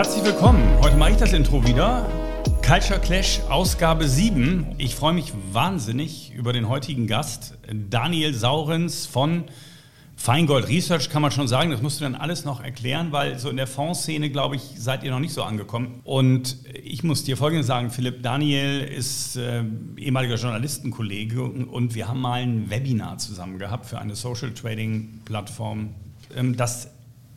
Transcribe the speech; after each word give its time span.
Herzlich 0.00 0.24
willkommen. 0.24 0.62
Heute 0.80 0.96
mache 0.96 1.10
ich 1.10 1.18
das 1.18 1.34
Intro 1.34 1.62
wieder. 1.62 2.08
Culture 2.66 2.98
Clash 2.98 3.38
Ausgabe 3.50 4.08
7. 4.08 4.76
Ich 4.78 4.94
freue 4.94 5.12
mich 5.12 5.34
wahnsinnig 5.52 6.32
über 6.34 6.54
den 6.54 6.70
heutigen 6.70 7.06
Gast, 7.06 7.58
Daniel 7.70 8.32
Saurens 8.32 9.04
von 9.04 9.44
Feingold 10.16 10.68
Research 10.68 11.10
kann 11.10 11.20
man 11.20 11.32
schon 11.32 11.48
sagen, 11.48 11.70
das 11.70 11.82
musst 11.82 12.00
du 12.00 12.04
dann 12.04 12.14
alles 12.14 12.46
noch 12.46 12.64
erklären, 12.64 13.12
weil 13.12 13.38
so 13.38 13.50
in 13.50 13.58
der 13.58 13.66
Fondsszene, 13.66 14.30
glaube 14.30 14.56
ich, 14.56 14.62
seid 14.78 15.04
ihr 15.04 15.10
noch 15.10 15.20
nicht 15.20 15.34
so 15.34 15.42
angekommen. 15.42 16.00
Und 16.04 16.56
ich 16.82 17.04
muss 17.04 17.24
dir 17.24 17.36
Folgendes 17.36 17.66
sagen, 17.66 17.90
Philipp, 17.90 18.22
Daniel 18.22 18.80
ist 18.80 19.36
äh, 19.36 19.62
ehemaliger 19.98 20.36
Journalistenkollege 20.36 21.42
und 21.42 21.94
wir 21.94 22.08
haben 22.08 22.22
mal 22.22 22.40
ein 22.40 22.70
Webinar 22.70 23.18
zusammen 23.18 23.58
gehabt 23.58 23.84
für 23.84 23.98
eine 23.98 24.16
Social 24.16 24.52
Trading 24.52 25.20
Plattform, 25.26 25.90
ähm, 26.34 26.56
das 26.56 26.88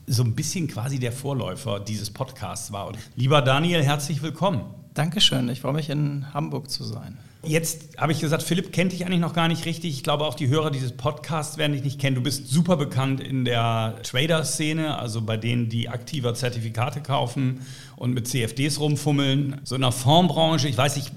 so 0.07 0.23
ein 0.23 0.35
bisschen 0.35 0.67
quasi 0.67 0.99
der 0.99 1.11
Vorläufer 1.11 1.79
dieses 1.79 2.11
Podcasts 2.11 2.71
war. 2.71 2.87
Und 2.87 2.97
lieber 3.15 3.41
Daniel, 3.41 3.83
herzlich 3.83 4.21
willkommen. 4.21 4.61
Dankeschön, 4.93 5.49
ich 5.49 5.61
freue 5.61 5.73
mich 5.73 5.89
in 5.89 6.33
Hamburg 6.33 6.69
zu 6.69 6.83
sein. 6.83 7.17
Jetzt 7.45 7.97
habe 7.97 8.13
ich 8.13 8.21
gesagt, 8.21 8.41
Philipp 8.41 8.71
kennt 8.71 8.93
dich 8.93 9.05
eigentlich 9.05 9.19
noch 9.19 9.33
gar 9.33 9.49
nicht 9.49 9.65
richtig. 9.65 9.93
Ich 9.93 10.03
glaube, 10.03 10.25
auch 10.25 10.35
die 10.35 10.47
Hörer 10.47 10.71
dieses 10.71 10.93
Podcasts 10.93 11.57
werden 11.57 11.73
dich 11.73 11.83
nicht 11.83 11.99
kennen. 11.99 12.15
Du 12.15 12.21
bist 12.21 12.47
super 12.47 12.77
bekannt 12.77 13.19
in 13.19 13.43
der 13.43 13.95
Trader-Szene, 14.03 14.97
also 14.97 15.21
bei 15.21 15.35
denen, 15.35 15.67
die 15.67 15.89
aktiver 15.89 16.35
Zertifikate 16.35 17.01
kaufen 17.01 17.61
und 17.97 18.13
mit 18.13 18.29
CFDs 18.29 18.79
rumfummeln. 18.79 19.59
So 19.65 19.75
in 19.75 19.81
der 19.81 19.91
Fondsbranche, 19.91 20.69
ich 20.69 20.77
weiß, 20.77 20.95
ich 20.95 21.11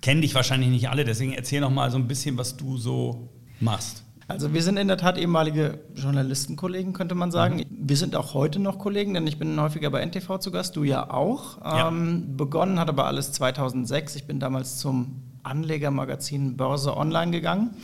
kenne 0.00 0.22
dich 0.22 0.34
wahrscheinlich 0.34 0.70
nicht 0.70 0.88
alle, 0.88 1.04
deswegen 1.04 1.32
erzähl 1.32 1.60
noch 1.60 1.70
mal 1.70 1.92
so 1.92 1.98
ein 1.98 2.08
bisschen, 2.08 2.36
was 2.38 2.56
du 2.56 2.76
so 2.76 3.28
machst. 3.60 4.05
Also 4.28 4.52
wir 4.52 4.62
sind 4.62 4.76
in 4.76 4.88
der 4.88 4.96
Tat 4.96 5.18
ehemalige 5.18 5.78
Journalistenkollegen, 5.94 6.92
könnte 6.92 7.14
man 7.14 7.30
sagen. 7.30 7.58
Mhm. 7.58 7.64
Wir 7.70 7.96
sind 7.96 8.16
auch 8.16 8.34
heute 8.34 8.58
noch 8.58 8.78
Kollegen, 8.78 9.14
denn 9.14 9.26
ich 9.26 9.38
bin 9.38 9.60
häufiger 9.60 9.90
bei 9.90 10.04
NTV 10.04 10.38
zu 10.38 10.50
Gast, 10.50 10.74
du 10.74 10.82
ja 10.82 11.10
auch. 11.10 11.60
Ja. 11.62 11.88
Ähm, 11.88 12.36
begonnen 12.36 12.80
hat 12.80 12.88
aber 12.88 13.06
alles 13.06 13.30
2006. 13.32 14.16
Ich 14.16 14.26
bin 14.26 14.40
damals 14.40 14.78
zum 14.78 15.22
Anlegermagazin 15.44 16.56
Börse 16.56 16.96
Online 16.96 17.30
gegangen. 17.30 17.76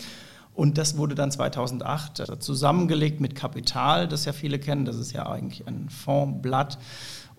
Und 0.55 0.79
das 0.79 0.99
wurde 0.99 1.15
dann 1.15 1.31
2008 1.31 2.21
äh, 2.21 2.39
zusammengelegt 2.39 3.21
mit 3.21 3.37
Kapital, 3.37 4.09
das 4.09 4.25
ja 4.25 4.33
viele 4.33 4.59
kennen. 4.59 4.85
Das 4.85 4.97
ist 4.97 5.13
ja 5.13 5.27
eigentlich 5.27 5.67
ein 5.67 5.89
Fondsblatt. 5.89 6.79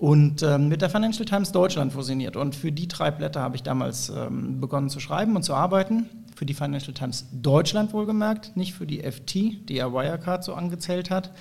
Und 0.04 0.44
ähm, 0.44 0.68
mit 0.68 0.82
der 0.82 0.90
Financial 0.90 1.24
Times 1.24 1.54
Deutschland 1.54 1.94
fusioniert. 1.94 2.36
Und 2.36 2.56
für 2.56 2.74
die 2.74 2.90
drei 2.90 3.10
Blätter 3.10 3.40
habe 3.40 3.56
ich 3.56 3.64
damals 3.64 4.10
ähm, 4.10 4.60
begonnen 4.60 4.90
zu 4.90 5.00
schreiben 5.00 5.34
und 5.38 5.44
zu 5.44 5.54
arbeiten. 5.54 6.10
Für 6.36 6.46
die 6.46 6.54
Financial 6.54 6.94
Times 6.94 7.28
Deutschland 7.32 7.94
wohlgemerkt, 7.94 8.58
nicht 8.58 8.74
für 8.74 8.86
die 8.86 9.00
FT, 9.02 9.34
die 9.34 9.76
ja 9.76 9.94
Wirecard 9.94 10.44
so 10.44 10.56
angezählt 10.56 11.10
hat. 11.10 11.32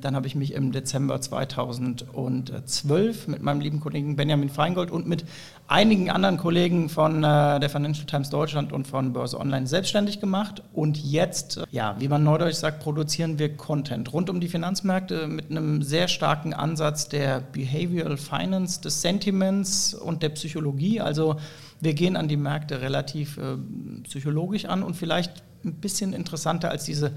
Dann 0.00 0.16
habe 0.16 0.26
ich 0.26 0.34
mich 0.34 0.54
im 0.54 0.72
Dezember 0.72 1.20
2012 1.20 3.28
mit 3.28 3.42
meinem 3.42 3.60
lieben 3.60 3.78
Kollegen 3.78 4.16
Benjamin 4.16 4.48
Feingold 4.48 4.90
und 4.90 5.06
mit 5.06 5.24
einigen 5.68 6.10
anderen 6.10 6.36
Kollegen 6.36 6.88
von 6.88 7.22
äh, 7.22 7.60
der 7.60 7.70
Financial 7.70 8.04
Times 8.04 8.28
Deutschland 8.28 8.72
und 8.72 8.88
von 8.88 9.12
Börse 9.12 9.38
Online 9.38 9.68
selbstständig 9.68 10.18
gemacht. 10.20 10.64
Und 10.72 10.98
jetzt, 10.98 11.58
äh, 11.58 11.66
ja, 11.70 11.94
wie 12.00 12.08
man 12.08 12.24
neudeutsch 12.24 12.56
sagt, 12.56 12.82
produzieren 12.82 13.38
wir 13.38 13.56
Content 13.56 14.12
rund 14.12 14.30
um 14.30 14.40
die 14.40 14.48
Finanzmärkte 14.48 15.28
mit 15.28 15.48
einem 15.50 15.82
sehr 15.82 16.08
starken 16.08 16.54
Ansatz 16.54 17.08
der 17.08 17.40
Behavioral 17.40 18.16
Finance, 18.16 18.80
des 18.80 19.00
Sentiments 19.00 19.94
und 19.94 20.24
der 20.24 20.30
Psychologie. 20.30 21.00
Also 21.00 21.36
wir 21.80 21.94
gehen 21.94 22.16
an 22.16 22.26
die 22.26 22.36
Märkte 22.36 22.80
relativ 22.80 23.38
äh, 23.38 23.56
psychologisch 24.02 24.64
an 24.64 24.82
und 24.82 24.96
vielleicht 24.96 25.44
ein 25.64 25.74
bisschen 25.74 26.12
interessanter 26.12 26.70
als 26.70 26.84
diese 26.84 27.12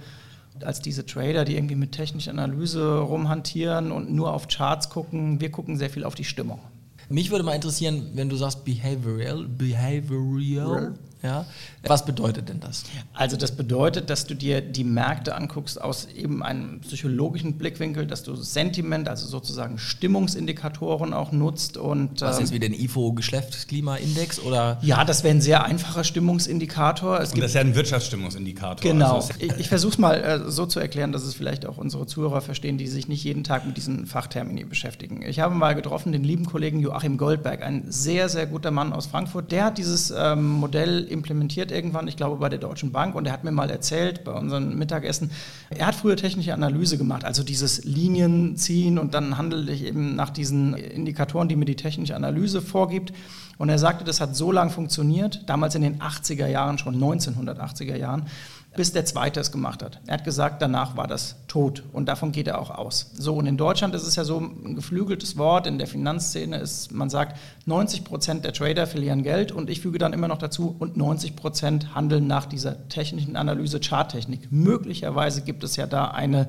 als 0.63 0.81
diese 0.81 1.05
Trader, 1.05 1.45
die 1.45 1.55
irgendwie 1.55 1.75
mit 1.75 1.91
technischer 1.91 2.31
Analyse 2.31 2.99
rumhantieren 2.99 3.91
und 3.91 4.11
nur 4.11 4.33
auf 4.33 4.47
Charts 4.47 4.89
gucken. 4.89 5.39
Wir 5.41 5.51
gucken 5.51 5.77
sehr 5.77 5.89
viel 5.89 6.03
auf 6.03 6.15
die 6.15 6.23
Stimmung. 6.23 6.59
Mich 7.09 7.31
würde 7.31 7.43
mal 7.43 7.53
interessieren, 7.53 8.11
wenn 8.15 8.27
du 8.27 8.35
sagst 8.35 8.65
behavioral, 8.65 9.45
behavioral, 9.47 10.95
ja? 11.27 11.45
Was 11.83 12.05
bedeutet 12.05 12.49
denn 12.49 12.59
das? 12.59 12.83
Also 13.13 13.37
das 13.37 13.55
bedeutet, 13.55 14.09
dass 14.09 14.25
du 14.25 14.33
dir 14.33 14.61
die 14.61 14.83
Märkte 14.83 15.35
anguckst 15.35 15.79
aus 15.79 16.07
eben 16.15 16.43
einem 16.43 16.81
psychologischen 16.81 17.57
Blickwinkel, 17.57 18.07
dass 18.07 18.23
du 18.23 18.35
Sentiment, 18.35 19.07
also 19.07 19.27
sozusagen 19.27 19.77
Stimmungsindikatoren 19.77 21.13
auch 21.13 21.31
nutzt 21.31 21.77
und 21.77 22.21
was 22.21 22.37
ähm, 22.37 22.43
ist 22.45 22.53
wie 22.53 22.59
den 22.59 22.73
IFO 22.73 23.13
Geschlechtsklimaindex 23.13 24.39
oder? 24.39 24.79
Ja, 24.81 25.05
das 25.05 25.23
wäre 25.23 25.35
ein 25.35 25.41
sehr 25.41 25.63
einfacher 25.63 26.03
Stimmungsindikator. 26.03 27.19
Es 27.19 27.33
und 27.33 27.41
das 27.41 27.51
ist 27.51 27.55
ja 27.55 27.61
ein 27.61 27.75
Wirtschaftsstimmungsindikator. 27.75 28.91
Genau. 28.91 29.15
Also 29.15 29.33
ich, 29.39 29.51
ich 29.57 29.69
versuche 29.69 29.93
es 29.93 29.97
mal 29.97 30.15
äh, 30.15 30.51
so 30.51 30.65
zu 30.65 30.79
erklären, 30.79 31.11
dass 31.11 31.23
es 31.23 31.35
vielleicht 31.35 31.65
auch 31.65 31.77
unsere 31.77 32.05
Zuhörer 32.05 32.41
verstehen, 32.41 32.77
die 32.77 32.87
sich 32.87 33.07
nicht 33.07 33.23
jeden 33.23 33.43
Tag 33.43 33.65
mit 33.65 33.77
diesen 33.77 34.05
Fachtermini 34.05 34.65
beschäftigen. 34.65 35.21
Ich 35.23 35.39
habe 35.39 35.55
mal 35.55 35.73
getroffen 35.75 36.11
den 36.11 36.23
lieben 36.23 36.45
Kollegen 36.45 36.79
Joachim 36.79 37.17
Goldberg, 37.17 37.63
ein 37.63 37.85
sehr 37.87 38.29
sehr 38.29 38.45
guter 38.45 38.71
Mann 38.71 38.93
aus 38.93 39.07
Frankfurt. 39.07 39.51
Der 39.51 39.65
hat 39.65 39.77
dieses 39.77 40.11
ähm, 40.11 40.49
Modell 40.49 41.05
implementiert 41.17 41.71
irgendwann, 41.71 42.07
ich 42.07 42.15
glaube 42.15 42.37
bei 42.37 42.49
der 42.49 42.59
Deutschen 42.59 42.91
Bank, 42.91 43.15
und 43.15 43.25
er 43.25 43.33
hat 43.33 43.43
mir 43.43 43.51
mal 43.51 43.69
erzählt 43.69 44.23
bei 44.23 44.31
unserem 44.31 44.77
Mittagessen, 44.77 45.31
er 45.69 45.87
hat 45.87 45.95
früher 45.95 46.15
technische 46.15 46.53
Analyse 46.53 46.97
gemacht, 46.97 47.25
also 47.25 47.43
dieses 47.43 47.83
Linien 47.83 48.55
ziehen 48.55 48.97
und 48.97 49.13
dann 49.13 49.37
handle 49.37 49.71
ich 49.71 49.83
eben 49.83 50.15
nach 50.15 50.29
diesen 50.29 50.73
Indikatoren, 50.75 51.49
die 51.49 51.55
mir 51.55 51.65
die 51.65 51.75
technische 51.75 52.15
Analyse 52.15 52.61
vorgibt. 52.61 53.13
Und 53.57 53.69
er 53.69 53.79
sagte, 53.79 54.03
das 54.03 54.21
hat 54.21 54.35
so 54.35 54.51
lange 54.51 54.69
funktioniert, 54.69 55.41
damals 55.47 55.73
in 55.73 55.81
den 55.81 55.99
80er 55.99 56.47
Jahren, 56.47 56.77
schon 56.77 56.95
1980er 56.95 57.95
Jahren, 57.95 58.27
bis 58.77 58.93
der 58.93 59.03
Zweite 59.03 59.41
es 59.41 59.51
gemacht 59.51 59.83
hat. 59.83 59.99
Er 60.07 60.13
hat 60.13 60.23
gesagt, 60.23 60.61
danach 60.61 60.95
war 60.95 61.07
das 61.07 61.35
tot 61.49 61.83
und 61.91 62.07
davon 62.07 62.31
geht 62.31 62.47
er 62.47 62.61
auch 62.61 62.69
aus. 62.69 63.11
So, 63.17 63.35
und 63.35 63.47
in 63.47 63.57
Deutschland 63.57 63.93
ist 63.93 64.07
es 64.07 64.15
ja 64.15 64.23
so 64.23 64.39
ein 64.39 64.75
geflügeltes 64.75 65.35
Wort, 65.37 65.67
in 65.67 65.77
der 65.77 65.87
Finanzszene 65.87 66.57
ist, 66.57 66.93
man 66.93 67.09
sagt, 67.09 67.37
90 67.65 68.05
Prozent 68.05 68.45
der 68.45 68.53
Trader 68.53 68.87
verlieren 68.87 69.23
Geld 69.23 69.51
und 69.51 69.69
ich 69.69 69.81
füge 69.81 69.97
dann 69.97 70.13
immer 70.13 70.29
noch 70.29 70.37
dazu, 70.37 70.75
und 70.79 70.95
90 70.95 71.35
Prozent 71.35 71.95
handeln 71.95 72.27
nach 72.27 72.45
dieser 72.45 72.87
technischen 72.87 73.35
Analyse 73.35 73.81
Charttechnik. 73.81 74.51
Möglicherweise 74.51 75.41
gibt 75.41 75.63
es 75.63 75.75
ja 75.75 75.87
da 75.87 76.05
eine 76.05 76.47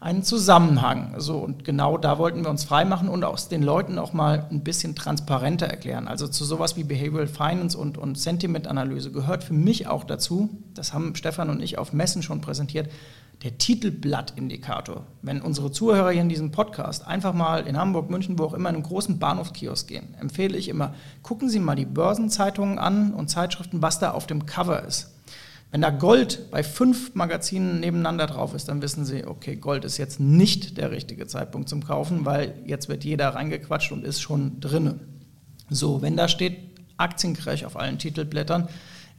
einen 0.00 0.22
Zusammenhang. 0.22 1.14
So, 1.18 1.38
und 1.38 1.64
genau 1.64 1.98
da 1.98 2.18
wollten 2.18 2.42
wir 2.42 2.48
uns 2.48 2.64
freimachen 2.64 3.10
und 3.10 3.22
aus 3.22 3.48
den 3.48 3.62
Leuten 3.62 3.98
auch 3.98 4.14
mal 4.14 4.46
ein 4.50 4.64
bisschen 4.64 4.94
transparenter 4.94 5.66
erklären. 5.66 6.08
Also 6.08 6.26
zu 6.26 6.46
sowas 6.46 6.76
wie 6.78 6.84
Behavioral 6.84 7.26
Finance 7.26 7.76
und, 7.76 7.98
und 7.98 8.18
Sentiment-Analyse 8.18 9.12
gehört 9.12 9.44
für 9.44 9.52
mich 9.52 9.88
auch 9.88 10.04
dazu, 10.04 10.48
das 10.72 10.94
haben 10.94 11.14
Stefan 11.14 11.50
und 11.50 11.62
ich 11.62 11.76
auf 11.76 11.92
Messen 11.92 12.22
schon 12.22 12.40
präsentiert, 12.40 12.90
der 13.42 13.58
Titelblattindikator. 13.58 15.04
Wenn 15.20 15.42
unsere 15.42 15.70
Zuhörer 15.70 16.10
hier 16.10 16.22
in 16.22 16.28
diesem 16.30 16.50
Podcast 16.50 17.06
einfach 17.06 17.34
mal 17.34 17.66
in 17.66 17.76
Hamburg, 17.76 18.10
München, 18.10 18.38
wo 18.38 18.44
auch 18.44 18.54
immer 18.54 18.70
in 18.70 18.76
einen 18.76 18.84
großen 18.84 19.18
Bahnhofskiosk 19.18 19.86
gehen, 19.86 20.14
empfehle 20.18 20.56
ich 20.56 20.68
immer, 20.68 20.94
gucken 21.22 21.50
Sie 21.50 21.58
mal 21.58 21.76
die 21.76 21.86
Börsenzeitungen 21.86 22.78
an 22.78 23.12
und 23.12 23.28
Zeitschriften, 23.28 23.82
was 23.82 23.98
da 23.98 24.12
auf 24.12 24.26
dem 24.26 24.46
Cover 24.46 24.82
ist. 24.82 25.10
Wenn 25.70 25.82
da 25.82 25.90
Gold 25.90 26.50
bei 26.50 26.64
fünf 26.64 27.14
Magazinen 27.14 27.78
nebeneinander 27.78 28.26
drauf 28.26 28.54
ist, 28.54 28.68
dann 28.68 28.82
wissen 28.82 29.04
Sie, 29.04 29.24
okay, 29.24 29.54
Gold 29.54 29.84
ist 29.84 29.98
jetzt 29.98 30.18
nicht 30.18 30.78
der 30.78 30.90
richtige 30.90 31.28
Zeitpunkt 31.28 31.68
zum 31.68 31.84
Kaufen, 31.84 32.24
weil 32.24 32.54
jetzt 32.66 32.88
wird 32.88 33.04
jeder 33.04 33.28
reingequatscht 33.28 33.92
und 33.92 34.04
ist 34.04 34.20
schon 34.20 34.58
drinne. 34.60 34.98
So, 35.68 36.02
wenn 36.02 36.16
da 36.16 36.26
steht 36.26 36.58
Aktiencrash 36.96 37.62
auf 37.62 37.78
allen 37.78 37.98
Titelblättern, 37.98 38.68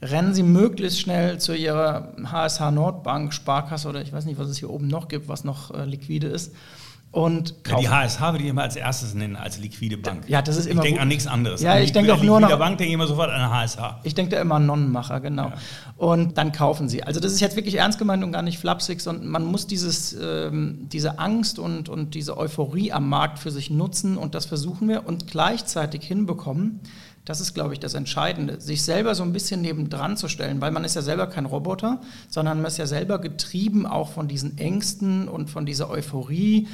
rennen 0.02 0.34
Sie 0.34 0.42
möglichst 0.42 1.00
schnell 1.00 1.40
zu 1.40 1.54
Ihrer 1.54 2.14
HSH 2.22 2.70
Nordbank, 2.70 3.32
Sparkasse 3.32 3.88
oder 3.88 4.02
ich 4.02 4.12
weiß 4.12 4.26
nicht, 4.26 4.38
was 4.38 4.48
es 4.48 4.58
hier 4.58 4.68
oben 4.68 4.88
noch 4.88 5.08
gibt, 5.08 5.28
was 5.28 5.44
noch 5.44 5.72
äh, 5.72 5.84
liquide 5.86 6.26
ist 6.26 6.52
und 7.12 7.54
ja, 7.68 7.76
die 7.76 7.88
HSH 7.90 8.20
würde 8.32 8.42
ich 8.42 8.48
immer 8.48 8.62
als 8.62 8.74
erstes 8.74 9.12
nennen, 9.12 9.36
als 9.36 9.58
liquide 9.58 9.98
Bank. 9.98 10.24
Ja, 10.28 10.40
das 10.40 10.56
ist 10.56 10.64
immer. 10.64 10.82
Ich 10.82 10.88
denke 10.88 11.02
an 11.02 11.08
nichts 11.08 11.26
anderes. 11.26 11.60
Ja, 11.60 11.78
ich 11.78 11.92
denke 11.92 12.14
auch 12.14 12.22
nur 12.22 12.40
noch. 12.40 12.58
Bank 12.58 12.78
denke 12.78 12.88
ich 12.88 12.94
immer 12.94 13.06
sofort 13.06 13.28
an 13.28 13.50
HSH. 13.50 14.00
Ich 14.02 14.14
denke 14.14 14.34
da 14.34 14.40
immer 14.40 14.54
an 14.54 14.64
Nonnenmacher, 14.64 15.20
genau. 15.20 15.48
Ja. 15.48 15.54
Und 15.98 16.38
dann 16.38 16.52
kaufen 16.52 16.88
sie. 16.88 17.02
Also, 17.02 17.20
das 17.20 17.32
ist 17.32 17.40
jetzt 17.40 17.54
wirklich 17.54 17.74
ernst 17.74 17.98
gemeint 17.98 18.24
und 18.24 18.32
gar 18.32 18.40
nicht 18.40 18.58
flapsig, 18.58 19.02
sondern 19.02 19.28
man 19.28 19.44
muss 19.44 19.66
dieses, 19.66 20.16
ähm, 20.18 20.88
diese 20.90 21.18
Angst 21.18 21.58
und, 21.58 21.90
und 21.90 22.14
diese 22.14 22.38
Euphorie 22.38 22.92
am 22.92 23.10
Markt 23.10 23.38
für 23.38 23.50
sich 23.50 23.68
nutzen 23.68 24.16
und 24.16 24.34
das 24.34 24.46
versuchen 24.46 24.88
wir 24.88 25.06
und 25.06 25.26
gleichzeitig 25.26 26.04
hinbekommen. 26.04 26.80
Das 27.26 27.40
ist, 27.40 27.54
glaube 27.54 27.72
ich, 27.74 27.78
das 27.78 27.94
Entscheidende, 27.94 28.60
sich 28.60 28.82
selber 28.82 29.14
so 29.14 29.22
ein 29.22 29.32
bisschen 29.32 29.60
nebendran 29.60 30.16
zu 30.16 30.28
stellen, 30.28 30.60
weil 30.60 30.72
man 30.72 30.82
ist 30.82 30.96
ja 30.96 31.02
selber 31.02 31.28
kein 31.28 31.46
Roboter, 31.46 32.00
sondern 32.28 32.58
man 32.58 32.66
ist 32.66 32.78
ja 32.78 32.86
selber 32.86 33.20
getrieben 33.20 33.86
auch 33.86 34.08
von 34.08 34.26
diesen 34.26 34.58
Ängsten 34.58 35.28
und 35.28 35.48
von 35.48 35.64
dieser 35.64 35.88
Euphorie 35.88 36.66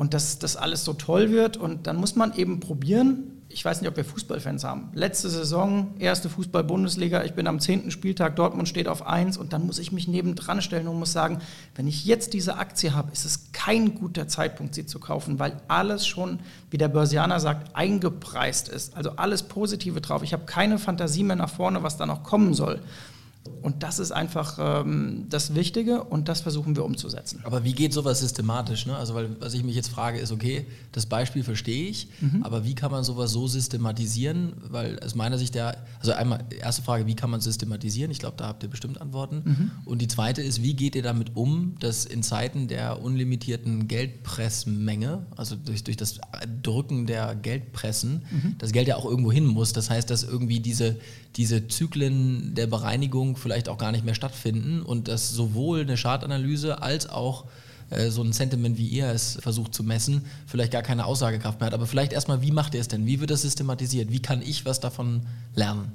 und 0.00 0.14
dass 0.14 0.38
das 0.38 0.56
alles 0.56 0.82
so 0.82 0.94
toll 0.94 1.30
wird. 1.30 1.58
Und 1.58 1.86
dann 1.86 1.96
muss 1.96 2.16
man 2.16 2.32
eben 2.34 2.58
probieren. 2.58 3.42
Ich 3.50 3.62
weiß 3.62 3.82
nicht, 3.82 3.90
ob 3.90 3.98
wir 3.98 4.04
Fußballfans 4.06 4.64
haben. 4.64 4.88
Letzte 4.94 5.28
Saison, 5.28 5.92
erste 5.98 6.30
Fußball-Bundesliga. 6.30 7.22
Ich 7.24 7.34
bin 7.34 7.46
am 7.46 7.60
zehnten 7.60 7.90
Spieltag, 7.90 8.34
Dortmund 8.34 8.66
steht 8.66 8.88
auf 8.88 9.06
1 9.06 9.36
und 9.36 9.52
dann 9.52 9.66
muss 9.66 9.78
ich 9.78 9.92
mich 9.92 10.08
nebendran 10.08 10.62
stellen 10.62 10.88
und 10.88 10.98
muss 10.98 11.12
sagen, 11.12 11.40
wenn 11.74 11.86
ich 11.86 12.06
jetzt 12.06 12.32
diese 12.32 12.56
Aktie 12.56 12.94
habe, 12.94 13.12
ist 13.12 13.26
es 13.26 13.52
kein 13.52 13.94
guter 13.94 14.26
Zeitpunkt, 14.26 14.74
sie 14.74 14.86
zu 14.86 15.00
kaufen, 15.00 15.38
weil 15.38 15.60
alles 15.68 16.06
schon, 16.06 16.38
wie 16.70 16.78
der 16.78 16.88
Börsianer 16.88 17.38
sagt, 17.38 17.76
eingepreist 17.76 18.70
ist. 18.70 18.96
Also 18.96 19.16
alles 19.16 19.42
Positive 19.42 20.00
drauf. 20.00 20.22
Ich 20.22 20.32
habe 20.32 20.46
keine 20.46 20.78
Fantasie 20.78 21.24
mehr 21.24 21.36
nach 21.36 21.50
vorne, 21.50 21.82
was 21.82 21.98
da 21.98 22.06
noch 22.06 22.22
kommen 22.22 22.54
soll. 22.54 22.80
Und 23.62 23.82
das 23.82 23.98
ist 23.98 24.10
einfach 24.10 24.58
ähm, 24.58 25.26
das 25.28 25.54
Wichtige 25.54 26.04
und 26.04 26.28
das 26.28 26.40
versuchen 26.40 26.76
wir 26.76 26.84
umzusetzen. 26.84 27.40
Aber 27.44 27.64
wie 27.64 27.72
geht 27.72 27.92
sowas 27.92 28.20
systematisch? 28.20 28.86
Ne? 28.86 28.96
Also, 28.96 29.14
weil, 29.14 29.40
was 29.40 29.54
ich 29.54 29.64
mich 29.64 29.74
jetzt 29.74 29.88
frage, 29.88 30.18
ist, 30.18 30.32
okay, 30.32 30.66
das 30.92 31.06
Beispiel 31.06 31.42
verstehe 31.42 31.88
ich, 31.88 32.08
mhm. 32.20 32.42
aber 32.42 32.64
wie 32.64 32.74
kann 32.74 32.90
man 32.90 33.04
sowas 33.04 33.32
so 33.32 33.46
systematisieren? 33.46 34.54
Weil 34.68 34.98
aus 35.00 35.14
meiner 35.14 35.38
Sicht 35.38 35.54
der, 35.54 35.76
also 36.00 36.12
einmal, 36.12 36.44
erste 36.58 36.82
Frage, 36.82 37.06
wie 37.06 37.14
kann 37.14 37.30
man 37.30 37.40
systematisieren? 37.40 38.10
Ich 38.10 38.18
glaube, 38.18 38.36
da 38.38 38.46
habt 38.46 38.62
ihr 38.62 38.68
bestimmt 38.70 39.00
Antworten. 39.00 39.42
Mhm. 39.44 39.70
Und 39.84 40.00
die 40.00 40.08
zweite 40.08 40.42
ist, 40.42 40.62
wie 40.62 40.74
geht 40.74 40.94
ihr 40.94 41.02
damit 41.02 41.36
um, 41.36 41.76
dass 41.80 42.06
in 42.06 42.22
Zeiten 42.22 42.68
der 42.68 43.02
unlimitierten 43.02 43.88
Geldpressmenge, 43.88 45.26
also 45.36 45.56
durch, 45.56 45.84
durch 45.84 45.96
das 45.96 46.20
Drücken 46.62 47.06
der 47.06 47.34
Geldpressen, 47.34 48.22
mhm. 48.30 48.54
das 48.58 48.72
Geld 48.72 48.88
ja 48.88 48.96
auch 48.96 49.04
irgendwo 49.04 49.32
hin 49.32 49.46
muss. 49.46 49.72
Das 49.72 49.90
heißt, 49.90 50.08
dass 50.08 50.22
irgendwie 50.22 50.60
diese, 50.60 50.96
diese 51.36 51.68
Zyklen 51.68 52.54
der 52.54 52.66
Bereinigung 52.66 53.36
vielleicht 53.36 53.68
auch 53.68 53.78
gar 53.78 53.92
nicht 53.92 54.04
mehr 54.04 54.14
stattfinden 54.14 54.82
und 54.82 55.08
dass 55.08 55.30
sowohl 55.30 55.80
eine 55.80 55.96
Chartanalyse 55.96 56.82
als 56.82 57.08
auch 57.08 57.44
äh, 57.90 58.10
so 58.10 58.22
ein 58.22 58.32
Sentiment, 58.32 58.78
wie 58.78 58.88
ihr 58.88 59.08
es 59.08 59.38
versucht 59.40 59.74
zu 59.74 59.84
messen, 59.84 60.24
vielleicht 60.46 60.72
gar 60.72 60.82
keine 60.82 61.04
Aussagekraft 61.04 61.60
mehr 61.60 61.66
hat. 61.66 61.74
Aber 61.74 61.86
vielleicht 61.86 62.12
erstmal, 62.12 62.42
wie 62.42 62.52
macht 62.52 62.74
ihr 62.74 62.80
es 62.80 62.88
denn? 62.88 63.06
Wie 63.06 63.20
wird 63.20 63.30
das 63.30 63.42
systematisiert? 63.42 64.10
Wie 64.10 64.20
kann 64.20 64.42
ich 64.42 64.64
was 64.64 64.80
davon 64.80 65.22
lernen? 65.54 65.92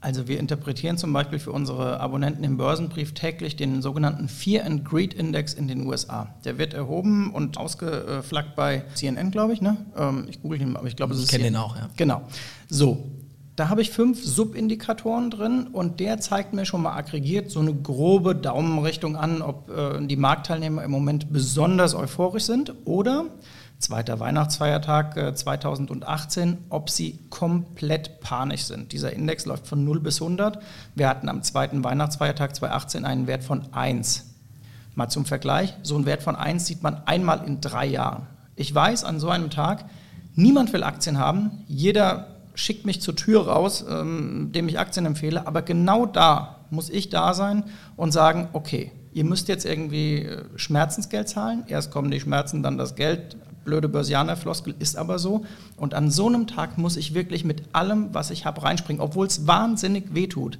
Also 0.00 0.28
wir 0.28 0.38
interpretieren 0.38 0.98
zum 0.98 1.12
Beispiel 1.12 1.38
für 1.38 1.52
unsere 1.52 1.98
Abonnenten 2.00 2.44
im 2.44 2.58
Börsenbrief 2.58 3.14
täglich 3.14 3.56
den 3.56 3.82
sogenannten 3.82 4.28
Fear 4.28 4.64
and 4.64 4.84
Greed 4.84 5.14
Index 5.14 5.54
in 5.54 5.68
den 5.68 5.86
USA. 5.86 6.34
Der 6.44 6.58
wird 6.58 6.74
erhoben 6.74 7.32
und 7.32 7.56
ausgeflaggt 7.56 8.54
bei 8.54 8.84
CNN, 8.94 9.30
glaube 9.30 9.54
ich. 9.54 9.62
Ne? 9.62 9.76
Ähm, 9.96 10.26
ich 10.28 10.42
google 10.42 10.60
ihn, 10.60 10.76
aber 10.76 10.86
ich 10.86 10.96
glaube, 10.96 11.14
es 11.14 11.20
ist. 11.20 11.24
Ich 11.24 11.30
kenne 11.30 11.44
den 11.44 11.56
auch, 11.56 11.76
ja. 11.76 11.88
Genau. 11.96 12.22
So, 12.68 13.10
da 13.56 13.70
habe 13.70 13.80
ich 13.80 13.90
fünf 13.90 14.22
Subindikatoren 14.22 15.30
drin 15.30 15.68
und 15.72 15.98
der 15.98 16.20
zeigt 16.20 16.52
mir 16.52 16.66
schon 16.66 16.82
mal 16.82 16.94
aggregiert 16.94 17.50
so 17.50 17.60
eine 17.60 17.74
grobe 17.74 18.34
Daumenrichtung 18.34 19.16
an, 19.16 19.40
ob 19.40 19.70
äh, 19.70 20.06
die 20.06 20.16
Marktteilnehmer 20.16 20.84
im 20.84 20.90
Moment 20.90 21.32
besonders 21.32 21.94
euphorisch 21.94 22.44
sind 22.44 22.74
oder 22.84 23.24
zweiter 23.78 24.20
Weihnachtsfeiertag 24.20 25.16
äh, 25.16 25.34
2018, 25.34 26.58
ob 26.68 26.90
sie 26.90 27.18
komplett 27.30 28.20
panisch 28.20 28.64
sind. 28.64 28.92
Dieser 28.92 29.14
Index 29.14 29.46
läuft 29.46 29.66
von 29.66 29.84
0 29.84 30.00
bis 30.00 30.20
100. 30.20 30.58
Wir 30.94 31.08
hatten 31.08 31.30
am 31.30 31.42
zweiten 31.42 31.82
Weihnachtsfeiertag 31.82 32.54
2018 32.54 33.06
einen 33.06 33.26
Wert 33.26 33.42
von 33.42 33.72
1. 33.72 34.34
Mal 34.94 35.08
zum 35.08 35.24
Vergleich, 35.24 35.74
so 35.82 35.94
einen 35.94 36.04
Wert 36.04 36.22
von 36.22 36.36
1 36.36 36.66
sieht 36.66 36.82
man 36.82 37.02
einmal 37.06 37.42
in 37.46 37.62
drei 37.62 37.86
Jahren. 37.86 38.26
Ich 38.54 38.74
weiß 38.74 39.04
an 39.04 39.18
so 39.18 39.30
einem 39.30 39.48
Tag, 39.48 39.86
niemand 40.34 40.74
will 40.74 40.82
Aktien 40.82 41.18
haben, 41.18 41.64
jeder 41.68 42.35
schickt 42.56 42.84
mich 42.84 43.00
zur 43.00 43.14
Tür 43.14 43.46
raus, 43.46 43.84
ähm, 43.88 44.50
dem 44.52 44.68
ich 44.68 44.80
Aktien 44.80 45.06
empfehle, 45.06 45.46
aber 45.46 45.62
genau 45.62 46.06
da 46.06 46.64
muss 46.70 46.90
ich 46.90 47.10
da 47.10 47.32
sein 47.34 47.62
und 47.96 48.10
sagen, 48.10 48.48
okay, 48.52 48.90
ihr 49.12 49.24
müsst 49.24 49.46
jetzt 49.46 49.64
irgendwie 49.64 50.22
äh, 50.22 50.42
Schmerzensgeld 50.56 51.28
zahlen, 51.28 51.62
erst 51.68 51.92
kommen 51.92 52.10
die 52.10 52.18
Schmerzen, 52.18 52.62
dann 52.64 52.76
das 52.76 52.96
Geld, 52.96 53.36
blöde 53.64 53.88
Börsianer-Floskel 53.88 54.74
ist 54.78 54.96
aber 54.96 55.18
so. 55.18 55.44
Und 55.76 55.92
an 55.92 56.10
so 56.10 56.28
einem 56.28 56.46
Tag 56.46 56.78
muss 56.78 56.96
ich 56.96 57.14
wirklich 57.14 57.44
mit 57.44 57.62
allem, 57.72 58.14
was 58.14 58.30
ich 58.30 58.46
habe, 58.46 58.62
reinspringen, 58.62 59.02
obwohl 59.02 59.26
es 59.26 59.46
wahnsinnig 59.46 60.14
wehtut. 60.14 60.58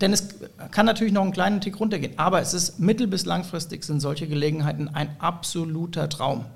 Denn 0.00 0.12
es 0.12 0.28
kann 0.70 0.86
natürlich 0.86 1.12
noch 1.12 1.22
einen 1.22 1.32
kleinen 1.32 1.60
Tick 1.60 1.78
runtergehen, 1.78 2.18
aber 2.18 2.40
es 2.40 2.54
ist 2.54 2.80
mittel- 2.80 3.06
bis 3.06 3.26
langfristig 3.26 3.84
sind 3.84 4.00
solche 4.00 4.26
Gelegenheiten 4.26 4.88
ein 4.88 5.08
absoluter 5.18 6.08
Traum. 6.08 6.46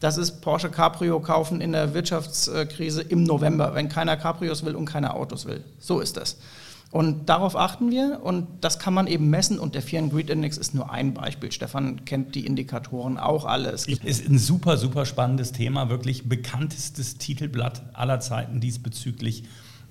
Das 0.00 0.16
ist 0.16 0.40
Porsche 0.40 0.70
Cabrio 0.70 1.20
kaufen 1.20 1.60
in 1.60 1.72
der 1.72 1.92
Wirtschaftskrise 1.94 3.02
im 3.02 3.24
November, 3.24 3.74
wenn 3.74 3.88
keiner 3.88 4.16
Cabrios 4.16 4.64
will 4.64 4.76
und 4.76 4.84
keiner 4.84 5.14
Autos 5.14 5.46
will. 5.46 5.64
So 5.78 6.00
ist 6.00 6.16
das. 6.16 6.36
Und 6.90 7.28
darauf 7.28 7.54
achten 7.54 7.90
wir 7.90 8.20
und 8.22 8.46
das 8.62 8.78
kann 8.78 8.94
man 8.94 9.06
eben 9.08 9.28
messen 9.28 9.58
und 9.58 9.74
der 9.74 9.82
Fear 9.82 10.04
and 10.04 10.12
Greed 10.12 10.30
Index 10.30 10.56
ist 10.56 10.74
nur 10.74 10.90
ein 10.90 11.12
Beispiel. 11.12 11.52
Stefan 11.52 12.06
kennt 12.06 12.34
die 12.34 12.46
Indikatoren 12.46 13.18
auch 13.18 13.44
alle. 13.44 13.70
Es 13.70 13.86
ist 13.86 14.26
ein 14.26 14.38
super, 14.38 14.78
super 14.78 15.04
spannendes 15.04 15.52
Thema, 15.52 15.90
wirklich 15.90 16.30
bekanntestes 16.30 17.18
Titelblatt 17.18 17.82
aller 17.92 18.20
Zeiten 18.20 18.60
diesbezüglich. 18.60 19.44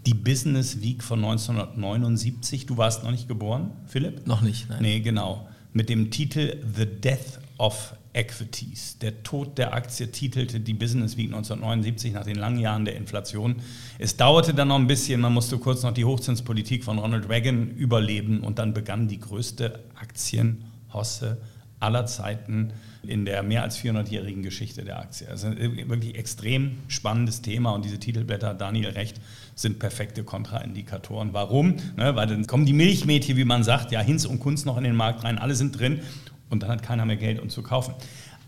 Die 0.08 0.16
Business 0.16 0.82
Week 0.82 1.04
von 1.04 1.20
1979. 1.20 2.66
Du 2.66 2.78
warst 2.78 3.04
noch 3.04 3.12
nicht 3.12 3.28
geboren, 3.28 3.72
Philipp? 3.86 4.26
Noch 4.26 4.42
nicht, 4.42 4.70
nein. 4.70 4.82
Nee, 4.82 5.00
genau. 5.02 5.48
Mit 5.74 5.90
dem 5.90 6.10
Titel 6.10 6.64
The 6.76 6.86
Death 6.86 7.40
of 7.60 7.94
Equities. 8.18 8.98
Der 9.00 9.22
Tod 9.22 9.60
der 9.60 9.74
Aktie 9.74 10.12
titelte 10.12 10.60
die 10.60 10.74
Business 10.74 11.18
Week 11.18 11.28
1979 11.28 12.14
nach 12.14 12.26
den 12.26 12.36
langen 12.36 12.58
Jahren 12.58 12.84
der 12.84 12.96
Inflation. 12.96 13.58
Es 14.00 14.18
dauerte 14.18 14.56
dann 14.56 14.70
noch 14.70 14.80
ein 14.80 14.88
bisschen, 14.88 15.22
man 15.22 15.34
musste 15.34 15.60
kurz 15.60 15.84
noch 15.84 15.94
die 15.94 16.04
Hochzinspolitik 16.04 16.84
von 16.84 16.98
Ronald 16.98 17.30
Reagan 17.30 17.70
überleben 17.70 18.40
und 18.40 18.58
dann 18.58 18.74
begann 18.74 19.08
die 19.08 19.20
größte 19.20 19.84
Aktienhosse 19.96 21.38
aller 21.80 22.08
Zeiten 22.08 22.74
in 23.04 23.26
der 23.26 23.44
mehr 23.44 23.62
als 23.62 23.80
400-jährigen 23.80 24.42
Geschichte 24.42 24.84
der 24.84 25.00
Aktie. 25.00 25.30
Also 25.30 25.50
wirklich 25.56 26.16
extrem 26.16 26.80
spannendes 26.88 27.44
Thema 27.44 27.72
und 27.76 27.86
diese 27.86 28.00
Titelblätter, 28.00 28.56
Daniel 28.56 28.90
Recht, 28.90 29.22
sind 29.54 29.78
perfekte 29.78 30.24
Kontraindikatoren. 30.24 31.34
Warum? 31.34 31.76
Ne, 31.96 32.16
weil 32.16 32.26
dann 32.26 32.48
kommen 32.48 32.66
die 32.66 32.74
Milchmädchen, 32.74 33.38
wie 33.38 33.46
man 33.46 33.64
sagt, 33.64 33.92
ja, 33.92 34.02
Hinz 34.02 34.26
und 34.26 34.40
Kunst 34.40 34.66
noch 34.66 34.78
in 34.78 34.86
den 34.86 34.96
Markt 34.96 35.24
rein, 35.24 35.38
alle 35.38 35.54
sind 35.54 35.80
drin 35.80 36.02
und 36.50 36.64
dann 36.64 36.70
hat 36.70 36.84
keiner 36.84 37.06
mehr 37.06 37.18
Geld, 37.18 37.40
um 37.40 37.50
zu 37.50 37.64
kaufen. 37.64 37.94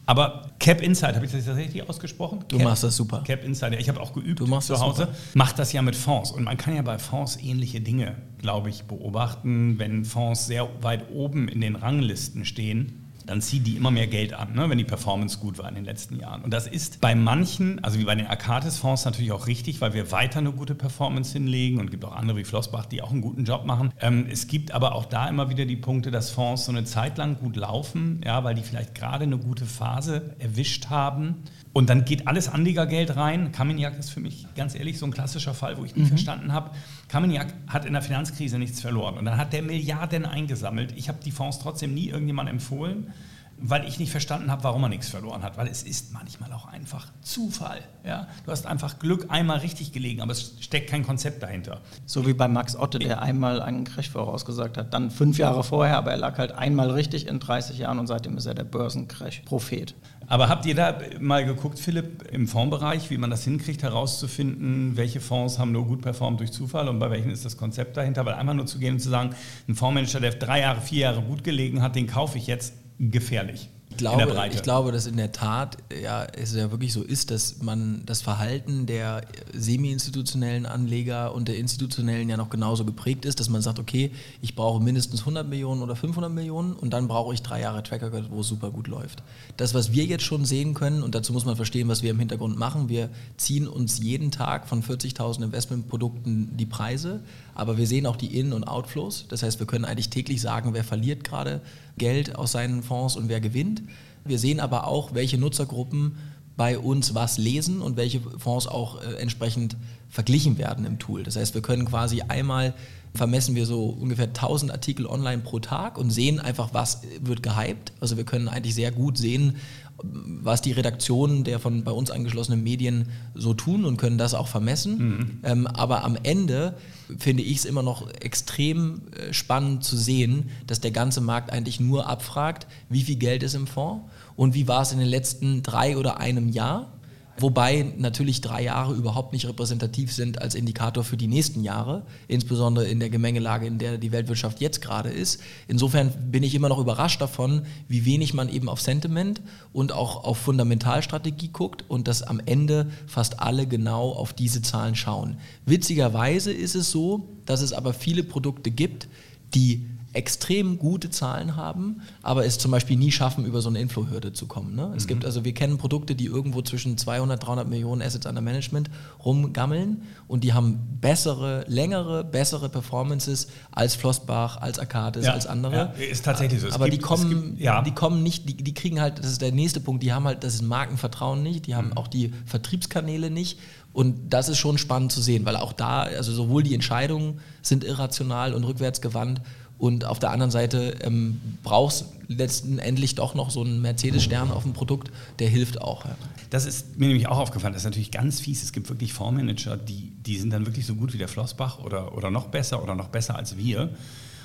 Aber 0.10 0.50
Cap 0.58 0.82
Insight, 0.82 1.14
habe 1.16 1.28
ich 1.28 1.32
das 1.32 1.46
tatsächlich 1.46 1.88
ausgesprochen? 1.88 2.44
Du 2.48 2.58
Cap, 2.58 2.66
machst 2.66 2.84
das 2.84 2.96
super. 2.96 3.22
Cap 3.24 3.44
Insight, 3.44 3.80
ich 3.80 3.90
habe 3.90 4.02
auch 4.02 4.12
geübt 4.12 4.40
du 4.40 4.48
machst 4.48 4.68
zu 4.68 4.80
Hause. 4.80 5.04
Super. 5.04 5.18
Macht 5.36 5.60
das 5.60 5.72
ja 5.72 5.84
mit 5.84 5.96
Fonds. 5.96 6.32
Und 6.32 6.46
man 6.46 6.58
kann 6.58 6.76
ja 6.76 6.82
bei 6.82 6.98
Fonds 6.98 7.38
ähnliche 7.38 7.80
Dinge, 7.80 8.16
glaube 8.40 8.72
ich, 8.72 8.86
beobachten. 8.86 9.78
Wenn 9.78 10.06
Fonds 10.06 10.48
sehr 10.48 10.68
weit 10.82 11.12
oben 11.12 11.48
in 11.48 11.62
den 11.62 11.76
Ranglisten 11.76 12.44
stehen, 12.44 12.99
dann 13.30 13.42
ziehen 13.42 13.64
die 13.64 13.76
immer 13.76 13.92
mehr 13.92 14.08
Geld 14.08 14.34
an, 14.34 14.54
ne, 14.54 14.70
wenn 14.70 14.78
die 14.80 14.84
Performance 14.84 15.38
gut 15.38 15.60
war 15.60 15.70
in 15.70 15.76
den 15.76 15.86
letzten 15.86 16.20
Jahren. 16.20 16.42
Und 16.42 16.52
das 16.52 16.66
ist 16.66 17.00
bei 17.00 17.14
manchen, 17.14 17.84
also 17.84 18.00
wie 18.00 18.04
bei 18.04 18.16
den 18.16 18.26
Arcatis-Fonds 18.26 19.06
natürlich 19.06 19.32
auch 19.32 19.46
richtig, 19.46 19.82
weil 19.82 19.94
wir 19.94 20.12
weiter 20.12 20.40
eine 20.40 20.52
gute 20.52 20.74
Performance 20.74 21.34
hinlegen 21.34 21.80
und 21.80 21.92
gibt 21.92 22.04
auch 22.06 22.16
andere 22.16 22.38
wie 22.38 22.44
Flossbach, 22.44 22.88
die 22.88 23.04
auch 23.04 23.12
einen 23.12 23.22
guten 23.22 23.46
Job 23.46 23.66
machen. 23.66 23.94
Ähm, 24.02 24.28
es 24.32 24.48
gibt 24.48 24.72
aber 24.72 24.96
auch 24.96 25.06
da 25.06 25.30
immer 25.30 25.50
wieder 25.50 25.66
die 25.66 25.76
Punkte, 25.76 26.10
dass 26.10 26.32
Fonds 26.32 26.66
so 26.66 26.72
eine 26.72 26.86
Zeit 26.86 27.20
lang 27.20 27.38
gut 27.38 27.56
laufen, 27.56 28.22
ja, 28.26 28.44
weil 28.44 28.56
die 28.56 28.64
vielleicht 28.64 28.96
gerade 28.96 29.26
eine 29.26 29.38
gute 29.38 29.66
Phase 29.66 30.36
erwischt 30.40 30.90
haben 30.90 31.44
und 31.72 31.90
dann 31.90 32.04
geht 32.04 32.28
alles 32.28 32.50
Anlegergeld 32.50 33.16
rein. 33.16 33.52
Kameniak 33.52 33.98
ist 34.00 34.10
für 34.10 34.20
mich 34.20 34.48
ganz 34.56 34.74
ehrlich 34.74 34.98
so 34.98 35.06
ein 35.06 35.12
klassischer 35.12 35.54
Fall, 35.54 35.78
wo 35.78 35.86
ich 35.86 35.96
nie 35.96 36.04
mhm. 36.04 36.08
verstanden 36.08 36.52
habe. 36.52 36.72
Kameniak 37.10 37.54
hat 37.68 37.86
in 37.86 37.94
der 37.94 38.02
Finanzkrise 38.02 38.58
nichts 38.58 38.82
verloren. 38.82 39.18
Und 39.18 39.26
dann 39.26 39.38
hat 39.38 39.54
der 39.54 39.62
Milliarden 39.62 40.26
eingesammelt. 40.26 40.94
Ich 40.98 41.10
habe 41.10 41.20
die 41.24 41.32
Fonds 41.32 41.60
trotzdem 41.60 41.94
nie 41.94 42.08
irgendjemandem 42.08 42.56
empfohlen 42.56 43.14
weil 43.62 43.88
ich 43.88 44.00
nicht 44.00 44.12
verstanden 44.12 44.52
habe, 44.52 44.64
warum 44.64 44.84
er 44.84 44.90
nichts 44.90 45.10
verloren 45.10 45.44
hat. 45.44 45.58
Weil 45.58 45.68
es 45.68 45.84
ist 45.84 46.14
manchmal 46.14 46.52
auch 46.54 46.66
einfach 46.66 47.08
Zufall. 47.22 47.82
Ja? 48.06 48.28
Du 48.46 48.52
hast 48.52 48.66
einfach 48.66 49.00
Glück 49.00 49.26
einmal 49.30 49.60
richtig 49.60 49.92
gelegen, 49.92 50.22
aber 50.22 50.32
es 50.32 50.56
steckt 50.60 50.90
kein 50.90 51.06
Konzept 51.06 51.44
dahinter. 51.44 51.82
So 52.06 52.26
wie 52.26 52.34
bei 52.34 52.48
Max 52.48 52.76
Otte, 52.76 53.00
der 53.00 53.22
einmal 53.22 53.62
einen 53.62 53.84
Crash 53.84 54.10
vorausgesagt 54.10 54.78
hat, 54.78 54.94
dann 54.94 55.12
fünf 55.12 55.38
Jahre 55.38 55.64
vorher, 55.64 55.98
aber 55.98 56.12
er 56.12 56.18
lag 56.18 56.38
halt 56.38 56.54
einmal 56.54 56.92
richtig 56.92 57.28
in 57.28 57.40
30 57.40 57.78
Jahren 57.78 58.00
und 58.00 58.08
seitdem 58.08 58.38
ist 58.38 58.46
er 58.46 58.56
der 58.56 58.64
Börsencrash-Prophet. 58.64 59.96
Aber 60.28 60.48
habt 60.48 60.66
ihr 60.68 60.76
da 60.76 61.00
mal 61.20 61.44
geguckt, 61.44 61.80
Philipp, 61.80 62.32
im 62.32 62.48
Fondsbereich, 62.48 63.10
wie 63.10 63.18
man 63.18 63.32
das 63.32 63.44
hinkriegt, 63.44 63.82
herauszufinden, 63.82 64.96
welche 64.96 65.22
Fonds 65.22 65.58
haben 65.58 65.72
nur 65.72 65.88
gut 65.88 66.02
performt 66.02 66.40
durch 66.40 66.52
Zufall 66.52 66.88
und 66.88 67.00
bei 67.00 67.10
welchen 67.10 67.32
ist 67.32 67.46
das 67.46 67.58
Konzept 67.58 67.98
dahinter? 67.98 68.26
Weil 68.26 68.36
einfach 68.36 68.54
nur 68.54 68.68
zu 68.68 68.78
gehen 68.78 68.94
und 68.94 69.00
zu 69.00 69.10
sagen, 69.10 69.32
ein 69.68 69.74
Fondsmanager, 69.74 70.20
der 70.20 70.32
drei 70.32 70.62
Jahre, 70.62 70.82
vier 70.82 71.00
Jahre 71.00 71.22
gut 71.24 71.44
gelegen 71.44 71.82
hat, 71.82 71.96
den 71.96 72.06
kaufe 72.06 72.38
ich 72.38 72.46
jetzt, 72.46 72.74
gefährlich 73.00 73.70
glaube, 74.00 74.22
in 74.22 74.28
der 74.28 74.34
Breite. 74.34 74.56
Ich 74.56 74.64
glaube, 74.64 74.92
dass 74.92 75.06
in 75.06 75.18
der 75.18 75.32
Tat 75.32 75.78
ja, 76.02 76.26
es 76.26 76.56
ja 76.56 76.72
wirklich 76.72 76.94
so 76.94 77.04
ist, 77.04 77.32
dass 77.32 77.62
man 77.62 78.02
das 78.06 78.22
Verhalten 78.22 78.86
der 78.86 79.22
semi-institutionellen 79.54 80.66
Anleger 80.66 81.36
und 81.36 81.48
der 81.48 81.58
institutionellen 81.58 82.30
ja 82.30 82.38
noch 82.38 82.50
genauso 82.50 82.86
geprägt 82.86 83.26
ist, 83.26 83.40
dass 83.40 83.50
man 83.50 83.62
sagt, 83.62 83.80
okay, 83.80 84.12
ich 84.42 84.56
brauche 84.56 84.82
mindestens 84.82 85.22
100 85.22 85.48
Millionen 85.48 85.82
oder 85.82 85.96
500 85.96 86.32
Millionen 86.32 86.74
und 86.74 86.92
dann 86.92 87.08
brauche 87.08 87.34
ich 87.34 87.42
drei 87.42 87.62
Jahre 87.62 87.84
Tracker, 87.84 88.12
wo 88.30 88.42
es 88.42 88.48
super 88.48 88.72
gut 88.72 88.88
läuft. 88.88 89.22
Das, 89.58 89.74
was 89.74 89.92
wir 89.92 90.06
jetzt 90.06 90.24
schon 90.24 90.46
sehen 90.46 90.74
können, 90.74 91.04
und 91.04 91.16
dazu 91.16 91.34
muss 91.34 91.46
man 91.46 91.56
verstehen, 91.56 91.88
was 91.88 92.02
wir 92.02 92.12
im 92.12 92.20
Hintergrund 92.20 92.58
machen, 92.58 92.90
wir 92.90 93.10
ziehen 93.38 93.68
uns 93.68 94.00
jeden 94.00 94.32
Tag 94.32 94.68
von 94.68 94.84
40.000 94.84 95.44
Investmentprodukten 95.44 96.58
die 96.58 96.66
Preise, 96.66 97.22
aber 97.60 97.78
wir 97.78 97.88
sehen 97.88 98.06
auch 98.06 98.16
die 98.16 98.40
In- 98.40 98.54
und 98.54 98.64
Outflows. 98.64 99.26
Das 99.28 99.44
heißt, 99.44 99.60
wir 99.60 99.68
können 99.68 99.86
eigentlich 99.86 100.10
täglich 100.10 100.40
sagen, 100.42 100.74
wer 100.74 100.84
verliert 100.84 101.24
gerade 101.24 101.62
Geld 101.98 102.36
aus 102.36 102.54
seinen 102.54 102.84
Fonds 102.84 103.16
und 103.16 103.28
wer 103.28 103.42
gewinnt. 103.42 103.84
Wir 104.24 104.40
sehen 104.40 104.60
aber 104.60 104.88
auch, 104.88 105.14
welche 105.14 105.38
Nutzergruppen 105.38 106.18
bei 106.56 106.80
uns 106.80 107.16
was 107.16 107.38
lesen 107.38 107.82
und 107.82 107.98
welche 107.98 108.22
Fonds 108.22 108.68
auch 108.68 109.02
äh, 109.02 109.16
entsprechend 109.16 109.76
verglichen 110.10 110.58
werden 110.58 110.86
im 110.86 111.00
Tool. 111.00 111.24
Das 111.24 111.36
heißt, 111.36 111.54
wir 111.54 111.62
können 111.62 111.86
quasi 111.86 112.22
einmal 112.22 112.74
vermessen 113.14 113.56
wir 113.56 113.66
so 113.66 113.86
ungefähr 113.86 114.28
1000 114.28 114.72
Artikel 114.72 115.06
online 115.06 115.42
pro 115.42 115.60
Tag 115.60 115.98
und 115.98 116.12
sehen 116.12 116.40
einfach, 116.40 116.74
was 116.74 117.02
wird 117.22 117.44
gehypt. 117.44 117.92
Also 118.00 118.18
wir 118.18 118.24
können 118.24 118.48
eigentlich 118.48 118.76
sehr 118.76 118.92
gut 118.92 119.18
sehen, 119.18 119.56
was 120.04 120.62
die 120.62 120.72
Redaktionen 120.72 121.44
der 121.44 121.60
von 121.60 121.84
bei 121.84 121.92
uns 121.92 122.12
angeschlossenen 122.12 122.64
Medien 122.64 123.10
so 123.34 123.54
tun 123.54 123.86
und 123.86 123.98
können 123.98 124.18
das 124.18 124.34
auch 124.34 124.48
vermessen. 124.48 124.98
Mhm. 124.98 125.40
Ähm, 125.44 125.68
aber 125.68 126.04
am 126.04 126.18
Ende 126.24 126.76
finde 127.18 127.44
ich 127.44 127.58
es 127.58 127.66
immer 127.66 127.84
noch 127.84 128.10
extrem 128.10 129.02
äh, 129.12 129.34
spannend 129.34 129.84
zu 129.84 129.98
sehen, 129.98 130.50
dass 130.68 130.80
der 130.80 130.92
ganze 130.92 131.22
Markt 131.22 131.52
eigentlich 131.52 131.80
nur 131.80 132.08
abfragt, 132.08 132.68
wie 132.90 133.02
viel 133.02 133.16
Geld 133.16 133.44
ist 133.44 133.56
im 133.56 133.68
Fonds 133.68 134.06
und 134.36 134.54
wie 134.54 134.68
war 134.68 134.82
es 134.82 134.92
in 134.92 135.00
den 135.00 135.08
letzten 135.08 135.64
drei 135.64 135.98
oder 135.98 136.20
einem 136.20 136.50
Jahr 136.50 136.99
Wobei 137.42 137.94
natürlich 137.98 138.42
drei 138.42 138.64
Jahre 138.64 138.94
überhaupt 138.94 139.32
nicht 139.32 139.48
repräsentativ 139.48 140.14
sind 140.14 140.42
als 140.42 140.56
Indikator 140.56 141.04
für 141.04 141.16
die 141.16 141.28
nächsten 141.28 141.64
Jahre, 141.64 142.04
insbesondere 142.28 142.88
in 142.88 143.00
der 143.00 143.10
Gemengelage, 143.10 143.66
in 143.66 143.78
der 143.78 143.98
die 143.98 144.12
Weltwirtschaft 144.12 144.60
jetzt 144.60 144.82
gerade 144.82 145.10
ist. 145.10 145.40
Insofern 145.68 146.12
bin 146.32 146.44
ich 146.44 146.54
immer 146.54 146.70
noch 146.70 146.80
überrascht 146.80 147.22
davon, 147.22 147.62
wie 147.88 148.06
wenig 148.06 148.34
man 148.34 148.50
eben 148.50 148.68
auf 148.68 148.82
Sentiment 148.82 149.42
und 149.72 149.94
auch 149.94 150.26
auf 150.26 150.38
Fundamentalstrategie 150.38 151.50
guckt 151.50 151.86
und 151.88 152.08
dass 152.08 152.24
am 152.24 152.42
Ende 152.46 152.92
fast 153.08 153.40
alle 153.40 153.68
genau 153.68 154.12
auf 154.12 154.34
diese 154.34 154.62
Zahlen 154.62 154.96
schauen. 154.96 155.38
Witzigerweise 155.66 156.52
ist 156.52 156.76
es 156.76 156.92
so, 156.92 157.30
dass 157.46 157.62
es 157.62 157.72
aber 157.72 157.94
viele 157.94 158.24
Produkte 158.24 158.70
gibt, 158.70 159.08
die 159.54 159.86
extrem 160.14 160.80
gute 160.80 161.10
Zahlen 161.10 161.56
haben, 161.56 162.02
aber 162.24 162.46
es 162.46 162.58
zum 162.58 162.72
Beispiel 162.72 162.98
nie 162.98 163.12
schaffen, 163.12 163.46
über 163.46 163.62
so 163.62 163.70
eine 163.70 163.80
Inflow-Hürde 163.80 164.34
zu 164.34 164.48
kommen. 164.48 164.76
Ne? 164.76 164.92
Es 164.96 165.04
mhm. 165.04 165.08
gibt 165.08 165.26
also, 165.26 165.46
wir 165.46 165.54
kennen 165.54 165.78
Produkte, 165.78 166.16
die 166.16 166.26
irgendwo 166.26 166.62
zwischen 166.62 166.98
200, 166.98 167.46
300 167.46 167.68
Millionen 167.68 168.02
Assets 168.02 168.26
under 168.26 168.42
Management 168.42 168.90
rumgammeln 169.24 170.02
und 170.28 170.44
die 170.44 170.54
haben 170.54 170.98
bessere, 171.00 171.64
längere, 171.68 172.24
bessere 172.24 172.70
Performances 172.70 173.48
als 173.72 173.96
Flossbach, 173.96 174.58
als 174.58 174.80
Arcades, 174.80 175.26
ja, 175.26 175.34
als 175.34 175.46
andere. 175.46 175.76
Ja, 175.76 176.04
ist 176.04 176.26
tatsächlich 176.26 176.62
so. 176.62 176.68
Es 176.68 176.74
aber 176.74 176.90
gibt, 176.90 176.98
die 176.98 177.06
kommen, 177.06 177.30
gibt, 177.30 177.60
ja. 177.60 177.82
die 177.84 177.94
kommen 177.94 178.24
nicht, 178.24 178.50
die, 178.50 178.58
die 178.58 178.74
kriegen 178.74 179.00
halt, 179.00 179.20
das 179.20 179.28
ist 179.28 179.42
der 179.42 179.52
nächste 179.52 179.80
Punkt, 179.80 180.02
die 180.02 180.12
haben 180.12 180.26
halt 180.26 180.44
das 180.44 180.62
Markenvertrauen 180.64 181.44
nicht, 181.44 181.68
die 181.68 181.76
haben 181.76 181.90
mhm. 181.90 181.98
auch 181.98 182.08
die 182.08 182.34
Vertriebskanäle 182.46 183.30
nicht 183.30 183.60
und 183.92 184.30
das 184.34 184.50
ist 184.50 184.58
schon 184.58 184.78
spannend 184.78 185.12
zu 185.12 185.22
sehen, 185.22 185.46
weil 185.46 185.56
auch 185.56 185.74
da, 185.74 186.04
also 186.04 186.32
sowohl 186.32 186.64
die 186.64 186.74
Entscheidungen 186.74 187.40
sind 187.62 187.84
irrational 187.84 188.54
und 188.54 188.64
rückwärtsgewandt 188.64 189.42
und 189.80 190.06
auf 190.06 190.20
der 190.20 190.32
anderen 190.32 190.52
Seite 190.52 190.96
ähm, 191.04 191.40
brauchst 191.64 192.06
letztendlich 192.28 193.16
doch 193.16 193.34
noch 193.34 193.50
so 193.50 193.64
einen 193.64 193.82
Mercedes-Stern 193.82 194.52
auf 194.52 194.64
dem 194.64 194.74
Produkt, 194.74 195.10
der 195.40 195.50
hilft 195.50 195.82
auch. 195.82 196.06
Ja. 196.06 196.16
Das 196.52 196.66
ist 196.66 197.00
mir 197.00 197.08
nämlich 197.08 197.28
auch 197.28 197.40
aufgefallen. 197.40 197.74
Das 197.74 197.82
ist 197.82 197.86
natürlich 197.86 198.12
ganz 198.12 198.40
fies. 198.40 198.62
Es 198.62 198.72
gibt 198.72 198.90
wirklich 198.90 199.14
Fondsmanager, 199.14 199.78
die, 199.78 200.12
die 200.26 200.38
sind 200.38 200.52
dann 200.52 200.66
wirklich 200.66 200.86
so 200.86 200.96
gut 200.96 201.14
wie 201.14 201.18
der 201.18 201.30
Flossbach 201.30 201.80
oder, 201.80 202.16
oder 202.16 202.30
noch 202.30 202.48
besser 202.48 202.84
oder 202.84 202.94
noch 202.94 203.08
besser 203.08 203.36
als 203.36 203.58
wir. 203.58 203.90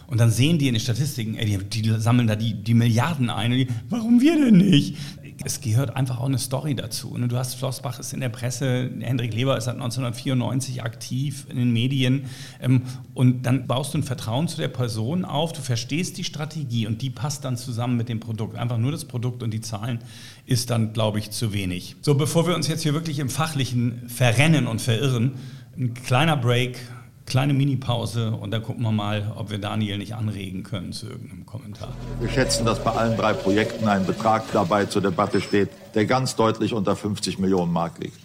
Und 0.06 0.20
dann 0.20 0.30
sehen 0.30 0.58
die 0.58 0.68
in 0.68 0.74
den 0.74 0.80
Statistiken, 0.80 1.34
ey, 1.34 1.58
die, 1.58 1.82
die, 1.82 2.00
sammeln 2.00 2.28
da 2.28 2.36
die, 2.36 2.54
die 2.54 2.74
Milliarden 2.74 3.28
ein. 3.28 3.50
Die, 3.50 3.68
warum 3.88 4.20
wir 4.20 4.36
denn 4.36 4.58
nicht? 4.58 4.96
Es 5.42 5.60
gehört 5.60 5.96
einfach 5.96 6.20
auch 6.20 6.26
eine 6.26 6.38
Story 6.38 6.74
dazu. 6.74 7.16
Ne? 7.18 7.28
Du 7.28 7.36
hast 7.36 7.54
Flossbach 7.54 7.98
ist 7.98 8.12
in 8.12 8.20
der 8.20 8.28
Presse, 8.28 8.90
Hendrik 9.00 9.34
Leber 9.34 9.56
ist 9.56 9.64
seit 9.64 9.74
1994 9.74 10.82
aktiv 10.82 11.46
in 11.48 11.56
den 11.56 11.72
Medien 11.72 12.26
ähm, 12.60 12.82
und 13.14 13.42
dann 13.42 13.66
baust 13.66 13.94
du 13.94 13.98
ein 13.98 14.02
Vertrauen 14.02 14.48
zu 14.48 14.56
der 14.56 14.68
Person 14.68 15.24
auf, 15.24 15.52
du 15.52 15.60
verstehst 15.60 16.16
die 16.18 16.24
Strategie 16.24 16.86
und 16.86 17.02
die 17.02 17.10
passt 17.10 17.44
dann 17.44 17.56
zusammen 17.56 17.96
mit 17.96 18.08
dem 18.08 18.20
Produkt. 18.20 18.56
Einfach 18.56 18.78
nur 18.78 18.92
das 18.92 19.04
Produkt 19.04 19.42
und 19.42 19.50
die 19.52 19.60
Zahlen 19.60 19.98
ist 20.46 20.70
dann, 20.70 20.92
glaube 20.92 21.18
ich, 21.18 21.30
zu 21.30 21.52
wenig. 21.52 21.96
So, 22.02 22.14
bevor 22.14 22.46
wir 22.46 22.54
uns 22.54 22.68
jetzt 22.68 22.82
hier 22.82 22.94
wirklich 22.94 23.18
im 23.18 23.30
Fachlichen 23.30 24.08
verrennen 24.08 24.66
und 24.66 24.80
verirren, 24.80 25.32
ein 25.76 25.94
kleiner 25.94 26.36
Break 26.36 26.78
kleine 27.26 27.54
Mini-Pause 27.54 28.32
und 28.32 28.50
dann 28.50 28.62
gucken 28.62 28.82
wir 28.82 28.92
mal, 28.92 29.32
ob 29.36 29.50
wir 29.50 29.58
Daniel 29.58 29.98
nicht 29.98 30.14
anregen 30.14 30.62
können 30.62 30.92
zu 30.92 31.06
irgendeinem 31.06 31.46
Kommentar. 31.46 31.94
Wir 32.20 32.28
schätzen, 32.28 32.66
dass 32.66 32.82
bei 32.82 32.90
allen 32.90 33.16
drei 33.16 33.32
Projekten 33.32 33.88
ein 33.88 34.06
Betrag 34.06 34.44
dabei 34.52 34.86
zur 34.86 35.02
Debatte 35.02 35.40
steht, 35.40 35.70
der 35.94 36.06
ganz 36.06 36.36
deutlich 36.36 36.74
unter 36.74 36.96
50 36.96 37.38
Millionen 37.38 37.72
Mark 37.72 37.98
liegt. 37.98 38.18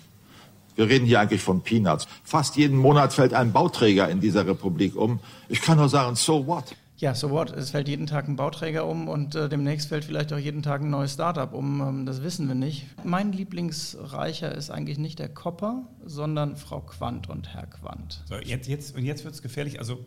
Wir 0.75 0.87
reden 0.87 1.05
hier 1.05 1.19
eigentlich 1.19 1.41
von 1.41 1.61
Peanuts. 1.61 2.07
Fast 2.23 2.55
jeden 2.55 2.77
Monat 2.77 3.13
fällt 3.13 3.33
ein 3.33 3.51
Bauträger 3.51 4.07
in 4.09 4.21
dieser 4.21 4.47
Republik 4.47 4.95
um. 4.95 5.19
Ich 5.49 5.61
kann 5.61 5.77
nur 5.77 5.89
sagen, 5.89 6.15
so 6.15 6.47
what? 6.47 6.75
Ja, 6.99 7.15
so 7.15 7.29
what? 7.29 7.51
Es 7.51 7.69
fällt 7.69 7.87
jeden 7.87 8.07
Tag 8.07 8.27
ein 8.27 8.35
Bauträger 8.35 8.85
um 8.85 9.07
und 9.07 9.33
äh, 9.33 9.47
demnächst 9.47 9.87
fällt 9.87 10.03
vielleicht 10.03 10.33
auch 10.33 10.37
jeden 10.37 10.61
Tag 10.61 10.81
ein 10.81 10.89
neues 10.89 11.13
Startup 11.13 11.53
um. 11.53 11.79
Ähm, 11.79 12.05
das 12.05 12.21
wissen 12.23 12.49
wir 12.49 12.55
nicht. 12.55 12.87
Mein 13.05 13.31
Lieblingsreicher 13.31 14.53
ist 14.53 14.69
eigentlich 14.69 14.97
nicht 14.97 15.17
der 15.17 15.29
Kopper, 15.29 15.87
sondern 16.05 16.57
Frau 16.57 16.81
Quandt 16.81 17.29
und 17.29 17.53
Herr 17.53 17.67
Quandt. 17.67 18.21
So, 18.27 18.35
jetzt, 18.35 18.67
jetzt, 18.67 18.97
und 18.97 19.05
jetzt 19.05 19.23
wird 19.23 19.33
es 19.33 19.41
gefährlich. 19.41 19.79
Also 19.79 20.03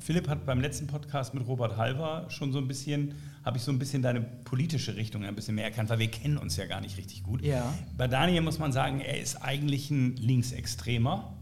Philipp 0.00 0.28
hat 0.28 0.44
beim 0.44 0.60
letzten 0.60 0.88
Podcast 0.88 1.34
mit 1.34 1.46
Robert 1.46 1.76
Halver 1.76 2.26
schon 2.30 2.50
so 2.50 2.58
ein 2.58 2.66
bisschen, 2.66 3.14
habe 3.44 3.58
ich 3.58 3.62
so 3.62 3.70
ein 3.70 3.78
bisschen 3.78 4.02
deine 4.02 4.20
politische 4.20 4.96
Richtung 4.96 5.24
ein 5.24 5.36
bisschen 5.36 5.54
mehr 5.54 5.66
erkannt, 5.66 5.88
weil 5.88 6.00
wir 6.00 6.10
kennen 6.10 6.36
uns 6.36 6.56
ja 6.56 6.66
gar 6.66 6.80
nicht 6.80 6.98
richtig 6.98 7.22
gut. 7.22 7.42
Ja. 7.42 7.72
Bei 7.96 8.08
Daniel 8.08 8.40
muss 8.40 8.58
man 8.58 8.72
sagen, 8.72 9.00
er 9.00 9.20
ist 9.20 9.36
eigentlich 9.36 9.88
ein 9.92 10.16
Linksextremer. 10.16 11.32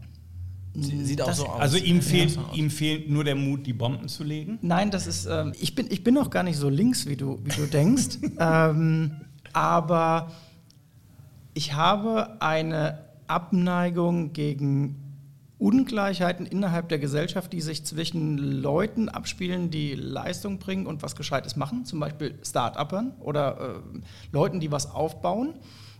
Sieht 0.81 1.21
auch 1.21 1.27
das, 1.27 1.37
so 1.37 1.47
aus. 1.47 1.61
Also 1.61 1.77
ihm 1.77 2.01
fehlt, 2.01 2.37
ihm 2.53 2.69
fehlt 2.69 3.09
nur 3.09 3.23
der 3.23 3.35
Mut, 3.35 3.65
die 3.65 3.73
Bomben 3.73 4.07
zu 4.07 4.23
legen? 4.23 4.59
Nein, 4.61 4.91
das 4.91 5.07
ist, 5.07 5.25
ähm, 5.25 5.53
ich, 5.59 5.75
bin, 5.75 5.87
ich 5.89 6.03
bin 6.03 6.13
noch 6.13 6.29
gar 6.29 6.43
nicht 6.43 6.57
so 6.57 6.69
links, 6.69 7.05
wie 7.05 7.15
du, 7.15 7.39
wie 7.43 7.55
du 7.55 7.65
denkst. 7.67 8.17
ähm, 8.39 9.11
aber 9.53 10.31
ich 11.53 11.73
habe 11.73 12.41
eine 12.41 13.05
Abneigung 13.27 14.33
gegen 14.33 15.01
Ungleichheiten 15.57 16.45
innerhalb 16.45 16.89
der 16.89 16.99
Gesellschaft, 16.99 17.53
die 17.53 17.61
sich 17.61 17.85
zwischen 17.85 18.37
Leuten 18.37 19.07
abspielen, 19.07 19.71
die 19.71 19.95
Leistung 19.95 20.59
bringen 20.59 20.85
und 20.85 21.01
was 21.01 21.15
Gescheites 21.15 21.55
machen, 21.55 21.85
zum 21.85 21.99
Beispiel 21.99 22.37
Start-Uppern 22.43 23.13
oder 23.21 23.81
äh, 23.95 23.99
Leuten, 24.31 24.59
die 24.59 24.71
was 24.71 24.91
aufbauen 24.91 25.53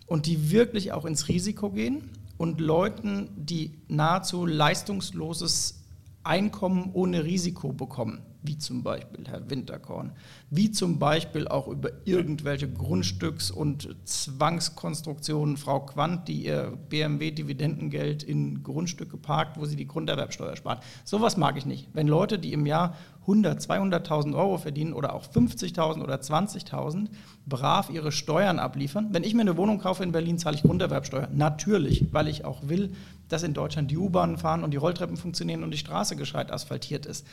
und 0.07 0.25
die 0.25 0.51
wirklich 0.51 0.91
auch 0.91 1.05
ins 1.05 1.29
Risiko 1.29 1.69
gehen 1.69 2.09
und 2.37 2.59
Leuten, 2.59 3.29
die 3.35 3.79
nahezu 3.87 4.45
leistungsloses 4.45 5.83
Einkommen 6.23 6.91
ohne 6.93 7.23
Risiko 7.23 7.71
bekommen, 7.71 8.21
wie 8.45 8.57
zum 8.57 8.83
Beispiel 8.83 9.25
Herr 9.27 9.49
Winterkorn, 9.49 10.11
wie 10.49 10.71
zum 10.71 10.99
Beispiel 10.99 11.47
auch 11.47 11.67
über 11.67 11.89
irgendwelche 12.05 12.67
Grundstücks- 12.67 13.51
und 13.51 13.95
Zwangskonstruktionen 14.05 15.57
Frau 15.57 15.81
Quandt, 15.81 16.27
die 16.27 16.45
ihr 16.45 16.77
BMW-Dividendengeld 16.89 18.23
in 18.23 18.63
Grundstücke 18.63 19.17
parkt, 19.17 19.59
wo 19.59 19.65
sie 19.65 19.75
die 19.75 19.87
Grunderwerbsteuer 19.87 20.55
spart. 20.55 20.83
Sowas 21.03 21.37
mag 21.37 21.57
ich 21.57 21.65
nicht. 21.65 21.89
Wenn 21.93 22.07
Leute, 22.07 22.39
die 22.39 22.53
im 22.53 22.65
Jahr 22.65 22.95
100, 23.21 23.59
200.000 23.59 24.35
Euro 24.35 24.57
verdienen 24.57 24.93
oder 24.93 25.13
auch 25.13 25.25
50.000 25.25 26.03
oder 26.03 26.15
20.000, 26.15 27.07
brav 27.47 27.89
ihre 27.89 28.11
Steuern 28.11 28.59
abliefern. 28.59 29.07
Wenn 29.11 29.23
ich 29.23 29.33
mir 29.33 29.41
eine 29.41 29.57
Wohnung 29.57 29.79
kaufe 29.79 30.03
in 30.03 30.11
Berlin, 30.11 30.37
zahle 30.37 30.55
ich 30.55 30.63
Grunderwerbsteuer. 30.63 31.29
Natürlich, 31.33 32.05
weil 32.11 32.27
ich 32.27 32.45
auch 32.45 32.67
will, 32.67 32.91
dass 33.29 33.41
in 33.41 33.53
Deutschland 33.53 33.89
die 33.89 33.97
U-Bahnen 33.97 34.37
fahren 34.37 34.63
und 34.63 34.71
die 34.71 34.77
Rolltreppen 34.77 35.17
funktionieren 35.17 35.63
und 35.63 35.71
die 35.71 35.77
Straße 35.77 36.15
gescheit 36.15 36.51
asphaltiert 36.51 37.07
ist. 37.07 37.25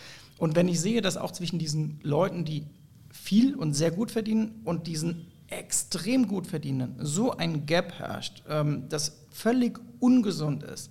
Und 0.42 0.56
wenn 0.56 0.66
ich 0.66 0.80
sehe, 0.80 1.02
dass 1.02 1.16
auch 1.16 1.30
zwischen 1.30 1.60
diesen 1.60 2.00
Leuten, 2.02 2.44
die 2.44 2.66
viel 3.12 3.54
und 3.54 3.74
sehr 3.74 3.92
gut 3.92 4.10
verdienen 4.10 4.60
und 4.64 4.88
diesen 4.88 5.28
extrem 5.46 6.26
gut 6.26 6.48
verdienen, 6.48 6.96
so 6.98 7.36
ein 7.36 7.64
Gap 7.64 7.92
herrscht, 8.00 8.42
ähm, 8.48 8.86
das 8.88 9.24
völlig 9.30 9.78
ungesund 10.00 10.64
ist, 10.64 10.90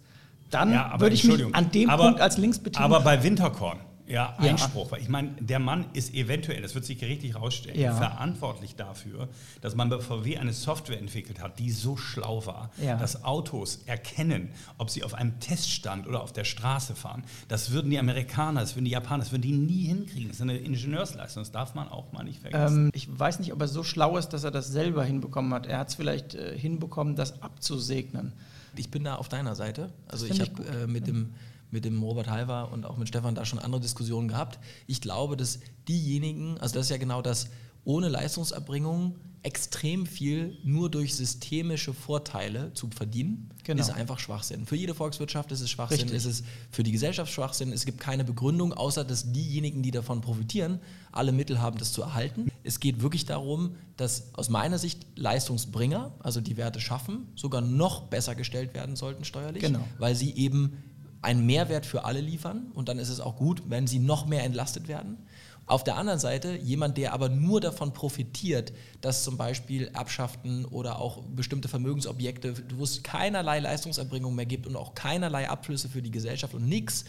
dann 0.51 0.71
ja, 0.71 0.97
würde 1.01 1.15
ich 1.15 1.25
mich 1.25 1.53
an 1.53 1.69
dem 1.69 1.89
Punkt 1.89 2.21
als 2.21 2.37
links 2.37 2.59
beteiligen. 2.59 2.95
Aber 2.95 3.03
bei 3.03 3.21
Winterkorn, 3.21 3.81
ja, 4.11 4.35
Einspruch. 4.37 4.85
Ja. 4.85 4.91
Weil 4.91 5.01
ich 5.01 5.09
meine, 5.09 5.29
der 5.39 5.59
Mann 5.59 5.85
ist 5.93 6.13
eventuell, 6.13 6.61
das 6.61 6.75
wird 6.75 6.85
sich 6.85 7.01
richtig 7.03 7.35
rausstellen, 7.35 7.79
ja. 7.79 7.95
verantwortlich 7.95 8.75
dafür, 8.75 9.29
dass 9.61 9.75
man 9.75 9.89
bei 9.89 9.99
VW 9.99 10.37
eine 10.37 10.53
Software 10.53 10.99
entwickelt 10.99 11.41
hat, 11.41 11.59
die 11.59 11.71
so 11.71 11.97
schlau 11.97 12.45
war, 12.45 12.71
ja. 12.81 12.97
dass 12.97 13.23
Autos 13.23 13.81
erkennen, 13.85 14.49
ob 14.77 14.89
sie 14.89 15.03
auf 15.03 15.13
einem 15.13 15.39
Teststand 15.39 16.07
oder 16.07 16.21
auf 16.21 16.33
der 16.33 16.43
Straße 16.43 16.95
fahren. 16.95 17.23
Das 17.47 17.71
würden 17.71 17.89
die 17.89 17.99
Amerikaner, 17.99 18.61
das 18.61 18.75
würden 18.75 18.85
die 18.85 18.91
Japaner, 18.91 19.23
das 19.23 19.31
würden 19.31 19.43
die 19.43 19.53
nie 19.53 19.85
hinkriegen. 19.85 20.27
Das 20.27 20.37
ist 20.37 20.41
eine 20.41 20.57
Ingenieursleistung, 20.57 21.41
das 21.41 21.51
darf 21.51 21.75
man 21.75 21.87
auch 21.87 22.11
mal 22.11 22.23
nicht 22.23 22.41
vergessen. 22.41 22.85
Ähm, 22.85 22.91
ich 22.93 23.07
weiß 23.17 23.39
nicht, 23.39 23.53
ob 23.53 23.61
er 23.61 23.67
so 23.67 23.83
schlau 23.83 24.17
ist, 24.17 24.29
dass 24.29 24.43
er 24.43 24.51
das 24.51 24.67
selber 24.67 25.03
hinbekommen 25.03 25.53
hat. 25.53 25.65
Er 25.67 25.79
hat 25.79 25.89
es 25.89 25.95
vielleicht 25.95 26.35
äh, 26.35 26.57
hinbekommen, 26.57 27.15
das 27.15 27.41
abzusegnen. 27.41 28.33
Ich 28.75 28.89
bin 28.89 29.03
da 29.03 29.15
auf 29.15 29.27
deiner 29.29 29.55
Seite. 29.55 29.89
Also 30.07 30.25
ich 30.25 30.39
habe 30.39 30.63
äh, 30.63 30.87
mit 30.87 31.07
dem 31.07 31.33
mit 31.71 31.85
dem 31.85 32.01
Robert 32.03 32.29
Halver 32.29 32.71
und 32.71 32.85
auch 32.85 32.97
mit 32.97 33.07
Stefan 33.07 33.35
da 33.35 33.45
schon 33.45 33.59
andere 33.59 33.81
Diskussionen 33.81 34.27
gehabt. 34.27 34.59
Ich 34.87 35.01
glaube, 35.01 35.37
dass 35.37 35.59
diejenigen, 35.87 36.57
also 36.59 36.75
das 36.75 36.85
ist 36.85 36.91
ja 36.91 36.97
genau 36.97 37.21
das, 37.21 37.49
ohne 37.83 38.09
Leistungserbringung 38.09 39.15
extrem 39.43 40.05
viel 40.05 40.57
nur 40.63 40.91
durch 40.91 41.15
systemische 41.15 41.93
Vorteile 41.93 42.71
zu 42.75 42.89
verdienen, 42.91 43.49
genau. 43.63 43.81
ist 43.81 43.89
einfach 43.89 44.19
Schwachsinn. 44.19 44.67
Für 44.67 44.75
jede 44.75 44.93
Volkswirtschaft 44.93 45.51
ist 45.51 45.61
es 45.61 45.69
Schwachsinn, 45.71 46.01
Richtig. 46.01 46.17
ist 46.17 46.25
es 46.25 46.43
für 46.69 46.83
die 46.83 46.91
Gesellschaft 46.91 47.31
Schwachsinn. 47.31 47.73
Es 47.73 47.85
gibt 47.85 47.99
keine 47.99 48.23
Begründung, 48.23 48.71
außer 48.71 49.03
dass 49.03 49.31
diejenigen, 49.31 49.81
die 49.81 49.89
davon 49.89 50.21
profitieren, 50.21 50.79
alle 51.11 51.31
Mittel 51.31 51.59
haben, 51.59 51.79
das 51.79 51.91
zu 51.91 52.03
erhalten. 52.03 52.51
Es 52.63 52.79
geht 52.79 53.01
wirklich 53.01 53.25
darum, 53.25 53.75
dass 53.97 54.31
aus 54.35 54.49
meiner 54.49 54.77
Sicht 54.77 55.07
Leistungsbringer, 55.15 56.13
also 56.19 56.39
die 56.39 56.57
Werte 56.57 56.79
schaffen, 56.79 57.27
sogar 57.35 57.61
noch 57.61 58.03
besser 58.09 58.35
gestellt 58.35 58.75
werden 58.75 58.95
sollten 58.95 59.25
steuerlich, 59.25 59.63
genau. 59.63 59.87
weil 59.97 60.15
sie 60.15 60.35
eben 60.35 60.77
einen 61.21 61.45
Mehrwert 61.45 61.85
für 61.85 62.05
alle 62.05 62.21
liefern 62.21 62.71
und 62.73 62.89
dann 62.89 62.97
ist 62.99 63.09
es 63.09 63.19
auch 63.19 63.35
gut, 63.35 63.63
wenn 63.67 63.87
sie 63.87 63.99
noch 63.99 64.25
mehr 64.25 64.43
entlastet 64.43 64.87
werden. 64.87 65.17
Auf 65.67 65.83
der 65.83 65.95
anderen 65.95 66.19
Seite 66.19 66.55
jemand, 66.55 66.97
der 66.97 67.13
aber 67.13 67.29
nur 67.29 67.61
davon 67.61 67.93
profitiert, 67.93 68.73
dass 68.99 69.23
zum 69.23 69.37
Beispiel 69.37 69.89
Erbschaften 69.93 70.65
oder 70.65 70.99
auch 70.99 71.23
bestimmte 71.23 71.67
Vermögensobjekte, 71.67 72.55
wo 72.75 72.83
es 72.83 73.03
keinerlei 73.03 73.59
Leistungserbringung 73.59 74.35
mehr 74.35 74.47
gibt 74.47 74.67
und 74.67 74.75
auch 74.75 74.95
keinerlei 74.95 75.47
Abflüsse 75.49 75.87
für 75.87 76.01
die 76.01 76.11
Gesellschaft 76.11 76.55
und 76.55 76.67
nichts, 76.67 77.05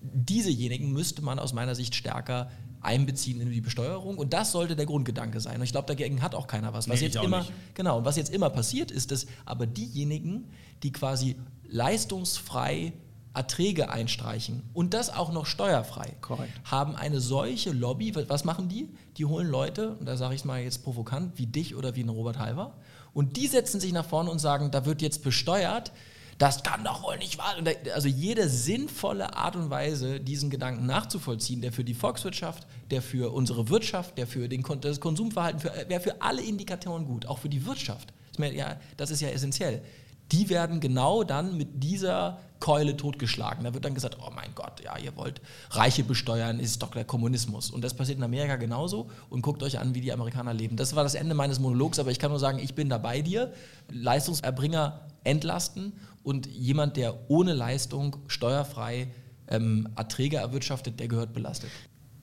diesejenigen 0.00 0.92
müsste 0.92 1.22
man 1.22 1.38
aus 1.38 1.52
meiner 1.52 1.74
Sicht 1.74 1.94
stärker 1.94 2.50
einbeziehen 2.80 3.40
in 3.40 3.50
die 3.50 3.60
Besteuerung 3.60 4.16
und 4.16 4.32
das 4.32 4.52
sollte 4.52 4.76
der 4.76 4.86
Grundgedanke 4.86 5.40
sein. 5.40 5.56
Und 5.56 5.64
ich 5.64 5.72
glaube, 5.72 5.88
dagegen 5.88 6.22
hat 6.22 6.34
auch 6.36 6.46
keiner 6.46 6.72
was. 6.72 6.88
Was 6.88 7.00
Nee, 7.00 7.06
jetzt 7.06 7.16
immer 7.16 7.40
nicht. 7.40 7.52
genau 7.74 7.98
und 7.98 8.04
was 8.04 8.16
jetzt 8.16 8.32
immer 8.32 8.50
passiert 8.50 8.92
ist, 8.92 9.10
dass 9.10 9.26
aber 9.44 9.66
diejenigen, 9.66 10.44
die 10.84 10.92
quasi 10.92 11.36
leistungsfrei 11.66 12.92
Erträge 13.34 13.90
einstreichen 13.90 14.62
und 14.74 14.94
das 14.94 15.10
auch 15.10 15.32
noch 15.32 15.46
steuerfrei, 15.46 16.14
Korrekt. 16.20 16.52
haben 16.64 16.96
eine 16.96 17.20
solche 17.20 17.70
Lobby. 17.70 18.12
Was 18.28 18.44
machen 18.44 18.68
die? 18.68 18.88
Die 19.16 19.24
holen 19.26 19.48
Leute, 19.48 19.90
und 19.96 20.06
da 20.06 20.16
sage 20.16 20.34
ich 20.34 20.40
es 20.40 20.44
mal 20.44 20.60
jetzt 20.60 20.82
provokant, 20.82 21.38
wie 21.38 21.46
dich 21.46 21.76
oder 21.76 21.94
wie 21.94 22.00
einen 22.00 22.08
Robert 22.08 22.38
Halver, 22.38 22.74
und 23.14 23.36
die 23.36 23.46
setzen 23.46 23.80
sich 23.80 23.92
nach 23.92 24.04
vorne 24.06 24.30
und 24.30 24.38
sagen, 24.38 24.70
da 24.70 24.84
wird 24.86 25.02
jetzt 25.02 25.22
besteuert. 25.22 25.92
Das 26.38 26.62
kann 26.62 26.84
doch 26.84 27.02
wohl 27.02 27.18
nicht 27.18 27.36
wahr. 27.38 27.56
Da- 27.64 27.72
Also 27.94 28.06
jede 28.06 28.48
sinnvolle 28.48 29.34
Art 29.36 29.56
und 29.56 29.70
Weise, 29.70 30.20
diesen 30.20 30.50
Gedanken 30.50 30.86
nachzuvollziehen, 30.86 31.60
der 31.60 31.72
für 31.72 31.82
die 31.82 31.94
Volkswirtschaft, 31.94 32.64
der 32.92 33.02
für 33.02 33.32
unsere 33.32 33.68
Wirtschaft, 33.70 34.16
der 34.18 34.28
für 34.28 34.48
den 34.48 34.62
Kon 34.62 34.80
das 34.80 35.00
Konsumverhalten, 35.00 35.64
wäre 35.88 36.00
für 36.00 36.22
alle 36.22 36.40
Indikatoren 36.42 37.06
gut, 37.06 37.26
auch 37.26 37.38
für 37.38 37.48
die 37.48 37.66
Wirtschaft. 37.66 38.12
Ist 38.30 38.38
mir, 38.38 38.52
ja, 38.54 38.76
das 38.96 39.10
ist 39.10 39.20
ja 39.20 39.28
essentiell. 39.30 39.82
Die 40.32 40.48
werden 40.48 40.80
genau 40.80 41.24
dann 41.24 41.56
mit 41.56 41.82
dieser 41.82 42.38
Keule 42.60 42.96
totgeschlagen. 42.96 43.64
Da 43.64 43.72
wird 43.72 43.84
dann 43.84 43.94
gesagt, 43.94 44.18
oh 44.20 44.30
mein 44.34 44.54
Gott, 44.54 44.82
ja, 44.84 44.98
ihr 44.98 45.16
wollt 45.16 45.40
Reiche 45.70 46.04
besteuern, 46.04 46.58
ist 46.58 46.82
doch 46.82 46.90
der 46.90 47.04
Kommunismus. 47.04 47.70
Und 47.70 47.82
das 47.82 47.94
passiert 47.94 48.18
in 48.18 48.24
Amerika 48.24 48.56
genauso. 48.56 49.10
Und 49.30 49.42
guckt 49.42 49.62
euch 49.62 49.78
an, 49.78 49.94
wie 49.94 50.00
die 50.00 50.12
Amerikaner 50.12 50.52
leben. 50.52 50.76
Das 50.76 50.96
war 50.96 51.02
das 51.02 51.14
Ende 51.14 51.34
meines 51.34 51.60
Monologs, 51.60 51.98
aber 51.98 52.10
ich 52.10 52.18
kann 52.18 52.30
nur 52.30 52.40
sagen, 52.40 52.58
ich 52.58 52.74
bin 52.74 52.88
da 52.88 52.98
bei 52.98 53.22
dir. 53.22 53.52
Leistungserbringer 53.90 55.00
entlasten 55.24 55.92
und 56.22 56.46
jemand, 56.46 56.96
der 56.96 57.30
ohne 57.30 57.52
Leistung 57.52 58.16
steuerfrei 58.26 59.08
ähm, 59.48 59.88
Erträge 59.96 60.36
erwirtschaftet, 60.36 61.00
der 61.00 61.08
gehört 61.08 61.32
belastet. 61.32 61.70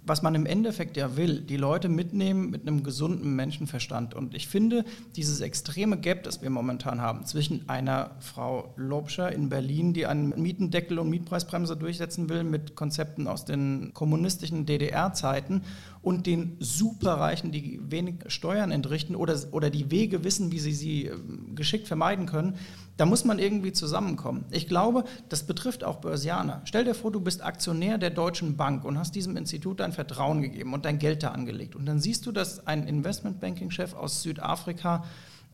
Was 0.05 0.21
man 0.21 0.35
im 0.35 0.45
Endeffekt 0.45 0.97
ja 0.97 1.17
will, 1.17 1.41
die 1.41 1.57
Leute 1.57 1.89
mitnehmen 1.89 2.50
mit 2.50 2.62
einem 2.62 2.83
gesunden 2.83 3.35
Menschenverstand. 3.35 4.13
Und 4.13 4.35
ich 4.35 4.47
finde, 4.47 4.85
dieses 5.15 5.41
extreme 5.41 5.97
Gap, 6.00 6.24
das 6.24 6.41
wir 6.41 6.50
momentan 6.50 7.01
haben, 7.01 7.25
zwischen 7.25 7.67
einer 7.67 8.12
Frau 8.19 8.74
Lobscher 8.77 9.31
in 9.31 9.50
Berlin, 9.50 9.93
die 9.93 10.05
einen 10.05 10.29
Mietendeckel 10.41 11.00
und 11.00 11.09
Mietpreisbremse 11.09 11.75
durchsetzen 11.75 12.29
will, 12.29 12.43
mit 12.43 12.75
Konzepten 12.75 13.27
aus 13.27 13.45
den 13.45 13.91
kommunistischen 13.93 14.65
DDR-Zeiten 14.65 15.63
und 16.01 16.27
den 16.27 16.57
Superreichen, 16.59 17.51
die 17.51 17.79
wenig 17.89 18.15
Steuern 18.27 18.71
entrichten 18.71 19.15
oder, 19.15 19.35
oder 19.51 19.71
die 19.71 19.89
Wege 19.89 20.24
wissen, 20.24 20.51
wie 20.51 20.59
sie 20.59 20.74
sie 20.74 21.05
ähm, 21.05 21.55
geschickt 21.55 21.88
vermeiden 21.88 22.27
können, 22.27 22.57
da 22.97 23.05
muss 23.05 23.25
man 23.25 23.39
irgendwie 23.39 23.73
zusammenkommen. 23.73 24.45
Ich 24.51 24.67
glaube, 24.67 25.03
das 25.29 25.43
betrifft 25.43 25.83
auch 25.83 25.97
Börsianer. 25.97 26.61
Stell 26.65 26.85
dir 26.85 26.93
vor, 26.93 27.11
du 27.11 27.19
bist 27.19 27.43
Aktionär 27.43 27.97
der 27.97 28.09
Deutschen 28.09 28.55
Bank 28.55 28.85
und 28.85 28.97
hast 28.97 29.15
diesem 29.15 29.35
Institut 29.35 29.79
dein 29.81 29.91
Vertrauen 29.91 30.41
gegeben 30.41 30.73
und 30.73 30.85
dein 30.85 30.99
Geld 30.99 31.23
da 31.23 31.29
angelegt. 31.29 31.75
Und 31.75 31.85
dann 31.85 31.99
siehst 31.99 32.25
du, 32.25 32.31
dass 32.31 32.65
ein 32.67 32.87
Investmentbanking-Chef 32.87 33.93
aus 33.93 34.21
Südafrika, 34.21 35.03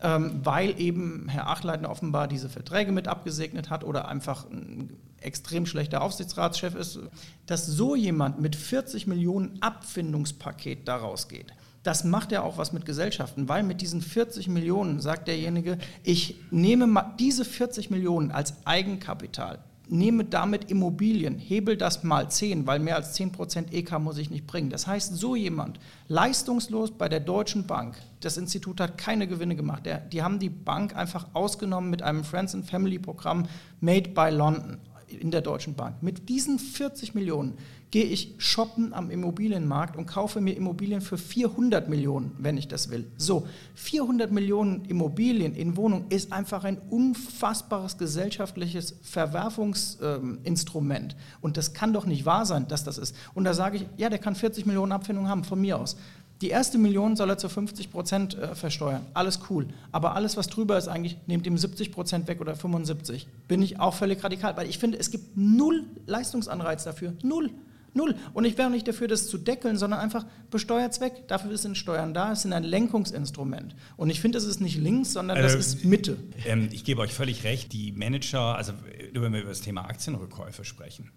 ähm, 0.01 0.41
weil 0.43 0.79
eben 0.79 1.27
Herr 1.29 1.48
Achleitner 1.48 1.89
offenbar 1.89 2.27
diese 2.27 2.50
Verträge 2.50 2.91
mit 2.91 3.07
abgesegnet 3.07 3.69
hat 3.69 3.83
oder 3.83 4.07
einfach 4.07 4.50
ein 4.50 4.95
extrem 5.19 5.65
schlechter 5.65 6.01
Aufsichtsratschef 6.01 6.75
ist, 6.75 7.00
dass 7.45 7.65
so 7.65 7.95
jemand 7.95 8.39
mit 8.39 8.55
40 8.55 9.07
Millionen 9.07 9.62
Abfindungspaket 9.62 10.88
daraus 10.88 11.27
geht. 11.27 11.53
Das 11.84 12.04
macht 12.04 12.32
ja 12.32 12.44
auch 12.44 12.58
was 12.58 12.74
mit 12.74 12.86
Gesellschaften, 12.86 13.50
weil 13.50 13.64
mit 13.64 13.82
diesen 13.82 14.02
40 14.02 14.48
Millionen 14.48 15.00
sagt 15.00 15.28
derjenige, 15.28 15.78
ich 16.04 16.36
nehme 16.52 16.86
ma- 16.86 17.16
diese 17.20 17.44
40 17.44 17.90
Millionen 17.90 18.30
als 18.30 18.54
Eigenkapital, 18.66 19.60
nehme 19.90 20.24
damit 20.26 20.70
Immobilien, 20.70 21.40
hebel 21.40 21.76
das 21.78 22.04
mal 22.04 22.30
10, 22.30 22.68
weil 22.68 22.80
mehr 22.80 22.96
als 22.98 23.20
10% 23.20 23.72
EK 23.74 23.98
muss 24.00 24.20
ich 24.20 24.30
nicht 24.30 24.46
bringen. 24.46 24.70
Das 24.70 24.86
heißt, 24.86 25.16
so 25.16 25.36
jemand, 25.36 25.80
leistungslos 26.08 26.92
bei 26.92 27.10
der 27.10 27.20
Deutschen 27.20 27.66
Bank, 27.66 27.98
das 28.20 28.38
Institut 28.38 28.80
hat 28.80 29.00
keine 29.00 29.28
Gewinne 29.28 29.56
gemacht, 29.56 29.86
der, 29.88 29.98
die 30.02 30.22
haben 30.22 30.38
die 30.38 30.50
Bank 30.50 30.96
einfach 30.96 31.30
ausgenommen 31.34 31.89
mit 31.89 32.04
einem 32.04 32.24
Friends 32.24 32.54
and 32.54 32.70
Family 32.70 33.00
Programm 33.00 33.48
Made 33.80 34.10
by 34.12 34.30
London 34.30 34.78
in 35.08 35.32
der 35.32 35.41
Deutschen 35.41 35.74
Bank. 35.74 36.02
Mit 36.02 36.30
diesen 36.30 36.58
40 36.60 37.15
Millionen 37.15 37.58
gehe 37.91 38.06
ich 38.06 38.34
shoppen 38.38 38.93
am 38.93 39.12
Immobilienmarkt 39.12 39.97
und 39.97 40.06
kaufe 40.06 40.39
mir 40.39 40.56
Immobilien 40.56 41.01
für 41.01 41.17
400 41.17 41.89
Millionen, 41.89 42.34
wenn 42.39 42.58
ich 42.58 42.69
das 42.69 42.89
will. 42.89 43.06
So, 43.17 43.45
400 43.75 44.32
Millionen 44.32 44.86
Immobilien 44.86 45.54
in 45.54 45.75
Wohnung 45.75 46.06
ist 46.10 46.32
einfach 46.32 46.63
ein 46.63 46.77
unfassbares 46.89 47.97
gesellschaftliches 47.97 48.95
Verwerfungsinstrument. 49.04 51.17
und 51.41 51.58
das 51.58 51.73
kann 51.73 51.91
doch 51.91 52.06
nicht 52.06 52.25
wahr 52.25 52.45
sein, 52.45 52.69
dass 52.69 52.86
das 52.86 52.97
ist. 52.97 53.13
Und 53.34 53.43
da 53.43 53.54
sage 53.54 53.75
ich, 53.77 53.86
ja, 53.97 54.10
der 54.10 54.19
kann 54.19 54.36
40 54.36 54.65
Millionen 54.65 54.93
Abfindung 54.93 55.27
haben, 55.27 55.43
von 55.43 55.60
mir 55.60 55.77
aus. 55.77 55.97
Die 56.39 56.49
erste 56.49 56.77
Million 56.80 57.15
soll 57.15 57.30
er 57.30 57.38
zu 57.38 57.49
50 57.49 57.91
Prozent 57.91 58.36
äh, 58.36 58.56
versteuern. 58.56 59.06
Alles 59.13 59.41
cool. 59.49 59.67
Aber 59.91 60.15
alles, 60.15 60.38
was 60.38 60.47
drüber 60.47 60.77
ist, 60.77 60.88
eigentlich, 60.88 61.17
nehmt 61.27 61.45
ihm 61.45 61.56
70 61.56 61.91
Prozent 61.91 62.27
weg 62.27 62.41
oder 62.41 62.56
75. 62.56 63.27
Bin 63.47 63.62
ich 63.62 63.80
auch 63.80 63.93
völlig 63.93 64.23
radikal. 64.23 64.58
Weil 64.58 64.67
ich 64.67 64.80
finde, 64.80 64.97
es 64.97 65.12
gibt 65.12 65.38
null 65.38 65.86
Leistungsanreiz 66.08 66.84
dafür. 66.84 67.13
Null. 67.21 67.51
Null. 67.93 68.15
Und 68.34 68.45
ich 68.45 68.58
wäre 68.58 68.69
nicht 68.69 68.88
dafür, 68.88 69.08
das 69.08 69.27
zu 69.27 69.38
deckeln, 69.38 69.77
sondern 69.77 69.99
einfach 69.99 70.25
besteuert 70.49 70.99
weg. 71.01 71.27
Dafür 71.27 71.58
sind 71.58 71.77
Steuern 71.77 72.13
da. 72.13 72.32
Es 72.32 72.43
sind 72.43 72.54
ein 72.54 72.63
Lenkungsinstrument. 72.63 73.75
Und 73.97 74.10
ich 74.10 74.21
finde, 74.21 74.38
es 74.38 74.45
ist 74.45 74.62
nicht 74.62 74.77
links, 74.77 75.13
sondern 75.13 75.38
das 75.38 75.56
Äh, 75.56 75.60
ist 75.60 75.86
Mitte. 75.86 76.17
Ähm, 76.45 76.69
ich 76.71 76.84
gebe 76.84 77.01
euch 77.01 77.13
völlig 77.13 77.43
recht, 77.43 77.73
die 77.73 77.91
Manager, 77.91 78.56
also 78.56 78.73
wenn 79.13 79.34
wir 79.34 79.41
über 79.41 79.49
das 79.49 79.62
Thema 79.62 79.86
Aktienrückkäufe 79.86 80.63
sprechen, 80.63 81.12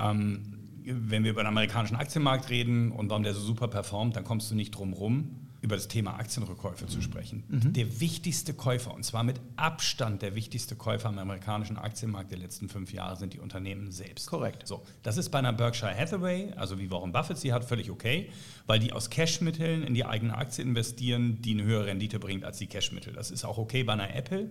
ähm, 0.00 0.54
wenn 0.84 1.22
wir 1.22 1.30
über 1.30 1.42
den 1.42 1.48
amerikanischen 1.48 1.96
Aktienmarkt 1.96 2.50
reden 2.50 2.90
und 2.90 3.08
warum 3.08 3.22
der 3.22 3.34
so 3.34 3.40
super 3.40 3.68
performt, 3.68 4.16
dann 4.16 4.24
kommst 4.24 4.50
du 4.50 4.56
nicht 4.56 4.72
drum 4.72 4.92
rum, 4.92 5.36
über 5.62 5.76
das 5.76 5.86
Thema 5.86 6.18
Aktienrückkäufe 6.18 6.88
zu 6.88 7.00
sprechen. 7.00 7.44
Der 7.72 8.00
wichtigste 8.00 8.52
Käufer, 8.52 8.92
und 8.92 9.04
zwar 9.04 9.22
mit 9.22 9.40
Abstand 9.54 10.20
der 10.20 10.34
wichtigste 10.34 10.74
Käufer 10.74 11.08
am 11.08 11.18
amerikanischen 11.18 11.78
Aktienmarkt 11.78 12.32
der 12.32 12.38
letzten 12.38 12.68
fünf 12.68 12.92
Jahre, 12.92 13.16
sind 13.16 13.32
die 13.32 13.38
Unternehmen 13.38 13.92
selbst. 13.92 14.26
Korrekt. 14.26 14.66
So, 14.66 14.82
das 15.04 15.16
ist 15.16 15.30
bei 15.30 15.38
einer 15.38 15.52
Berkshire 15.52 15.96
Hathaway, 15.96 16.52
also 16.56 16.80
wie 16.80 16.90
Warren 16.90 17.12
Buffett 17.12 17.38
sie 17.38 17.52
hat, 17.52 17.64
völlig 17.64 17.90
okay, 17.90 18.28
weil 18.66 18.80
die 18.80 18.92
aus 18.92 19.08
Cashmitteln 19.08 19.84
in 19.84 19.94
die 19.94 20.04
eigene 20.04 20.36
Aktie 20.36 20.64
investieren, 20.64 21.40
die 21.42 21.52
eine 21.52 21.62
höhere 21.62 21.86
Rendite 21.86 22.18
bringt 22.18 22.44
als 22.44 22.58
die 22.58 22.66
Cashmittel. 22.66 23.12
Das 23.12 23.30
ist 23.30 23.44
auch 23.44 23.56
okay 23.56 23.84
bei 23.84 23.92
einer 23.92 24.12
Apple, 24.14 24.50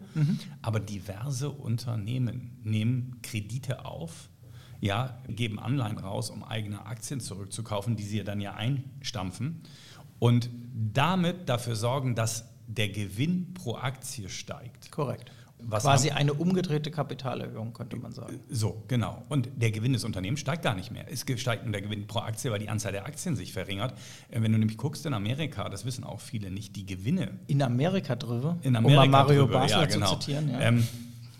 aber 0.61 0.79
diverse 0.79 1.49
Unternehmen 1.49 2.57
nehmen 2.63 3.19
Kredite 3.21 3.83
auf, 3.83 4.29
ja, 4.79 5.21
geben 5.27 5.59
Anleihen 5.59 5.97
raus, 5.97 6.29
um 6.29 6.43
eigene 6.43 6.85
Aktien 6.85 7.19
zurückzukaufen, 7.19 7.97
die 7.97 8.03
sie 8.03 8.23
dann 8.23 8.41
ja 8.41 8.55
einstampfen 8.55 9.61
und 10.21 10.51
damit 10.93 11.49
dafür 11.49 11.75
sorgen, 11.75 12.13
dass 12.13 12.45
der 12.67 12.89
Gewinn 12.89 13.55
pro 13.55 13.75
Aktie 13.75 14.29
steigt. 14.29 14.91
Korrekt. 14.91 15.31
Was 15.63 15.83
Quasi 15.83 16.09
haben- 16.09 16.17
eine 16.17 16.33
umgedrehte 16.33 16.91
Kapitalerhöhung, 16.91 17.73
könnte 17.73 17.95
man 17.95 18.11
sagen. 18.11 18.39
So, 18.49 18.83
genau. 18.87 19.23
Und 19.29 19.49
der 19.55 19.71
Gewinn 19.71 19.93
des 19.93 20.03
Unternehmens 20.03 20.39
steigt 20.39 20.61
gar 20.63 20.75
nicht 20.75 20.91
mehr. 20.91 21.05
Es 21.11 21.25
steigt 21.37 21.63
nur 21.63 21.71
der 21.71 21.81
Gewinn 21.81 22.05
pro 22.05 22.19
Aktie, 22.19 22.51
weil 22.51 22.59
die 22.59 22.69
Anzahl 22.69 22.91
der 22.91 23.05
Aktien 23.05 23.35
sich 23.35 23.51
verringert. 23.51 23.93
Äh, 24.29 24.41
Wenn 24.41 24.51
du 24.51 24.59
nämlich 24.59 24.77
guckst 24.77 25.05
in 25.07 25.13
Amerika, 25.13 25.69
das 25.69 25.85
wissen 25.85 26.03
auch 26.03 26.19
viele 26.19 26.51
nicht, 26.51 26.75
die 26.75 26.85
Gewinne 26.85 27.39
In 27.47 27.61
Amerika 27.63 28.15
drüber, 28.15 28.57
in 28.61 28.75
Amerika 28.75 29.01
um 29.03 29.09
mal 29.11 29.23
Mario 29.23 29.45
drüber, 29.45 29.59
Basler 29.59 29.81
ja, 29.81 29.85
genau. 29.85 30.13
zu 30.13 30.19
zitieren. 30.19 30.49
Ja. 30.51 30.59
Ähm, 30.61 30.87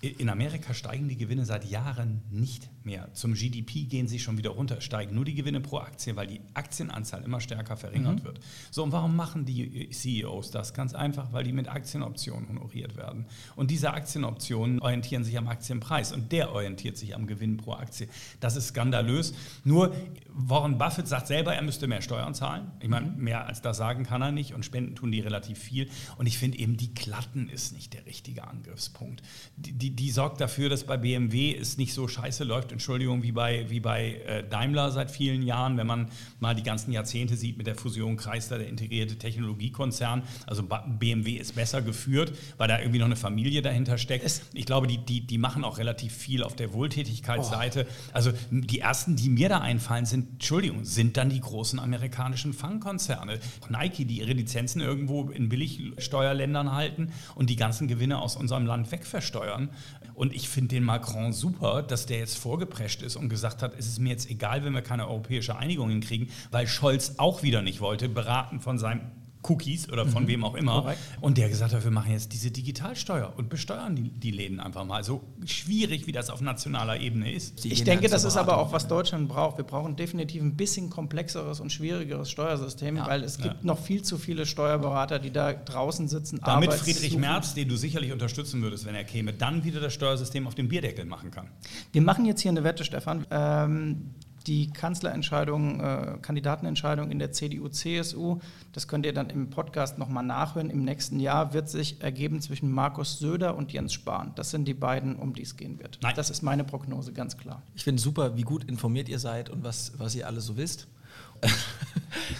in 0.01 0.29
Amerika 0.29 0.73
steigen 0.73 1.07
die 1.07 1.17
Gewinne 1.17 1.45
seit 1.45 1.65
Jahren 1.65 2.21
nicht 2.31 2.67
mehr. 2.85 3.09
Zum 3.13 3.33
GDP 3.33 3.83
gehen 3.83 4.07
sie 4.07 4.19
schon 4.19 4.37
wieder 4.37 4.51
runter, 4.51 4.81
steigen 4.81 5.15
nur 5.15 5.25
die 5.25 5.35
Gewinne 5.35 5.59
pro 5.59 5.77
Aktie, 5.79 6.15
weil 6.15 6.27
die 6.27 6.41
Aktienanzahl 6.53 7.23
immer 7.23 7.39
stärker 7.39 7.77
verringert 7.77 8.19
Mhm. 8.19 8.23
wird. 8.23 8.39
So, 8.71 8.83
und 8.83 8.91
warum 8.91 9.15
machen 9.15 9.45
die 9.45 9.89
CEOs 9.91 10.51
das? 10.51 10.73
Ganz 10.73 10.93
einfach, 10.93 11.31
weil 11.33 11.43
die 11.43 11.51
mit 11.53 11.67
Aktienoptionen 11.67 12.49
honoriert 12.49 12.95
werden. 12.97 13.25
Und 13.55 13.71
diese 13.71 13.91
Aktienoptionen 13.93 14.79
orientieren 14.81 15.23
sich 15.23 15.37
am 15.37 15.47
Aktienpreis 15.47 16.11
und 16.11 16.31
der 16.31 16.51
orientiert 16.53 16.97
sich 16.97 17.15
am 17.15 17.27
Gewinn 17.27 17.57
pro 17.57 17.73
Aktie. 17.73 18.07
Das 18.39 18.55
ist 18.55 18.69
skandalös. 18.69 19.33
Nur 19.63 19.95
Warren 20.33 20.77
Buffett 20.77 21.07
sagt 21.07 21.27
selber, 21.27 21.53
er 21.55 21.61
müsste 21.61 21.87
mehr 21.87 22.01
Steuern 22.01 22.33
zahlen. 22.33 22.71
Ich 22.79 22.89
meine, 22.89 23.07
Mhm. 23.07 23.23
mehr 23.23 23.45
als 23.47 23.61
das 23.61 23.77
sagen 23.77 24.03
kann 24.03 24.21
er 24.21 24.31
nicht 24.31 24.53
und 24.53 24.65
Spenden 24.65 24.95
tun 24.95 25.11
die 25.11 25.19
relativ 25.19 25.59
viel. 25.59 25.89
Und 26.17 26.25
ich 26.25 26.37
finde 26.37 26.57
eben, 26.59 26.77
die 26.77 26.93
Klatten 26.93 27.49
ist 27.49 27.73
nicht 27.73 27.93
der 27.93 28.05
richtige 28.05 28.47
Angriffspunkt. 28.47 29.21
Die, 29.57 29.71
die, 29.73 29.91
die, 29.91 29.95
die 29.95 30.11
sorgt 30.11 30.41
dafür, 30.41 30.69
dass 30.69 30.83
bei 30.85 30.97
BMW 30.97 31.55
es 31.55 31.77
nicht 31.77 31.93
so 31.93 32.07
scheiße 32.07 32.43
läuft, 32.43 32.70
Entschuldigung, 32.71 33.23
wie 33.23 33.31
bei, 33.31 33.69
wie 33.69 33.79
bei 33.79 34.15
äh, 34.25 34.43
Daimler 34.47 34.91
seit 34.91 35.11
vielen 35.11 35.43
Jahren, 35.43 35.77
wenn 35.77 35.87
man 35.87 36.09
mal 36.39 36.55
die 36.55 36.63
ganzen 36.63 36.91
Jahrzehnte 36.91 37.35
sieht 37.35 37.57
mit 37.57 37.67
der 37.67 37.75
Fusion 37.75 38.17
Chrysler, 38.17 38.57
der 38.57 38.67
integrierte 38.67 39.17
Technologiekonzern. 39.17 40.23
Also 40.47 40.63
BMW 40.63 41.33
ist 41.33 41.55
besser 41.55 41.81
geführt, 41.81 42.33
weil 42.57 42.67
da 42.67 42.79
irgendwie 42.79 42.99
noch 42.99 43.05
eine 43.05 43.15
Familie 43.15 43.61
dahinter 43.61 43.97
steckt. 43.97 44.41
Ich 44.53 44.65
glaube, 44.65 44.87
die, 44.87 44.97
die, 44.97 45.21
die 45.21 45.37
machen 45.37 45.63
auch 45.63 45.77
relativ 45.77 46.13
viel 46.13 46.43
auf 46.43 46.55
der 46.55 46.73
Wohltätigkeitsseite. 46.73 47.85
Oh. 47.87 48.11
Also 48.13 48.31
die 48.49 48.79
ersten, 48.79 49.15
die 49.15 49.29
mir 49.29 49.49
da 49.49 49.59
einfallen, 49.59 50.05
sind, 50.05 50.33
Entschuldigung, 50.33 50.85
sind 50.85 51.17
dann 51.17 51.29
die 51.29 51.41
großen 51.41 51.79
amerikanischen 51.79 52.53
Fangkonzerne. 52.53 53.39
Nike, 53.69 54.05
die 54.05 54.19
ihre 54.19 54.33
Lizenzen 54.33 54.81
irgendwo 54.81 55.29
in 55.29 55.49
Billigsteuerländern 55.49 56.71
halten 56.71 57.11
und 57.35 57.49
die 57.49 57.55
ganzen 57.55 57.87
Gewinne 57.87 58.19
aus 58.19 58.35
unserem 58.35 58.65
Land 58.65 58.91
wegversteuern. 58.91 59.69
Und 60.13 60.33
ich 60.33 60.49
finde 60.49 60.75
den 60.75 60.83
Macron 60.83 61.33
super, 61.33 61.83
dass 61.83 62.05
der 62.05 62.19
jetzt 62.19 62.37
vorgeprescht 62.37 63.01
ist 63.01 63.15
und 63.15 63.29
gesagt 63.29 63.61
hat, 63.61 63.73
es 63.77 63.87
ist 63.87 63.99
mir 63.99 64.09
jetzt 64.09 64.29
egal, 64.29 64.63
wenn 64.63 64.73
wir 64.73 64.81
keine 64.81 65.07
europäische 65.07 65.55
Einigung 65.55 65.89
hinkriegen, 65.89 66.29
weil 66.51 66.67
Scholz 66.67 67.15
auch 67.17 67.43
wieder 67.43 67.61
nicht 67.61 67.81
wollte, 67.81 68.09
beraten 68.09 68.59
von 68.59 68.77
seinem 68.77 69.01
Cookies 69.43 69.89
oder 69.89 70.05
von 70.05 70.23
mhm. 70.23 70.27
wem 70.27 70.43
auch 70.43 70.55
immer. 70.55 70.81
Korrekt. 70.81 70.99
Und 71.19 71.37
der 71.37 71.49
gesagt 71.49 71.73
hat, 71.73 71.83
wir 71.83 71.91
machen 71.91 72.11
jetzt 72.11 72.33
diese 72.33 72.51
Digitalsteuer 72.51 73.33
und 73.37 73.49
besteuern 73.49 73.95
die, 73.95 74.09
die 74.09 74.31
Läden 74.31 74.59
einfach 74.59 74.85
mal. 74.85 75.03
So 75.03 75.21
schwierig, 75.45 76.07
wie 76.07 76.11
das 76.11 76.29
auf 76.29 76.41
nationaler 76.41 76.99
Ebene 76.99 77.31
ist. 77.31 77.65
Ich 77.65 77.83
denke, 77.83 78.07
das 78.09 78.23
ist 78.23 78.37
aber 78.37 78.57
auch, 78.57 78.71
was 78.71 78.87
Deutschland 78.87 79.27
braucht. 79.27 79.57
Wir 79.57 79.65
brauchen 79.65 79.95
definitiv 79.95 80.41
ein 80.41 80.55
bisschen 80.55 80.89
komplexeres 80.89 81.59
und 81.59 81.71
schwierigeres 81.71 82.29
Steuersystem, 82.29 82.97
ja. 82.97 83.07
weil 83.07 83.23
es 83.23 83.37
gibt 83.37 83.55
ja. 83.55 83.59
noch 83.63 83.79
viel 83.79 84.03
zu 84.03 84.17
viele 84.17 84.45
Steuerberater, 84.45 85.19
die 85.19 85.31
da 85.31 85.53
draußen 85.53 86.07
sitzen. 86.07 86.39
Damit 86.43 86.73
Friedrich 86.73 87.17
Merz, 87.17 87.53
den 87.53 87.69
du 87.69 87.75
sicherlich 87.75 88.11
unterstützen 88.11 88.61
würdest, 88.61 88.85
wenn 88.85 88.95
er 88.95 89.03
käme, 89.03 89.33
dann 89.33 89.63
wieder 89.63 89.79
das 89.79 89.93
Steuersystem 89.93 90.47
auf 90.47 90.55
den 90.55 90.67
Bierdeckel 90.67 91.05
machen 91.05 91.31
kann. 91.31 91.47
Wir 91.91 92.01
machen 92.01 92.25
jetzt 92.25 92.41
hier 92.41 92.51
eine 92.51 92.63
Wette, 92.63 92.83
Stefan. 92.83 93.25
Ähm, 93.31 94.11
die 94.47 94.71
Kanzlerentscheidung, 94.71 95.79
äh, 95.79 96.17
Kandidatenentscheidung 96.21 97.11
in 97.11 97.19
der 97.19 97.31
CDU, 97.31 97.69
CSU, 97.69 98.39
das 98.73 98.87
könnt 98.87 99.05
ihr 99.05 99.13
dann 99.13 99.29
im 99.29 99.49
Podcast 99.49 99.97
nochmal 99.97 100.23
nachhören. 100.23 100.69
Im 100.69 100.83
nächsten 100.83 101.19
Jahr 101.19 101.53
wird 101.53 101.69
sich 101.69 102.01
ergeben 102.01 102.41
zwischen 102.41 102.71
Markus 102.71 103.19
Söder 103.19 103.55
und 103.55 103.71
Jens 103.71 103.93
Spahn. 103.93 104.31
Das 104.35 104.51
sind 104.51 104.67
die 104.67 104.73
beiden, 104.73 105.15
um 105.15 105.33
die 105.33 105.43
es 105.43 105.57
gehen 105.57 105.79
wird. 105.79 105.99
Nein. 106.01 106.13
Das 106.15 106.29
ist 106.29 106.41
meine 106.41 106.63
Prognose, 106.63 107.13
ganz 107.13 107.37
klar. 107.37 107.61
Ich 107.75 107.83
finde 107.83 108.01
super, 108.01 108.35
wie 108.35 108.43
gut 108.43 108.63
informiert 108.63 109.09
ihr 109.09 109.19
seid 109.19 109.49
und 109.49 109.63
was, 109.63 109.93
was 109.97 110.15
ihr 110.15 110.27
alles 110.27 110.45
so 110.45 110.57
wisst. 110.57 110.87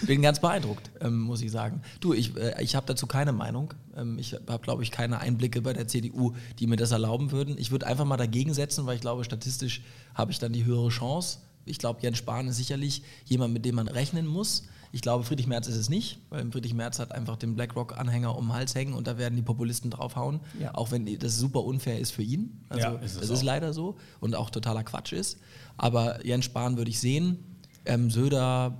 bin 0.06 0.22
ganz 0.22 0.40
beeindruckt, 0.40 0.90
ähm, 1.00 1.20
muss 1.20 1.42
ich 1.42 1.50
sagen. 1.50 1.82
Du, 2.00 2.12
ich, 2.14 2.36
äh, 2.36 2.62
ich 2.62 2.74
habe 2.74 2.86
dazu 2.86 3.06
keine 3.06 3.32
Meinung. 3.32 3.74
Ähm, 3.96 4.18
ich 4.18 4.34
habe, 4.34 4.62
glaube 4.62 4.82
ich, 4.82 4.90
keine 4.90 5.18
Einblicke 5.18 5.60
bei 5.60 5.72
der 5.72 5.88
CDU, 5.88 6.34
die 6.58 6.66
mir 6.66 6.76
das 6.76 6.92
erlauben 6.92 7.32
würden. 7.32 7.56
Ich 7.58 7.70
würde 7.70 7.86
einfach 7.86 8.04
mal 8.04 8.16
dagegen 8.16 8.54
setzen, 8.54 8.86
weil 8.86 8.94
ich 8.96 9.00
glaube, 9.00 9.24
statistisch 9.24 9.82
habe 10.14 10.30
ich 10.30 10.38
dann 10.38 10.52
die 10.52 10.64
höhere 10.64 10.88
Chance 10.88 11.38
ich 11.64 11.78
glaube, 11.78 12.00
Jens 12.02 12.18
Spahn 12.18 12.48
ist 12.48 12.56
sicherlich 12.56 13.02
jemand, 13.24 13.52
mit 13.52 13.64
dem 13.64 13.76
man 13.76 13.88
rechnen 13.88 14.26
muss. 14.26 14.64
Ich 14.94 15.00
glaube, 15.00 15.24
Friedrich 15.24 15.46
Merz 15.46 15.68
ist 15.68 15.76
es 15.76 15.88
nicht, 15.88 16.18
weil 16.28 16.50
Friedrich 16.50 16.74
Merz 16.74 16.98
hat 16.98 17.12
einfach 17.12 17.36
den 17.36 17.54
BlackRock-Anhänger 17.54 18.36
um 18.36 18.48
den 18.48 18.52
Hals 18.52 18.74
hängen 18.74 18.92
und 18.92 19.06
da 19.06 19.16
werden 19.16 19.36
die 19.36 19.42
Populisten 19.42 19.90
draufhauen, 19.90 20.40
ja. 20.60 20.74
auch 20.74 20.90
wenn 20.90 21.18
das 21.18 21.38
super 21.38 21.64
unfair 21.64 21.98
ist 21.98 22.10
für 22.10 22.22
ihn. 22.22 22.60
Also 22.68 22.88
ja, 22.88 22.94
ist 22.96 23.20
das 23.20 23.30
auch. 23.30 23.34
ist 23.34 23.42
leider 23.42 23.72
so 23.72 23.96
und 24.20 24.34
auch 24.34 24.50
totaler 24.50 24.84
Quatsch 24.84 25.12
ist. 25.12 25.38
Aber 25.78 26.24
Jens 26.26 26.44
Spahn 26.44 26.76
würde 26.76 26.90
ich 26.90 27.00
sehen, 27.00 27.38
ähm, 27.86 28.10
Söder 28.10 28.76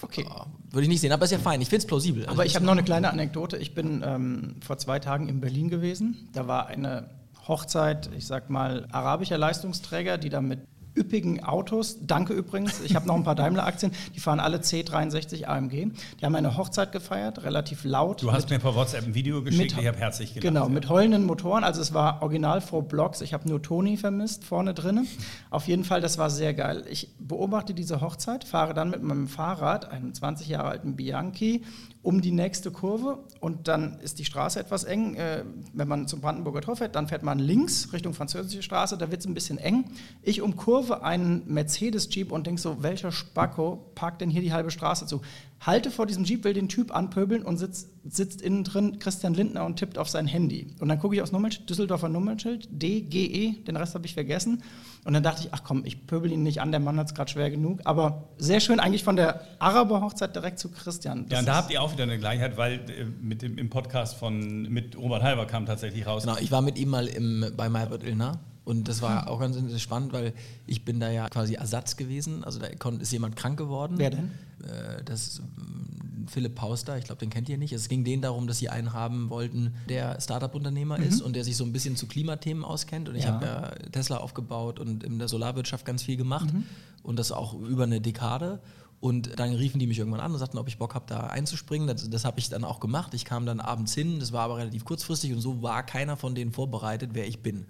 Okay. 0.00 0.26
Würde 0.70 0.82
ich 0.82 0.88
nicht 0.88 1.00
sehen, 1.00 1.12
aber 1.12 1.24
ist 1.24 1.32
ja 1.32 1.38
fein. 1.38 1.60
Ich 1.60 1.68
finde 1.68 1.80
es 1.80 1.86
plausibel. 1.86 2.26
Aber 2.26 2.46
ich 2.46 2.54
habe 2.54 2.64
noch 2.64 2.72
eine 2.72 2.84
kleine 2.84 3.10
Anekdote. 3.10 3.56
Ich 3.56 3.74
bin 3.74 4.02
ähm, 4.06 4.56
vor 4.60 4.78
zwei 4.78 4.98
Tagen 4.98 5.28
in 5.28 5.40
Berlin 5.40 5.70
gewesen. 5.70 6.28
Da 6.32 6.46
war 6.46 6.68
eine 6.68 7.10
Hochzeit, 7.48 8.10
ich 8.16 8.26
sag 8.26 8.50
mal, 8.50 8.86
arabischer 8.92 9.38
Leistungsträger, 9.38 10.18
die 10.18 10.28
da 10.28 10.40
mit 10.40 10.60
üppigen 10.98 11.42
Autos. 11.44 11.98
Danke 12.02 12.32
übrigens. 12.32 12.80
Ich 12.80 12.94
habe 12.94 13.06
noch 13.06 13.14
ein 13.14 13.24
paar 13.24 13.34
Daimler-Aktien. 13.34 13.92
Die 14.14 14.20
fahren 14.20 14.40
alle 14.40 14.58
C63 14.58 15.44
AMG. 15.44 15.92
Die 16.20 16.24
haben 16.24 16.34
eine 16.34 16.56
Hochzeit 16.56 16.92
gefeiert, 16.92 17.44
relativ 17.44 17.84
laut. 17.84 18.22
Du 18.22 18.32
hast 18.32 18.50
mit, 18.50 18.50
mir 18.50 18.58
per 18.58 18.74
WhatsApp 18.74 19.04
ein 19.04 19.14
Video 19.14 19.42
geschickt. 19.42 19.72
Mit, 19.72 19.80
ich 19.80 19.86
habe 19.86 19.98
herzlich 19.98 20.34
gelacht. 20.34 20.42
Genau, 20.42 20.68
mit 20.68 20.88
heulenden 20.88 21.24
Motoren. 21.24 21.64
Also 21.64 21.80
es 21.80 21.94
war 21.94 22.22
original 22.22 22.60
vor 22.60 22.82
Blocks. 22.82 23.20
Ich 23.20 23.32
habe 23.32 23.48
nur 23.48 23.62
Toni 23.62 23.96
vermisst 23.96 24.44
vorne 24.44 24.74
drin. 24.74 25.06
Auf 25.50 25.68
jeden 25.68 25.84
Fall, 25.84 26.00
das 26.00 26.18
war 26.18 26.30
sehr 26.30 26.54
geil. 26.54 26.84
Ich 26.90 27.08
beobachte 27.18 27.74
diese 27.74 28.00
Hochzeit, 28.00 28.44
fahre 28.44 28.74
dann 28.74 28.90
mit 28.90 29.02
meinem 29.02 29.28
Fahrrad, 29.28 29.90
einem 29.90 30.12
20 30.12 30.48
Jahre 30.48 30.68
alten 30.68 30.96
Bianchi, 30.96 31.62
um 32.08 32.22
die 32.22 32.32
nächste 32.32 32.70
Kurve 32.70 33.18
und 33.38 33.68
dann 33.68 34.00
ist 34.00 34.18
die 34.18 34.24
Straße 34.24 34.58
etwas 34.58 34.84
eng. 34.84 35.16
Äh, 35.16 35.44
wenn 35.74 35.88
man 35.88 36.08
zum 36.08 36.22
Brandenburger 36.22 36.62
Tor 36.62 36.76
fährt, 36.76 36.94
dann 36.94 37.06
fährt 37.06 37.22
man 37.22 37.38
links 37.38 37.92
Richtung 37.92 38.14
französische 38.14 38.62
Straße, 38.62 38.96
da 38.96 39.10
wird 39.10 39.20
es 39.20 39.26
ein 39.26 39.34
bisschen 39.34 39.58
eng. 39.58 39.84
Ich 40.22 40.40
umkurve 40.40 41.02
einen 41.02 41.42
Mercedes-Jeep 41.52 42.32
und 42.32 42.46
denke 42.46 42.62
so, 42.62 42.82
welcher 42.82 43.12
Spacko 43.12 43.90
parkt 43.94 44.22
denn 44.22 44.30
hier 44.30 44.40
die 44.40 44.54
halbe 44.54 44.70
Straße 44.70 45.04
zu? 45.04 45.20
Halte 45.60 45.90
vor 45.90 46.06
diesem 46.06 46.24
Jeep, 46.24 46.44
will 46.44 46.54
den 46.54 46.68
Typ 46.68 46.94
anpöbeln 46.94 47.42
und 47.42 47.56
sitzt, 47.56 47.88
sitzt 48.08 48.40
innen 48.40 48.62
drin 48.62 49.00
Christian 49.00 49.34
Lindner 49.34 49.64
und 49.64 49.76
tippt 49.76 49.98
auf 49.98 50.08
sein 50.08 50.28
Handy. 50.28 50.68
Und 50.78 50.88
dann 50.88 51.00
gucke 51.00 51.16
ich 51.16 51.22
aufs 51.22 51.32
Nummernschild, 51.32 51.68
Düsseldorfer 51.68 52.08
Nummernschild, 52.08 52.68
DGE, 52.70 53.64
den 53.64 53.76
Rest 53.76 53.94
habe 53.94 54.06
ich 54.06 54.14
vergessen. 54.14 54.62
Und 55.04 55.14
dann 55.14 55.22
dachte 55.22 55.42
ich, 55.42 55.48
ach 55.52 55.64
komm, 55.64 55.84
ich 55.84 56.06
pöbel 56.06 56.30
ihn 56.30 56.44
nicht 56.44 56.60
an, 56.60 56.70
der 56.70 56.80
Mann 56.80 56.96
hat 56.98 57.08
es 57.08 57.14
gerade 57.14 57.30
schwer 57.30 57.50
genug. 57.50 57.80
Aber 57.84 58.28
sehr 58.38 58.60
schön 58.60 58.78
eigentlich 58.78 59.02
von 59.02 59.16
der 59.16 59.40
Araber-Hochzeit 59.58 60.36
direkt 60.36 60.60
zu 60.60 60.70
Christian. 60.70 61.24
Das 61.24 61.32
ja, 61.32 61.38
und 61.40 61.48
da 61.48 61.56
habt 61.56 61.72
ihr 61.72 61.82
auch 61.82 61.92
wieder 61.92 62.04
eine 62.04 62.18
Gleichheit, 62.18 62.56
weil 62.56 62.74
äh, 62.74 63.04
mit 63.20 63.42
dem, 63.42 63.58
im 63.58 63.68
Podcast 63.68 64.16
von 64.16 64.62
mit 64.62 64.96
Robert 64.96 65.24
Halber 65.24 65.46
kam 65.46 65.66
tatsächlich 65.66 66.06
raus. 66.06 66.22
Genau, 66.22 66.38
ich 66.38 66.52
war 66.52 66.62
mit 66.62 66.78
ihm 66.78 66.90
mal 66.90 67.08
im, 67.08 67.46
bei 67.56 67.68
Malbert 67.68 68.04
Illner 68.04 68.38
und 68.68 68.86
das 68.86 69.00
war 69.00 69.30
auch 69.30 69.40
ganz 69.40 69.56
spannend, 69.80 70.12
weil 70.12 70.34
ich 70.66 70.84
bin 70.84 71.00
da 71.00 71.10
ja 71.10 71.30
quasi 71.30 71.54
Ersatz 71.54 71.96
gewesen. 71.96 72.44
Also 72.44 72.58
da 72.58 72.66
ist 72.66 73.10
jemand 73.10 73.34
krank 73.34 73.56
geworden. 73.56 73.94
Wer 73.96 74.10
denn? 74.10 74.30
Äh, 74.62 75.02
das 75.06 75.26
ist 75.26 75.38
ähm, 75.38 76.26
Philipp 76.26 76.54
Pauster, 76.54 76.98
ich 76.98 77.04
glaube, 77.04 77.18
den 77.18 77.30
kennt 77.30 77.48
ihr 77.48 77.56
nicht. 77.56 77.72
Es 77.72 77.88
ging 77.88 78.04
denen 78.04 78.20
darum, 78.20 78.46
dass 78.46 78.58
sie 78.58 78.68
einen 78.68 78.92
haben 78.92 79.30
wollten, 79.30 79.72
der 79.88 80.20
Startup-Unternehmer 80.20 80.98
mhm. 80.98 81.04
ist 81.04 81.22
und 81.22 81.34
der 81.34 81.44
sich 81.44 81.56
so 81.56 81.64
ein 81.64 81.72
bisschen 81.72 81.96
zu 81.96 82.06
Klimathemen 82.06 82.62
auskennt. 82.62 83.08
Und 83.08 83.14
ich 83.14 83.24
ja. 83.24 83.32
habe 83.32 83.46
ja 83.46 83.70
Tesla 83.90 84.18
aufgebaut 84.18 84.80
und 84.80 85.02
in 85.02 85.18
der 85.18 85.28
Solarwirtschaft 85.28 85.86
ganz 85.86 86.02
viel 86.02 86.18
gemacht 86.18 86.52
mhm. 86.52 86.64
und 87.02 87.18
das 87.18 87.32
auch 87.32 87.54
über 87.54 87.84
eine 87.84 88.02
Dekade. 88.02 88.60
Und 89.00 89.38
dann 89.38 89.54
riefen 89.54 89.78
die 89.78 89.86
mich 89.86 89.98
irgendwann 89.98 90.20
an 90.20 90.32
und 90.32 90.38
sagten, 90.40 90.58
ob 90.58 90.68
ich 90.68 90.76
Bock 90.76 90.94
habe, 90.94 91.06
da 91.08 91.20
einzuspringen. 91.28 91.88
Das, 91.88 92.10
das 92.10 92.26
habe 92.26 92.38
ich 92.38 92.50
dann 92.50 92.64
auch 92.64 92.80
gemacht. 92.80 93.14
Ich 93.14 93.24
kam 93.24 93.46
dann 93.46 93.60
abends 93.60 93.94
hin, 93.94 94.20
das 94.20 94.32
war 94.32 94.42
aber 94.42 94.58
relativ 94.58 94.84
kurzfristig 94.84 95.32
und 95.32 95.40
so 95.40 95.62
war 95.62 95.86
keiner 95.86 96.18
von 96.18 96.34
denen 96.34 96.52
vorbereitet, 96.52 97.12
wer 97.14 97.26
ich 97.26 97.42
bin. 97.42 97.64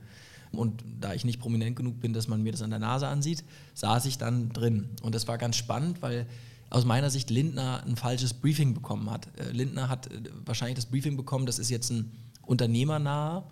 Und 0.53 0.85
da 1.01 1.15
ich 1.15 1.25
nicht 1.25 1.41
prominent 1.41 1.77
genug 1.77 2.01
bin, 2.01 2.13
dass 2.13 2.29
man 2.29 2.43
mir 2.43 2.53
das 2.53 2.63
an 2.63 2.71
der 2.71 2.79
Nase 2.79 3.07
ansieht, 3.07 3.45
saß 3.75 4.07
ich 4.07 4.19
dann 4.19 4.51
drin. 4.51 4.89
Und 5.03 5.15
das 5.15 5.29
war 5.29 5.39
ganz 5.39 5.57
spannend, 5.57 6.03
weil 6.03 6.27
aus 6.71 6.85
meiner 6.85 7.11
Sicht 7.11 7.31
Lindner 7.31 7.83
ein 7.87 7.97
falsches 7.97 8.35
Briefing 8.35 8.75
bekommen 8.75 9.11
hat. 9.11 9.29
Äh, 9.39 9.53
Lindner 9.53 9.89
hat 9.89 10.07
äh, 10.09 10.21
wahrscheinlich 10.45 10.77
das 10.77 10.87
Briefing 10.87 11.17
bekommen, 11.17 11.47
das 11.47 11.59
ist 11.59 11.71
jetzt 11.71 11.91
ein 11.91 12.13
Unternehmernah, 12.43 13.45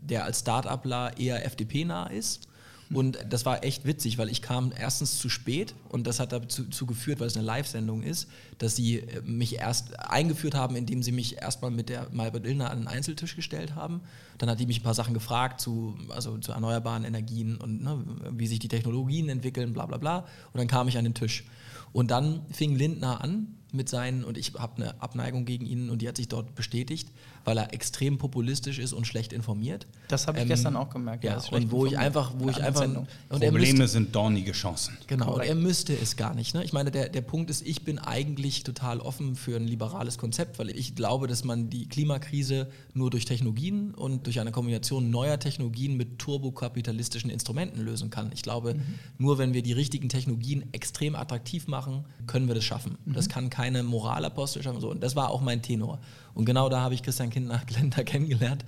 der 0.00 0.24
als 0.24 0.40
Start-upler 0.40 1.16
eher 1.18 1.44
FDP-nah 1.44 2.06
ist 2.06 2.48
und 2.94 3.18
das 3.28 3.46
war 3.46 3.64
echt 3.64 3.84
witzig, 3.86 4.18
weil 4.18 4.28
ich 4.28 4.42
kam 4.42 4.72
erstens 4.78 5.18
zu 5.18 5.28
spät 5.28 5.74
und 5.88 6.06
das 6.06 6.20
hat 6.20 6.32
dazu, 6.32 6.86
geführt, 6.86 7.20
weil 7.20 7.26
es 7.26 7.36
eine 7.36 7.46
Live-Sendung 7.46 8.02
ist, 8.02 8.28
dass 8.58 8.76
sie 8.76 8.98
äh, 8.98 9.22
mich 9.22 9.56
erst 9.56 9.98
eingeführt 9.98 10.54
haben, 10.54 10.76
indem 10.76 11.02
sie 11.02 11.12
mich 11.12 11.38
erstmal 11.38 11.70
mit 11.70 11.88
der 11.88 12.08
Malbert 12.12 12.46
Illner 12.46 12.70
an 12.70 12.78
einen 12.78 12.88
Einzeltisch 12.88 13.36
gestellt 13.36 13.74
haben. 13.74 14.00
Dann 14.38 14.50
hat 14.50 14.60
die 14.60 14.66
mich 14.66 14.80
ein 14.80 14.82
paar 14.82 14.94
Sachen 14.94 15.14
gefragt 15.14 15.60
zu, 15.60 15.96
also 16.08 16.38
zu 16.38 16.52
erneuerbaren 16.52 17.04
Energien 17.04 17.56
und 17.56 17.82
ne, 17.82 18.04
wie 18.30 18.46
sich 18.46 18.58
die 18.58 18.68
Technologien 18.68 19.28
entwickeln, 19.28 19.72
bla 19.72 19.86
bla 19.86 19.98
bla. 19.98 20.18
Und 20.52 20.58
dann 20.58 20.66
kam 20.66 20.88
ich 20.88 20.98
an 20.98 21.04
den 21.04 21.14
Tisch. 21.14 21.44
Und 21.92 22.10
dann 22.10 22.40
fing 22.50 22.74
Lindner 22.74 23.22
an 23.22 23.58
mit 23.72 23.88
seinen, 23.88 24.24
und 24.24 24.36
ich 24.36 24.54
habe 24.54 24.76
eine 24.76 25.00
Abneigung 25.02 25.44
gegen 25.44 25.66
ihn 25.66 25.90
und 25.90 26.02
die 26.02 26.08
hat 26.08 26.16
sich 26.16 26.28
dort 26.28 26.54
bestätigt, 26.54 27.08
weil 27.44 27.58
er 27.58 27.72
extrem 27.72 28.18
populistisch 28.18 28.78
ist 28.78 28.92
und 28.92 29.06
schlecht 29.06 29.32
informiert. 29.32 29.86
Das 30.08 30.26
habe 30.26 30.38
ich 30.38 30.42
ähm, 30.42 30.48
gestern 30.48 30.76
auch 30.76 30.90
gemerkt. 30.90 31.24
Ja, 31.24 31.40
und 31.50 31.70
wo 31.70 31.86
ich 31.86 31.98
einfach, 31.98 32.32
wo 32.38 32.48
ich 32.48 32.62
einfach 32.62 32.82
und 32.82 33.06
Probleme 33.28 33.58
müsste, 33.58 33.88
sind 33.88 34.14
dornige 34.14 34.52
Chancen. 34.52 34.96
Genau, 35.06 35.34
und 35.34 35.42
er 35.42 35.54
müsste 35.54 35.94
es 35.94 36.16
gar 36.16 36.34
nicht. 36.34 36.54
Ne? 36.54 36.64
Ich 36.64 36.72
meine, 36.72 36.90
der, 36.90 37.08
der 37.08 37.22
Punkt 37.22 37.50
ist, 37.50 37.66
ich 37.66 37.84
bin 37.84 37.98
eigentlich 37.98 38.64
total 38.64 39.00
offen 39.00 39.36
für 39.36 39.56
ein 39.56 39.66
liberales 39.66 40.18
Konzept, 40.18 40.58
weil 40.58 40.70
ich 40.70 40.94
glaube, 40.94 41.28
dass 41.28 41.44
man 41.44 41.70
die 41.70 41.88
Klimakrise 41.88 42.68
nur 42.94 43.10
durch 43.10 43.24
Technologien 43.26 43.94
und 43.94 44.26
durch 44.26 44.40
eine 44.40 44.50
Kombination 44.50 45.10
neuer 45.10 45.38
Technologien 45.38 45.96
mit 45.96 46.18
turbokapitalistischen 46.18 47.30
Instrumenten 47.30 47.80
lösen 47.80 48.10
kann. 48.10 48.30
Ich 48.32 48.42
glaube, 48.42 48.74
mhm. 48.74 48.98
nur 49.18 49.38
wenn 49.38 49.54
wir 49.54 49.62
die 49.62 49.72
richtigen 49.72 50.08
Technologien 50.08 50.72
extrem 50.72 51.14
attraktiv 51.14 51.66
machen, 51.66 51.82
machen, 51.82 52.04
können 52.26 52.48
wir 52.48 52.54
das 52.54 52.64
schaffen. 52.64 52.98
Mhm. 53.04 53.14
Das 53.14 53.28
kann 53.28 53.50
keine 53.50 53.82
Moralapostel 53.82 54.62
schaffen. 54.62 54.80
So. 54.80 54.90
Und 54.90 55.02
das 55.02 55.16
war 55.16 55.30
auch 55.30 55.40
mein 55.40 55.62
Tenor. 55.62 55.98
Und 56.34 56.44
genau 56.44 56.68
da 56.68 56.80
habe 56.80 56.94
ich 56.94 57.02
Christian 57.02 57.30
Kindner 57.30 57.58
kennengelernt. 58.04 58.64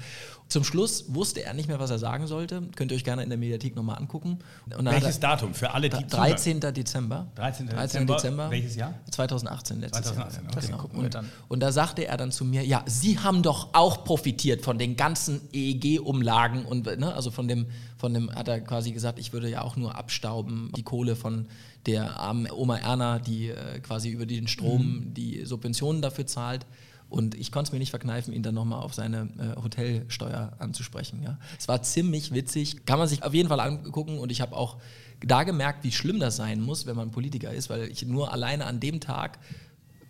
Zum 0.49 0.63
Schluss 0.63 1.07
wusste 1.09 1.43
er 1.43 1.55
nicht 1.55 1.69
mehr, 1.69 1.81
was 1.81 1.91
er 1.91 1.99
sagen 1.99 2.27
sollte. 2.27 2.63
Könnt 2.77 2.93
ihr 2.93 2.97
euch 2.97 3.05
gerne 3.05 3.23
in 3.23 3.31
der 3.31 3.39
Mediathek 3.39 3.75
nochmal 3.75 3.97
angucken. 3.97 4.39
Welches 4.67 5.19
Datum 5.19 5.55
für 5.55 5.73
alle, 5.73 5.89
die 5.89 6.07
13. 6.07 6.61
Dezember. 6.61 7.29
13. 7.37 7.69
13. 7.69 8.07
Dezember. 8.07 8.51
Welches 8.51 8.77
Jahr? 8.77 8.95
2018, 9.11 9.81
letztes 9.81 10.03
2018, 10.03 10.45
Jahr. 10.45 10.53
Okay. 10.53 10.67
Genau. 10.67 10.79
Gucken 10.79 11.03
wir 11.03 11.09
dann. 11.09 11.31
Und 11.49 11.61
da 11.61 11.73
sagte 11.73 12.07
er 12.07 12.17
dann 12.19 12.31
zu 12.31 12.45
mir, 12.45 12.65
ja, 12.65 12.85
Sie 12.87 13.19
haben 13.19 13.43
doch 13.43 13.71
auch 13.73 14.05
profitiert 14.05 14.63
von 14.63 14.79
den 14.79 14.97
ganzen 14.97 15.41
EEG-Umlagen 15.53 16.67
und 16.67 16.85
ne, 16.85 17.15
also 17.15 17.31
von 17.31 17.49
dem, 17.49 17.67
von 17.97 18.13
dem, 18.13 18.31
hat 18.31 18.49
er 18.49 18.61
quasi 18.61 18.93
gesagt, 18.93 19.19
ich 19.19 19.33
würde 19.33 19.49
ja 19.49 19.63
auch 19.63 19.77
nur 19.77 19.97
abstauben, 19.97 20.71
die 20.77 20.83
Kohle 20.83 21.17
von 21.17 21.49
der 21.87 22.19
armen 22.19 22.51
Oma 22.51 22.77
Erna, 22.79 23.19
die 23.19 23.49
äh, 23.49 23.81
quasi 23.81 24.11
über 24.11 24.27
den 24.27 24.47
Strom 24.47 24.83
mhm. 24.83 25.15
die 25.15 25.45
Subventionen 25.45 26.03
dafür 26.03 26.27
zahlt. 26.27 26.67
Und 27.15 27.37
ich 27.37 27.53
konnte 27.53 27.69
es 27.69 27.73
mir 27.73 27.79
nicht 27.79 27.91
verkneifen, 27.91 28.35
ihn 28.35 28.43
dann 28.43 28.57
nochmal 28.57 28.83
auf 28.83 28.93
seine 28.93 29.29
äh, 29.39 29.63
Hotelsteuer 29.63 30.53
anzusprechen. 30.59 31.23
Ja. 31.23 31.39
Es 31.57 31.69
war 31.69 31.81
ziemlich 31.81 32.35
witzig, 32.35 32.87
kann 32.87 32.99
man 32.99 33.07
sich 33.07 33.23
auf 33.23 33.33
jeden 33.33 33.49
Fall 33.49 33.61
angucken. 33.61 34.19
Und 34.19 34.33
ich 34.33 34.41
habe 34.41 34.57
auch 34.57 34.79
da 35.21 35.45
gemerkt, 35.45 35.85
wie 35.85 35.93
schlimm 35.93 36.19
das 36.19 36.35
sein 36.35 36.61
muss, 36.61 36.87
wenn 36.87 36.97
man 36.97 37.13
Politiker 37.13 37.53
ist, 37.53 37.71
weil 37.71 37.89
ich 37.89 38.05
nur 38.05 38.33
alleine 38.33 38.67
an 38.67 38.81
dem 38.81 38.99
Tag 38.99 39.39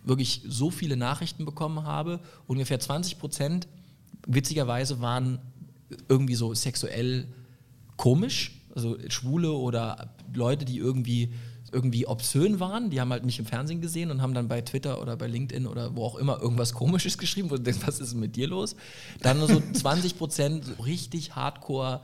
wirklich 0.03 0.41
so 0.47 0.71
viele 0.71 0.97
Nachrichten 0.97 1.45
bekommen 1.45 1.83
habe. 1.83 2.21
Ungefähr 2.47 2.79
20 2.79 3.19
Prozent, 3.19 3.67
witzigerweise, 4.25 4.99
waren 4.99 5.37
irgendwie 6.09 6.33
so 6.33 6.55
sexuell 6.55 7.27
komisch. 7.97 8.61
Also 8.73 8.97
Schwule 9.09 9.51
oder 9.51 10.15
Leute, 10.33 10.65
die 10.65 10.79
irgendwie 10.79 11.31
irgendwie 11.75 12.07
obszön 12.07 12.61
waren. 12.61 12.89
Die 12.89 13.01
haben 13.01 13.11
halt 13.11 13.25
mich 13.25 13.37
im 13.37 13.45
Fernsehen 13.45 13.81
gesehen 13.81 14.09
und 14.09 14.21
haben 14.21 14.33
dann 14.33 14.47
bei 14.47 14.61
Twitter 14.61 15.01
oder 15.01 15.17
bei 15.17 15.27
LinkedIn 15.27 15.67
oder 15.67 15.95
wo 15.95 16.05
auch 16.05 16.15
immer 16.15 16.41
irgendwas 16.41 16.73
Komisches 16.73 17.17
geschrieben, 17.17 17.51
wo 17.51 17.57
du 17.57 17.63
denkst, 17.63 17.81
was 17.85 17.99
ist 17.99 18.13
denn 18.13 18.21
mit 18.21 18.37
dir 18.37 18.47
los? 18.47 18.77
Dann 19.21 19.37
nur 19.39 19.49
so 19.49 19.61
20 19.73 20.17
Prozent 20.17 20.65
so 20.65 20.83
richtig 20.83 21.35
hardcore 21.35 21.99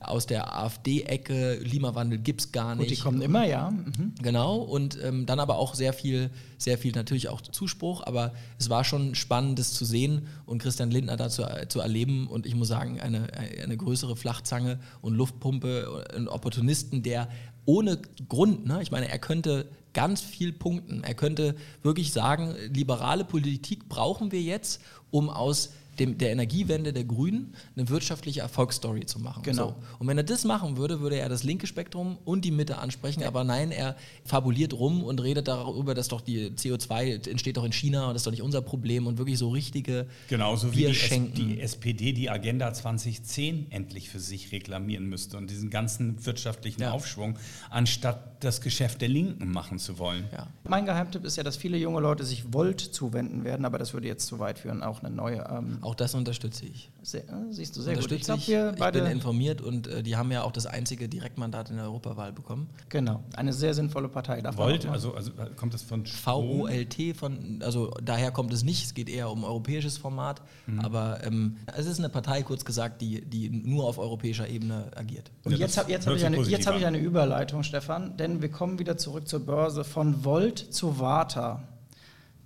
aus 0.00 0.26
der 0.26 0.56
AfD-Ecke, 0.56 1.60
Klimawandel 1.62 2.18
gibt 2.18 2.40
es 2.40 2.52
gar 2.52 2.74
nicht. 2.74 2.88
Gut, 2.88 2.96
die 2.96 3.02
kommen 3.02 3.20
immer, 3.20 3.44
ja. 3.44 3.70
Mhm. 3.70 4.14
Genau, 4.22 4.56
und 4.56 4.98
ähm, 5.02 5.26
dann 5.26 5.38
aber 5.40 5.56
auch 5.56 5.74
sehr 5.74 5.92
viel, 5.92 6.30
sehr 6.56 6.78
viel 6.78 6.92
natürlich 6.92 7.28
auch 7.28 7.42
Zuspruch, 7.42 8.02
aber 8.06 8.32
es 8.58 8.70
war 8.70 8.82
schon 8.82 9.14
spannend, 9.14 9.58
das 9.58 9.74
zu 9.74 9.84
sehen 9.84 10.26
und 10.46 10.62
Christian 10.62 10.90
Lindner 10.90 11.18
da 11.18 11.28
zu, 11.28 11.46
zu 11.68 11.80
erleben 11.80 12.28
und 12.28 12.46
ich 12.46 12.54
muss 12.54 12.68
sagen, 12.68 12.98
eine, 12.98 13.28
eine 13.62 13.76
größere 13.76 14.16
Flachzange 14.16 14.78
und 15.02 15.14
Luftpumpe, 15.14 16.06
ein 16.16 16.28
Opportunisten, 16.28 17.02
der 17.02 17.28
ohne 17.64 17.98
Grund, 18.28 18.66
ne, 18.66 18.82
ich 18.82 18.90
meine, 18.90 19.08
er 19.08 19.18
könnte 19.18 19.66
ganz 19.92 20.20
viel 20.20 20.52
punkten, 20.52 21.02
er 21.02 21.14
könnte 21.14 21.56
wirklich 21.82 22.12
sagen, 22.12 22.54
liberale 22.72 23.24
Politik 23.24 23.88
brauchen 23.88 24.32
wir 24.32 24.40
jetzt, 24.40 24.80
um 25.10 25.28
aus 25.28 25.70
dem, 26.00 26.18
der 26.18 26.32
Energiewende 26.32 26.92
der 26.92 27.04
Grünen 27.04 27.54
eine 27.76 27.88
wirtschaftliche 27.88 28.40
Erfolgsstory 28.40 29.06
zu 29.06 29.20
machen. 29.20 29.42
Genau. 29.42 29.68
So. 29.68 29.76
Und 29.98 30.08
wenn 30.08 30.16
er 30.16 30.24
das 30.24 30.44
machen 30.44 30.76
würde, 30.76 31.00
würde 31.00 31.16
er 31.16 31.28
das 31.28 31.44
linke 31.44 31.66
Spektrum 31.66 32.18
und 32.24 32.44
die 32.44 32.50
Mitte 32.50 32.78
ansprechen, 32.78 33.20
ja. 33.20 33.28
aber 33.28 33.44
nein, 33.44 33.70
er 33.70 33.96
fabuliert 34.24 34.72
rum 34.72 35.04
und 35.04 35.22
redet 35.22 35.48
darüber, 35.48 35.94
dass 35.94 36.08
doch 36.08 36.20
die 36.20 36.50
CO2 36.50 37.28
entsteht 37.28 37.56
doch 37.56 37.64
in 37.64 37.72
China 37.72 38.08
und 38.08 38.14
das 38.14 38.22
ist 38.22 38.26
doch 38.26 38.32
nicht 38.32 38.42
unser 38.42 38.62
Problem 38.62 39.06
und 39.06 39.18
wirklich 39.18 39.38
so 39.38 39.50
richtige 39.50 40.06
Genauso 40.28 40.72
wie 40.72 40.86
die, 40.86 41.30
die 41.34 41.60
SPD 41.60 42.12
die 42.12 42.30
Agenda 42.30 42.72
2010 42.72 43.70
endlich 43.70 44.08
für 44.08 44.20
sich 44.20 44.52
reklamieren 44.52 45.06
müsste 45.06 45.36
und 45.36 45.50
diesen 45.50 45.70
ganzen 45.70 46.24
wirtschaftlichen 46.24 46.82
ja. 46.82 46.92
Aufschwung, 46.92 47.38
anstatt 47.68 48.42
das 48.44 48.60
Geschäft 48.60 49.02
der 49.02 49.08
Linken 49.08 49.50
machen 49.50 49.78
zu 49.78 49.98
wollen. 49.98 50.24
Ja. 50.32 50.46
Mein 50.68 50.86
Geheimtipp 50.86 51.24
ist 51.24 51.36
ja, 51.36 51.42
dass 51.42 51.56
viele 51.56 51.76
junge 51.76 52.00
Leute 52.00 52.24
sich 52.24 52.52
Volt 52.52 52.80
zuwenden 52.80 53.44
werden, 53.44 53.64
aber 53.64 53.78
das 53.78 53.92
würde 53.92 54.06
jetzt 54.06 54.26
zu 54.26 54.38
weit 54.38 54.58
führen, 54.58 54.82
auch 54.82 55.02
eine 55.02 55.14
neue 55.14 55.46
ähm, 55.50 55.78
auch 55.90 55.94
das 55.96 56.14
unterstütze 56.14 56.66
ich. 56.66 56.88
Sehr, 57.02 57.28
äh, 57.28 57.32
siehst 57.50 57.76
du 57.76 57.82
sehr 57.82 57.96
gut. 57.96 58.12
Ich, 58.12 58.22
glaub, 58.22 58.38
ich, 58.38 58.48
ich 58.48 58.90
bin 58.92 59.06
informiert 59.06 59.60
und 59.60 59.88
äh, 59.88 60.02
die 60.04 60.16
haben 60.16 60.30
ja 60.30 60.44
auch 60.44 60.52
das 60.52 60.66
einzige 60.66 61.08
Direktmandat 61.08 61.70
in 61.70 61.76
der 61.76 61.86
Europawahl 61.86 62.32
bekommen. 62.32 62.70
Genau, 62.88 63.24
eine 63.34 63.52
sehr 63.52 63.74
sinnvolle 63.74 64.08
Partei. 64.08 64.40
Volt, 64.56 64.86
also, 64.86 65.14
also 65.14 65.32
kommt 65.56 65.74
das 65.74 65.82
von 65.82 66.06
VOLT, 66.06 67.16
von, 67.16 67.60
also 67.64 67.90
daher 68.02 68.30
kommt 68.30 68.52
es 68.52 68.62
nicht, 68.62 68.84
es 68.84 68.94
geht 68.94 69.08
eher 69.08 69.30
um 69.30 69.42
europäisches 69.42 69.98
Format, 69.98 70.42
mhm. 70.66 70.80
aber 70.80 71.24
ähm, 71.24 71.56
es 71.76 71.86
ist 71.86 71.98
eine 71.98 72.08
Partei, 72.08 72.42
kurz 72.42 72.64
gesagt, 72.64 73.00
die, 73.00 73.22
die 73.22 73.50
nur 73.50 73.84
auf 73.84 73.98
europäischer 73.98 74.48
Ebene 74.48 74.92
agiert. 74.94 75.32
Und 75.44 75.52
ja, 75.52 75.58
jetzt 75.58 75.76
habe 75.76 75.92
hab 75.92 76.14
ich, 76.14 76.24
eine, 76.24 76.38
hab 76.38 76.76
ich 76.76 76.86
eine 76.86 76.98
Überleitung, 76.98 77.64
Stefan, 77.64 78.16
denn 78.16 78.42
wir 78.42 78.50
kommen 78.50 78.78
wieder 78.78 78.96
zurück 78.96 79.26
zur 79.26 79.40
Börse 79.40 79.82
von 79.82 80.24
Volt 80.24 80.58
zu 80.58 81.00
Warta. 81.00 81.64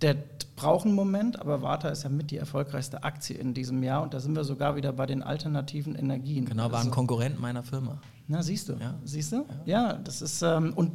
Der 0.04 0.16
brauchen 0.54 0.88
einen 0.88 0.96
Moment, 0.96 1.40
aber 1.40 1.62
Warta 1.62 1.88
ist 1.88 2.02
ja 2.02 2.10
mit 2.10 2.30
die 2.30 2.36
erfolgreichste 2.36 3.04
Aktie 3.04 3.38
in 3.38 3.54
diesem 3.54 3.82
Jahr 3.82 4.02
und 4.02 4.12
da 4.12 4.20
sind 4.20 4.36
wir 4.36 4.44
sogar 4.44 4.76
wieder 4.76 4.92
bei 4.92 5.06
den 5.06 5.22
alternativen 5.22 5.94
Energien. 5.94 6.44
Genau, 6.44 6.64
war 6.64 6.72
ein 6.72 6.74
also 6.74 6.90
Konkurrent 6.90 7.40
meiner 7.40 7.62
Firma. 7.62 8.02
Na, 8.28 8.42
siehst 8.42 8.68
du, 8.68 8.74
ja. 8.74 8.92
siehst 9.02 9.32
du? 9.32 9.46
Ja, 9.64 9.92
ja 9.92 9.92
das 9.94 10.20
ist, 10.20 10.42
ähm, 10.42 10.74
und 10.74 10.92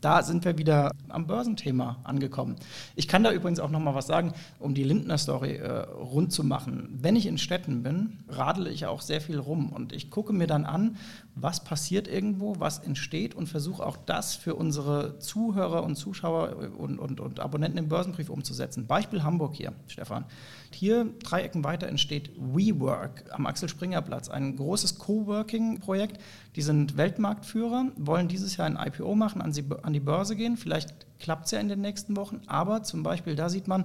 da 0.00 0.22
sind 0.22 0.46
wir 0.46 0.56
wieder 0.56 0.92
am 1.08 1.26
Börsenthema 1.26 1.98
angekommen. 2.04 2.56
Ich 2.94 3.06
kann 3.06 3.22
da 3.22 3.32
übrigens 3.32 3.60
auch 3.60 3.70
noch 3.70 3.80
mal 3.80 3.94
was 3.94 4.06
sagen, 4.06 4.32
um 4.60 4.74
die 4.74 4.84
Lindner-Story 4.84 5.56
äh, 5.56 5.70
rund 5.90 6.32
zu 6.32 6.42
machen. 6.42 6.88
Wenn 7.02 7.16
ich 7.16 7.26
in 7.26 7.36
Städten 7.36 7.82
bin, 7.82 8.20
radele 8.28 8.70
ich 8.70 8.86
auch 8.86 9.02
sehr 9.02 9.20
viel 9.20 9.38
rum 9.38 9.70
und 9.70 9.92
ich 9.92 10.10
gucke 10.10 10.32
mir 10.32 10.46
dann 10.46 10.64
an, 10.64 10.96
was 11.40 11.64
passiert 11.64 12.08
irgendwo, 12.08 12.58
was 12.58 12.78
entsteht 12.78 13.34
und 13.34 13.48
versuche 13.48 13.84
auch 13.84 13.96
das 13.96 14.34
für 14.34 14.54
unsere 14.54 15.18
Zuhörer 15.18 15.82
und 15.82 15.96
Zuschauer 15.96 16.56
und, 16.78 16.98
und, 16.98 17.20
und 17.20 17.40
Abonnenten 17.40 17.78
im 17.78 17.88
Börsenbrief 17.88 18.30
umzusetzen. 18.30 18.86
Beispiel 18.86 19.22
Hamburg 19.22 19.54
hier, 19.54 19.72
Stefan. 19.86 20.24
Hier 20.70 21.06
drei 21.22 21.42
Ecken 21.42 21.64
weiter 21.64 21.86
entsteht 21.88 22.30
WeWork 22.36 23.24
am 23.30 23.46
Axel 23.46 23.68
Springer 23.68 24.02
Platz, 24.02 24.28
ein 24.28 24.56
großes 24.56 24.98
Coworking-Projekt. 24.98 26.20
Die 26.56 26.62
sind 26.62 26.96
Weltmarktführer, 26.96 27.86
wollen 27.96 28.28
dieses 28.28 28.56
Jahr 28.56 28.66
ein 28.66 28.78
IPO 28.78 29.14
machen, 29.14 29.40
an 29.40 29.92
die 29.92 30.00
Börse 30.00 30.36
gehen. 30.36 30.56
Vielleicht 30.56 31.06
klappt 31.18 31.46
es 31.46 31.52
ja 31.52 31.60
in 31.60 31.68
den 31.68 31.80
nächsten 31.80 32.16
Wochen, 32.16 32.40
aber 32.46 32.82
zum 32.82 33.02
Beispiel 33.02 33.34
da 33.34 33.48
sieht 33.48 33.68
man, 33.68 33.84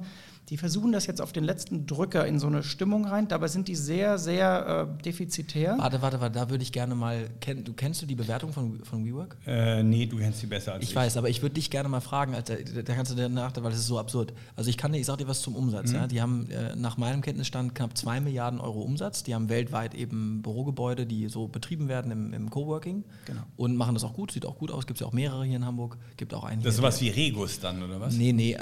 die 0.50 0.58
versuchen 0.58 0.92
das 0.92 1.08
jetzt 1.08 1.22
auf 1.22 1.32
den 1.32 1.44
letzten 1.44 1.86
Drücker 1.86 2.28
in 2.28 2.38
so 2.38 2.48
eine 2.48 2.64
Stimmung 2.64 3.06
rein. 3.06 3.28
Dabei 3.30 3.48
sind 3.48 3.70
die 3.70 3.76
sehr, 3.76 4.18
sehr 4.18 4.90
äh, 5.00 5.04
defizitär. 5.04 5.78
Warte, 5.78 6.02
warte, 6.02 6.20
warte, 6.20 6.38
da 6.38 6.50
würde 6.50 6.64
ich 6.64 6.74
gerne 6.74 6.96
mal. 6.96 7.30
Kenn, 7.40 7.64
du 7.64 7.74
kennst 7.74 8.02
du 8.02 8.06
die 8.06 8.16
Bewertung 8.16 8.52
von, 8.52 8.84
von 8.84 9.06
WeWork? 9.06 9.38
Äh, 9.48 9.84
nee, 9.84 10.06
du 10.06 10.18
kennst 10.18 10.42
sie 10.42 10.48
besser 10.48 10.74
als 10.74 10.84
ich. 10.84 10.90
Ich 10.90 10.96
weiß, 10.96 11.16
aber 11.16 11.30
ich 11.30 11.42
würde 11.42 11.56
dich 11.56 11.70
gerne 11.70 11.88
mal 11.88 12.02
fragen, 12.02 12.36
Alter, 12.36 12.58
da 12.58 12.94
kannst 12.94 13.12
du 13.12 13.16
danach, 13.16 13.54
weil 13.56 13.72
das 13.72 13.80
ist 13.80 13.88
so 13.88 13.98
absurd. 13.98 14.34
Also 14.56 14.70
ich 14.70 14.78
kann 14.78 14.92
dir, 14.92 15.00
ich 15.00 15.06
sag 15.06 15.18
dir 15.18 15.28
was 15.30 15.42
zum 15.42 15.56
Umsatz. 15.56 15.92
Mhm. 15.92 15.96
Ja? 15.96 16.08
Die 16.08 16.22
haben 16.22 16.50
äh, 16.50 16.76
nach 16.76 16.98
meinem 16.98 17.22
Kenntnisstand 17.22 17.74
knapp 17.74 17.98
2 17.98 18.20
Milliarden 18.20 18.60
Euro 18.60 18.82
Umsatz. 18.82 19.24
Die 19.24 19.34
haben 19.34 19.48
weltweit 19.48 19.96
eben 19.96 20.42
Bürogebäude, 20.42 21.06
die 21.06 21.30
so 21.30 21.48
betrieben 21.48 21.88
werden 21.88 22.12
im, 22.12 22.34
im 22.34 22.50
Coworking. 22.50 23.06
Genau. 23.26 23.44
Und 23.56 23.78
machen 23.78 23.94
das 23.94 24.04
auch 24.04 24.14
gut, 24.14 24.32
sieht 24.32 24.46
auch 24.46 24.58
gut 24.58 24.72
aus. 24.72 24.88
Gibt 24.88 24.98
es 24.98 25.02
ja 25.02 25.08
auch 25.08 25.14
mehrere 25.14 25.46
hier 25.46 25.56
in 25.56 25.66
Hamburg. 25.66 25.98
Gibt 26.18 26.34
auch 26.34 26.44
einen 26.44 26.62
Das 26.64 26.74
ist 26.74 26.78
sowas 26.78 27.00
wie 27.00 27.10
Regus 27.10 27.62
dann, 27.62 27.82
oder 27.82 28.02
was? 28.02 28.14
Nee, 28.14 28.34
nee, 28.34 28.58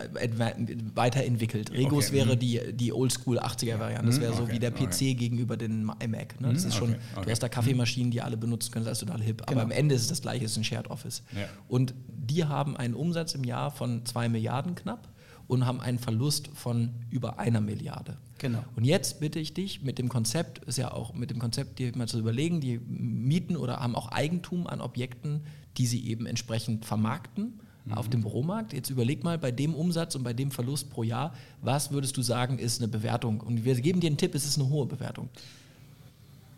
weiterentwickelt. 0.93 1.70
Regus 1.71 2.07
okay. 2.07 2.17
wäre 2.17 2.35
mhm. 2.35 2.39
die, 2.39 2.61
die 2.73 2.93
Oldschool 2.93 3.39
80er-Variante. 3.39 4.07
Das 4.07 4.19
wäre 4.19 4.33
so 4.33 4.43
okay. 4.43 4.53
wie 4.53 4.59
der 4.59 4.71
PC 4.71 4.93
okay. 4.93 5.13
gegenüber 5.15 5.57
dem 5.57 5.91
iMac. 6.03 6.39
Ne? 6.41 6.53
Das 6.53 6.63
mhm, 6.63 6.69
ist 6.69 6.75
schon, 6.75 6.95
du 7.23 7.29
hast 7.29 7.43
da 7.43 7.49
Kaffeemaschinen, 7.49 8.11
die 8.11 8.21
alle 8.21 8.37
benutzen 8.37 8.71
können, 8.71 8.85
das 8.85 9.01
ist 9.01 9.07
total 9.07 9.21
hip. 9.21 9.41
Aber 9.43 9.51
genau. 9.51 9.63
am 9.63 9.71
Ende 9.71 9.95
ist 9.95 10.01
es 10.01 10.07
das 10.07 10.21
gleiche, 10.21 10.45
es 10.45 10.51
ist 10.51 10.57
ein 10.57 10.63
Shared 10.63 10.89
Office. 10.89 11.23
Ja. 11.35 11.47
Und 11.67 11.93
die 12.07 12.45
haben 12.45 12.77
einen 12.77 12.93
Umsatz 12.93 13.33
im 13.33 13.43
Jahr 13.43 13.71
von 13.71 14.05
2 14.05 14.29
Milliarden 14.29 14.75
knapp 14.75 15.09
und 15.47 15.65
haben 15.65 15.81
einen 15.81 15.99
Verlust 15.99 16.49
von 16.53 16.91
über 17.09 17.39
einer 17.39 17.61
Milliarde. 17.61 18.17
Genau. 18.37 18.63
Und 18.75 18.85
jetzt 18.85 19.19
bitte 19.19 19.39
ich 19.39 19.53
dich, 19.53 19.81
mit 19.83 19.99
dem 19.99 20.09
Konzept, 20.09 20.59
ist 20.65 20.77
ja 20.77 20.91
auch 20.91 21.13
mit 21.13 21.29
dem 21.29 21.39
Konzept, 21.39 21.77
dir 21.77 21.95
mal 21.95 22.07
zu 22.07 22.19
überlegen, 22.19 22.61
die 22.61 22.79
mieten 22.79 23.55
oder 23.55 23.79
haben 23.79 23.95
auch 23.95 24.07
Eigentum 24.11 24.65
an 24.65 24.81
Objekten, 24.81 25.43
die 25.77 25.87
sie 25.87 26.07
eben 26.07 26.25
entsprechend 26.25 26.85
vermarkten 26.85 27.59
mhm. 27.85 27.93
auf 27.93 28.09
dem 28.09 28.21
Büromarkt. 28.21 28.73
Jetzt 28.73 28.89
überleg 28.89 29.23
mal 29.23 29.37
bei 29.37 29.51
dem 29.51 29.73
Umsatz 29.73 30.15
und 30.15 30.23
bei 30.23 30.33
dem 30.33 30.51
Verlust 30.51 30.89
pro 30.89 31.03
Jahr, 31.03 31.33
was 31.61 31.91
würdest 31.91 32.17
du 32.17 32.21
sagen, 32.21 32.59
ist 32.59 32.81
eine 32.81 32.87
Bewertung? 32.87 33.41
Und 33.41 33.65
wir 33.65 33.75
geben 33.75 33.99
dir 33.99 34.07
einen 34.07 34.17
Tipp, 34.17 34.35
es 34.35 34.45
ist 34.45 34.59
eine 34.59 34.69
hohe 34.69 34.85
Bewertung. 34.85 35.29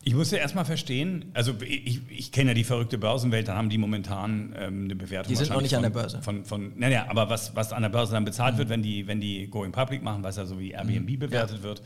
Ich 0.06 0.14
muss 0.14 0.32
ja 0.32 0.38
erstmal 0.38 0.66
verstehen, 0.66 1.32
also 1.34 1.54
ich, 1.66 2.02
ich 2.10 2.32
kenne 2.34 2.50
ja 2.52 2.54
die 2.54 2.66
verrückte 2.66 2.98
Börsenwelt, 2.98 3.48
da 3.48 3.56
haben 3.56 3.70
die 3.70 3.78
momentan 3.78 4.54
ähm, 4.58 4.84
eine 4.84 4.96
Bewertung. 4.98 5.30
Die 5.30 5.38
sind 5.38 5.50
noch 5.50 5.62
nicht 5.62 5.74
von, 5.74 5.78
an 5.78 5.84
der 5.84 5.98
Börse. 5.98 6.22
Von, 6.22 6.44
von, 6.44 6.74
naja, 6.76 7.06
aber 7.08 7.30
was, 7.30 7.56
was 7.56 7.72
an 7.72 7.84
der 7.84 7.90
Börse 7.90 8.12
dann 8.12 8.26
bezahlt 8.26 8.56
mhm. 8.56 8.58
wird, 8.60 8.70
wenn 8.70 8.84
die, 8.84 9.08
wenn 9.08 9.22
die 9.22 9.48
Going 9.48 9.72
Public 9.72 10.04
machen, 10.04 10.22
was 10.22 10.36
ja 10.36 10.46
so 10.46 10.60
wie 10.60 10.72
Airbnb 10.72 11.10
mhm. 11.10 11.20
bewertet 11.20 11.60
ja. 11.60 11.64
wird, 11.64 11.82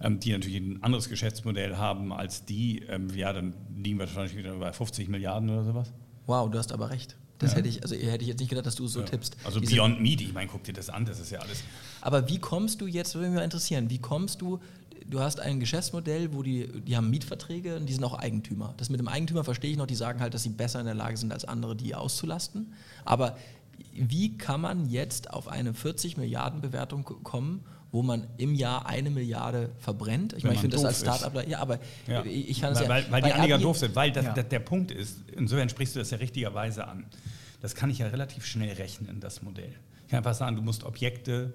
ähm, 0.00 0.18
die 0.18 0.32
natürlich 0.32 0.56
ein 0.56 0.82
anderes 0.82 1.08
Geschäftsmodell 1.08 1.76
haben 1.76 2.12
als 2.12 2.44
die, 2.44 2.80
ähm, 2.88 3.08
ja, 3.14 3.32
dann 3.32 3.54
liegen 3.76 4.00
wir 4.00 4.06
wahrscheinlich 4.06 4.36
wieder 4.36 4.54
bei 4.54 4.72
50 4.72 5.08
Milliarden 5.08 5.48
oder 5.50 5.62
sowas. 5.62 5.92
Wow, 6.26 6.50
du 6.50 6.58
hast 6.58 6.72
aber 6.72 6.90
recht. 6.90 7.16
Das 7.40 7.52
ja. 7.52 7.58
hätte 7.58 7.68
ich, 7.68 7.82
also 7.82 7.96
hätte 7.96 8.22
ich 8.22 8.28
jetzt 8.28 8.38
nicht 8.38 8.50
gedacht, 8.50 8.66
dass 8.66 8.76
du 8.76 8.86
so 8.86 9.00
ja. 9.00 9.06
tippst. 9.06 9.36
Also 9.44 9.58
Diese, 9.60 9.74
Beyond 9.74 10.00
Meat, 10.00 10.20
ich 10.20 10.32
meine, 10.32 10.48
guck 10.48 10.62
dir 10.62 10.72
das 10.72 10.90
an, 10.90 11.04
das 11.04 11.18
ist 11.18 11.30
ja 11.30 11.40
alles. 11.40 11.64
Aber 12.00 12.28
wie 12.28 12.38
kommst 12.38 12.80
du 12.80 12.86
jetzt, 12.86 13.14
würde 13.14 13.28
mich 13.28 13.36
mal 13.36 13.44
interessieren, 13.44 13.90
wie 13.90 13.98
kommst 13.98 14.42
du, 14.42 14.60
du 15.06 15.20
hast 15.20 15.40
ein 15.40 15.58
Geschäftsmodell, 15.58 16.32
wo 16.34 16.42
die, 16.42 16.68
die 16.82 16.96
haben 16.96 17.10
Mietverträge 17.10 17.76
und 17.76 17.86
die 17.86 17.94
sind 17.94 18.04
auch 18.04 18.14
Eigentümer. 18.14 18.74
Das 18.76 18.90
mit 18.90 19.00
dem 19.00 19.08
Eigentümer 19.08 19.42
verstehe 19.42 19.70
ich 19.70 19.78
noch, 19.78 19.86
die 19.86 19.94
sagen 19.94 20.20
halt, 20.20 20.34
dass 20.34 20.42
sie 20.42 20.50
besser 20.50 20.80
in 20.80 20.86
der 20.86 20.94
Lage 20.94 21.16
sind 21.16 21.32
als 21.32 21.44
andere, 21.46 21.74
die 21.74 21.94
auszulasten. 21.94 22.74
Aber 23.04 23.36
wie 23.94 24.36
kann 24.36 24.60
man 24.60 24.88
jetzt 24.88 25.30
auf 25.30 25.48
eine 25.48 25.72
40 25.74 26.18
Milliarden 26.18 26.60
Bewertung 26.60 27.04
kommen, 27.04 27.64
wo 27.92 28.02
man 28.02 28.26
im 28.36 28.54
Jahr 28.54 28.86
eine 28.86 29.10
Milliarde 29.10 29.70
verbrennt? 29.78 30.32
Ich 30.34 30.44
meine, 30.44 30.54
ich 30.54 30.60
finde 30.60 30.76
das 30.76 30.84
als. 30.84 31.00
Startup, 31.00 31.46
ja, 31.48 31.58
aber 31.58 31.78
Ja. 32.06 32.24
ich 32.24 32.60
kann 32.60 32.72
es 32.72 32.78
weil, 32.80 32.84
ja. 32.84 32.90
weil, 32.90 33.10
weil 33.10 33.22
die 33.22 33.32
Anleger 33.32 33.58
doof 33.58 33.78
sind. 33.78 33.96
Weil 33.96 34.12
das, 34.12 34.24
Ja. 34.26 34.32
das, 34.32 34.48
der 34.48 34.60
Punkt 34.60 34.90
ist, 34.90 35.24
insofern 35.36 35.68
sprichst 35.68 35.96
du 35.96 35.98
das 36.00 36.10
ja 36.10 36.18
richtigerweise 36.18 36.86
an. 36.86 37.06
Das 37.60 37.74
kann 37.74 37.90
ich 37.90 37.98
ja 37.98 38.06
relativ 38.06 38.46
schnell 38.46 38.72
rechnen, 38.74 39.20
das 39.20 39.42
Modell. 39.42 39.74
Ich 40.04 40.10
kann 40.10 40.18
einfach 40.18 40.34
sagen, 40.34 40.56
du 40.56 40.62
musst 40.62 40.84
Objekte 40.84 41.54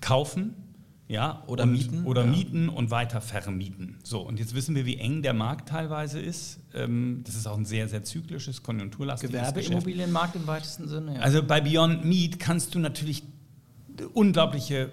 kaufen. 0.00 0.54
Ja, 1.08 1.44
Oder 1.46 1.62
und, 1.62 1.70
mieten, 1.72 2.04
Oder 2.04 2.24
ja. 2.24 2.30
mieten 2.32 2.68
und 2.68 2.90
weiter 2.90 3.20
vermieten. 3.20 3.96
So, 4.02 4.22
und 4.22 4.40
jetzt 4.40 4.56
wissen 4.56 4.74
wir, 4.74 4.86
wie 4.86 4.96
eng 4.96 5.22
der 5.22 5.34
Markt 5.34 5.68
teilweise 5.68 6.18
ist. 6.18 6.58
Ähm, 6.74 7.22
Das 7.24 7.36
ist 7.36 7.46
auch 7.46 7.56
ein 7.56 7.64
sehr, 7.64 7.86
sehr 7.88 8.02
zyklisches, 8.02 8.60
konjunkturlastiges. 8.64 9.32
Gewerbeimmobilienmarkt 9.38 10.34
im 10.34 10.48
weitesten 10.48 10.88
Sinne. 10.88 11.14
Ja. 11.14 11.20
Also 11.20 11.44
bei 11.44 11.60
Beyond 11.60 12.04
Meat 12.04 12.40
kannst 12.40 12.74
du 12.74 12.80
natürlich 12.80 13.22
unglaubliche 14.14 14.90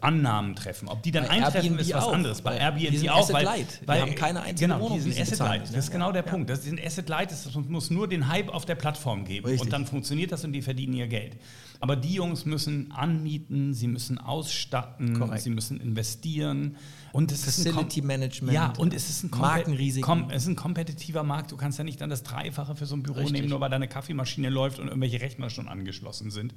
Annahmen 0.00 0.54
treffen. 0.54 0.88
Ob 0.88 1.02
die 1.02 1.10
dann 1.10 1.24
Bei 1.24 1.30
eintreffen, 1.30 1.72
Airbnb 1.72 1.80
ist 1.80 1.94
was 1.94 2.04
auch, 2.04 2.12
anderes. 2.12 2.42
Bei 2.42 2.52
weil 2.52 2.58
Airbnb 2.60 2.90
die 2.90 2.96
sind 2.98 3.08
auch, 3.10 3.18
Asset 3.18 3.34
weil, 3.34 3.44
light. 3.44 3.80
Weil 3.86 4.00
haben 4.00 4.14
keine 4.14 4.42
einzige 4.42 4.68
genau, 4.68 4.80
Wohnung, 4.84 4.98
die 5.02 5.10
sind 5.12 5.20
Asset 5.20 5.38
light. 5.38 5.62
Das 5.62 5.76
ist 5.76 5.90
genau 5.90 6.12
der 6.12 6.24
Ja. 6.24 6.30
Punkt. 6.30 6.50
Das 6.50 6.64
sind 6.64 6.84
Asset 6.84 7.08
light, 7.08 7.32
es 7.32 7.48
muss 7.54 7.90
nur 7.90 8.08
den 8.08 8.28
Hype 8.28 8.48
auf 8.48 8.64
der 8.64 8.74
Plattform 8.76 9.24
geben 9.24 9.46
Richtig. 9.46 9.62
und 9.62 9.72
dann 9.72 9.86
funktioniert 9.86 10.32
das 10.32 10.44
und 10.44 10.52
die 10.52 10.62
verdienen 10.62 10.94
ihr 10.94 11.06
Geld. 11.06 11.36
Aber 11.82 11.96
die 11.96 12.12
Jungs 12.12 12.44
müssen 12.44 12.92
anmieten, 12.92 13.72
sie 13.72 13.88
müssen 13.88 14.18
ausstatten, 14.18 15.18
Korrekt. 15.18 15.42
sie 15.42 15.50
müssen 15.50 15.80
investieren 15.80 16.76
und 17.12 17.32
es 17.32 17.46
ist 17.46 17.66
ein 17.66 17.72
Facility 17.72 18.02
Management, 18.02 18.52
Ja, 18.52 18.72
und 18.78 18.92
es 18.94 19.08
ist 19.08 19.24
ein. 19.24 19.30
Kom 19.30 20.28
es 20.30 20.42
ist 20.42 20.48
ein 20.48 20.56
kompetitiver 20.56 21.22
Markt. 21.22 21.50
Du 21.52 21.56
kannst 21.56 21.78
ja 21.78 21.84
nicht 21.84 22.00
dann 22.00 22.10
das 22.10 22.22
Dreifache 22.22 22.76
für 22.76 22.86
so 22.86 22.94
ein 22.96 23.02
Büro 23.02 23.16
Richtig. 23.20 23.32
nehmen, 23.32 23.48
nur 23.48 23.60
weil 23.60 23.70
deine 23.70 23.88
Kaffeemaschine 23.88 24.50
läuft 24.50 24.78
und 24.78 24.88
irgendwelche 24.88 25.20
Rechner 25.20 25.48
schon 25.50 25.68
angeschlossen 25.68 26.30
sind. 26.30 26.54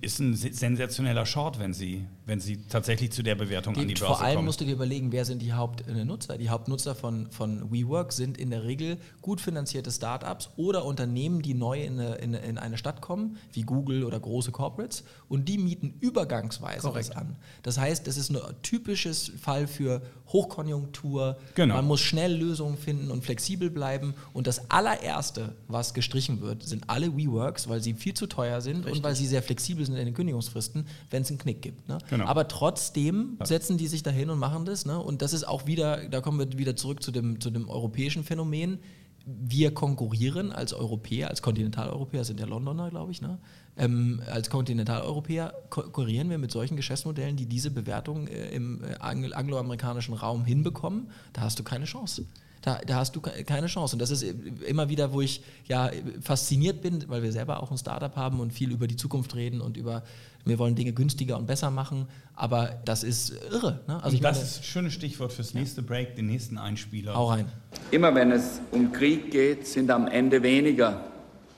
Ist 0.00 0.18
ein 0.18 0.34
se- 0.34 0.52
sensationeller 0.52 1.24
Short, 1.24 1.58
wenn 1.58 1.72
sie, 1.72 2.04
wenn 2.26 2.40
sie 2.40 2.58
tatsächlich 2.68 3.12
zu 3.12 3.22
der 3.22 3.36
Bewertung 3.36 3.74
an 3.76 3.82
die 3.86 3.94
Die, 3.94 4.00
Börse 4.00 4.14
vor 4.16 4.22
allem 4.22 4.34
kommen. 4.36 4.46
musst 4.46 4.60
du 4.60 4.64
dir 4.64 4.74
überlegen, 4.74 5.12
wer 5.12 5.24
sind 5.24 5.40
die 5.40 5.52
Hauptnutzer. 5.52 6.36
Die 6.36 6.50
Hauptnutzer 6.50 6.94
von, 6.94 7.30
von 7.30 7.70
WeWork 7.72 8.12
sind 8.12 8.36
in 8.38 8.50
der 8.50 8.64
Regel 8.64 8.98
gut 9.22 9.40
finanzierte 9.40 9.90
Startups 9.92 10.50
oder 10.56 10.84
Unternehmen, 10.84 11.40
die 11.42 11.54
neu 11.54 11.82
in 11.82 11.98
eine, 12.00 12.16
in, 12.16 12.34
in 12.34 12.58
eine 12.58 12.76
Stadt 12.76 13.00
kommen, 13.00 13.36
wie 13.52 13.62
Google 13.62 14.04
oder 14.04 14.18
große 14.20 14.50
Corporates, 14.64 15.04
und 15.28 15.48
die 15.48 15.58
mieten 15.58 15.94
übergangsweise 16.00 16.80
Korrekt. 16.80 17.10
was 17.10 17.16
an. 17.16 17.36
Das 17.62 17.78
heißt, 17.78 18.06
das 18.06 18.16
ist 18.16 18.30
ein 18.30 18.38
typisches 18.62 19.32
Fall 19.40 19.66
für 19.66 20.02
Hochkonjunktur. 20.28 21.36
Genau. 21.54 21.74
Man 21.74 21.86
muss 21.86 22.00
schnell 22.00 22.34
Lösungen 22.34 22.78
finden 22.78 23.10
und 23.10 23.24
flexibel 23.24 23.70
bleiben. 23.70 24.14
Und 24.32 24.46
das 24.46 24.70
allererste, 24.70 25.54
was 25.68 25.92
gestrichen 25.92 26.40
wird, 26.40 26.62
sind 26.62 26.88
alle 26.88 27.16
WeWorks, 27.16 27.68
weil 27.68 27.82
sie 27.82 27.94
viel 27.94 28.14
zu 28.14 28.26
teuer 28.26 28.60
sind 28.60 28.86
und 28.86 29.02
weil 29.02 29.14
sie 29.14 29.26
sehr 29.26 29.42
flexibel 29.42 29.84
sind 29.84 29.96
in 29.96 30.06
den 30.06 30.14
Kündigungsfristen, 30.14 30.86
wenn 31.10 31.22
es 31.22 31.28
einen 31.28 31.38
Knick 31.38 31.60
gibt. 31.62 31.88
Ne? 31.88 31.98
Genau. 32.08 32.24
Aber 32.24 32.48
trotzdem 32.48 33.38
setzen 33.44 33.76
die 33.76 33.86
sich 33.86 34.02
dahin 34.02 34.30
und 34.30 34.38
machen 34.38 34.64
das. 34.64 34.86
Ne? 34.86 34.98
Und 34.98 35.20
das 35.20 35.32
ist 35.32 35.46
auch 35.46 35.66
wieder, 35.66 36.08
da 36.08 36.20
kommen 36.20 36.38
wir 36.38 36.58
wieder 36.58 36.76
zurück 36.76 37.02
zu 37.02 37.10
dem, 37.10 37.40
zu 37.40 37.50
dem 37.50 37.68
europäischen 37.68 38.24
Phänomen. 38.24 38.78
Wir 39.26 39.72
konkurrieren 39.72 40.52
als 40.52 40.74
Europäer, 40.74 41.30
als 41.30 41.40
Kontinentaleuropäer, 41.40 42.24
sind 42.24 42.40
ja 42.40 42.46
Londoner, 42.46 42.90
glaube 42.90 43.10
ich, 43.10 43.22
ne? 43.22 43.38
Ähm, 43.76 44.22
als 44.30 44.50
Kontinentaleuropäer 44.50 45.52
konkurrieren 45.70 46.30
wir 46.30 46.38
mit 46.38 46.52
solchen 46.52 46.76
Geschäftsmodellen, 46.76 47.36
die 47.36 47.46
diese 47.46 47.70
Bewertung 47.70 48.28
äh, 48.28 48.50
im 48.54 48.84
äh, 48.84 48.94
angl 49.00 49.34
angloamerikanischen 49.34 50.14
Raum 50.14 50.44
hinbekommen. 50.44 51.08
Da 51.32 51.42
hast 51.42 51.58
du 51.58 51.64
keine 51.64 51.84
Chance. 51.86 52.24
Da, 52.62 52.78
da 52.86 52.94
hast 52.96 53.14
du 53.14 53.20
ke- 53.20 53.44
keine 53.44 53.66
Chance. 53.66 53.96
Und 53.96 54.00
das 54.00 54.10
ist 54.10 54.22
äh, 54.22 54.32
immer 54.66 54.88
wieder, 54.88 55.12
wo 55.12 55.20
ich 55.20 55.42
ja 55.66 55.90
fasziniert 56.22 56.82
bin, 56.82 57.04
weil 57.08 57.22
wir 57.22 57.32
selber 57.32 57.62
auch 57.62 57.70
ein 57.70 57.76
Startup 57.76 58.14
haben 58.16 58.40
und 58.40 58.52
viel 58.52 58.70
über 58.70 58.86
die 58.86 58.96
Zukunft 58.96 59.34
reden 59.34 59.60
und 59.60 59.76
über, 59.76 60.02
wir 60.44 60.58
wollen 60.58 60.74
Dinge 60.76 60.92
günstiger 60.92 61.36
und 61.36 61.46
besser 61.46 61.70
machen. 61.70 62.06
Aber 62.36 62.80
das 62.84 63.02
ist 63.02 63.34
irre. 63.50 63.80
Ne? 63.88 64.02
Also 64.02 64.14
ich 64.14 64.22
das 64.22 64.36
meine, 64.36 64.46
ist 64.48 64.58
ein 64.60 64.64
schönes 64.64 64.92
Stichwort 64.94 65.32
fürs 65.32 65.52
nächste 65.52 65.82
Break, 65.82 66.14
den 66.16 66.26
nächsten 66.26 66.56
Einspieler. 66.56 67.14
hau 67.14 67.28
rein. 67.30 67.46
Immer 67.90 68.14
wenn 68.14 68.30
es 68.30 68.60
um 68.70 68.92
Krieg 68.92 69.30
geht, 69.30 69.66
sind 69.66 69.90
am 69.90 70.06
Ende 70.06 70.42
weniger 70.42 71.04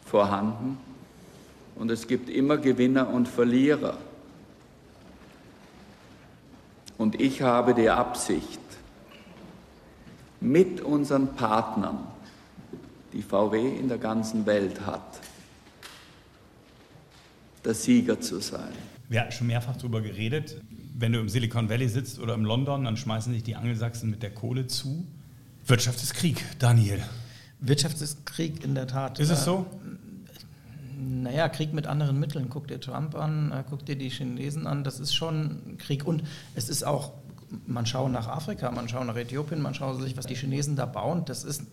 vorhanden 0.05 0.79
und 1.77 1.91
es 1.91 2.07
gibt 2.07 2.29
immer 2.29 2.57
Gewinner 2.57 3.09
und 3.09 3.29
Verlierer. 3.29 3.97
Und 6.99 7.21
ich 7.21 7.43
habe 7.43 7.75
die 7.75 7.91
Absicht, 7.91 8.61
mit 10.41 10.81
unseren 10.81 11.35
Partnern, 11.35 11.99
die 13.13 13.23
VW 13.23 13.79
in 13.79 13.89
der 13.89 13.99
ganzen 13.99 14.47
Welt 14.47 14.85
hat, 14.85 15.21
der 17.65 17.75
Sieger 17.75 18.21
zu 18.21 18.41
sein. 18.41 18.73
Wir 19.09 19.21
hatten 19.21 19.33
schon 19.33 19.47
mehrfach 19.47 19.77
darüber 19.77 20.01
geredet. 20.01 20.61
Wenn 20.99 21.13
du 21.13 21.21
im 21.21 21.29
Silicon 21.29 21.69
Valley 21.69 21.89
sitzt 21.89 22.19
oder 22.19 22.35
im 22.35 22.45
London, 22.45 22.85
dann 22.85 22.97
schmeißen 22.97 23.33
sich 23.33 23.43
die 23.43 23.57
Angelsachsen 23.57 24.11
mit 24.11 24.23
der 24.23 24.31
Kohle 24.31 24.67
zu. 24.67 25.07
Wirtschaft 25.67 26.03
ist 26.03 26.15
Krieg, 26.15 26.45
Daniel. 26.59 27.03
Wirtschaftskrieg 27.61 28.63
in 28.65 28.75
der 28.75 28.87
Tat. 28.87 29.19
Ist 29.19 29.31
es 29.31 29.45
so? 29.45 29.67
Naja, 30.99 31.49
Krieg 31.51 31.75
mit 31.75 31.87
anderen 31.87 32.19
Mitteln. 32.19 32.49
Guck 32.49 32.69
dir 32.69 32.81
Trump 32.81 33.15
an, 33.15 33.53
äh, 33.53 33.65
guck 33.69 33.85
dir 33.85 33.97
die 33.97 34.09
Chinesen 34.09 34.67
an. 34.67 34.83
Das 34.83 34.99
ist 34.99 35.15
schon 35.15 35.77
Krieg. 35.79 36.07
Und 36.07 36.23
es 36.55 36.71
ist 36.71 36.85
auch, 36.85 37.13
man 37.67 37.85
schaut 37.85 38.11
nach 38.11 38.29
Afrika, 38.29 38.71
man 38.71 38.89
schaut 38.89 39.07
nach 39.07 39.17
Äthiopien, 39.17 39.61
man 39.61 39.75
schaut 39.75 40.01
sich, 40.01 40.17
was 40.17 40.27
die 40.27 40.35
Chinesen 40.35 40.75
da 40.75 40.87
bauen. 40.87 41.25
Das 41.27 41.45
ist, 41.45 41.65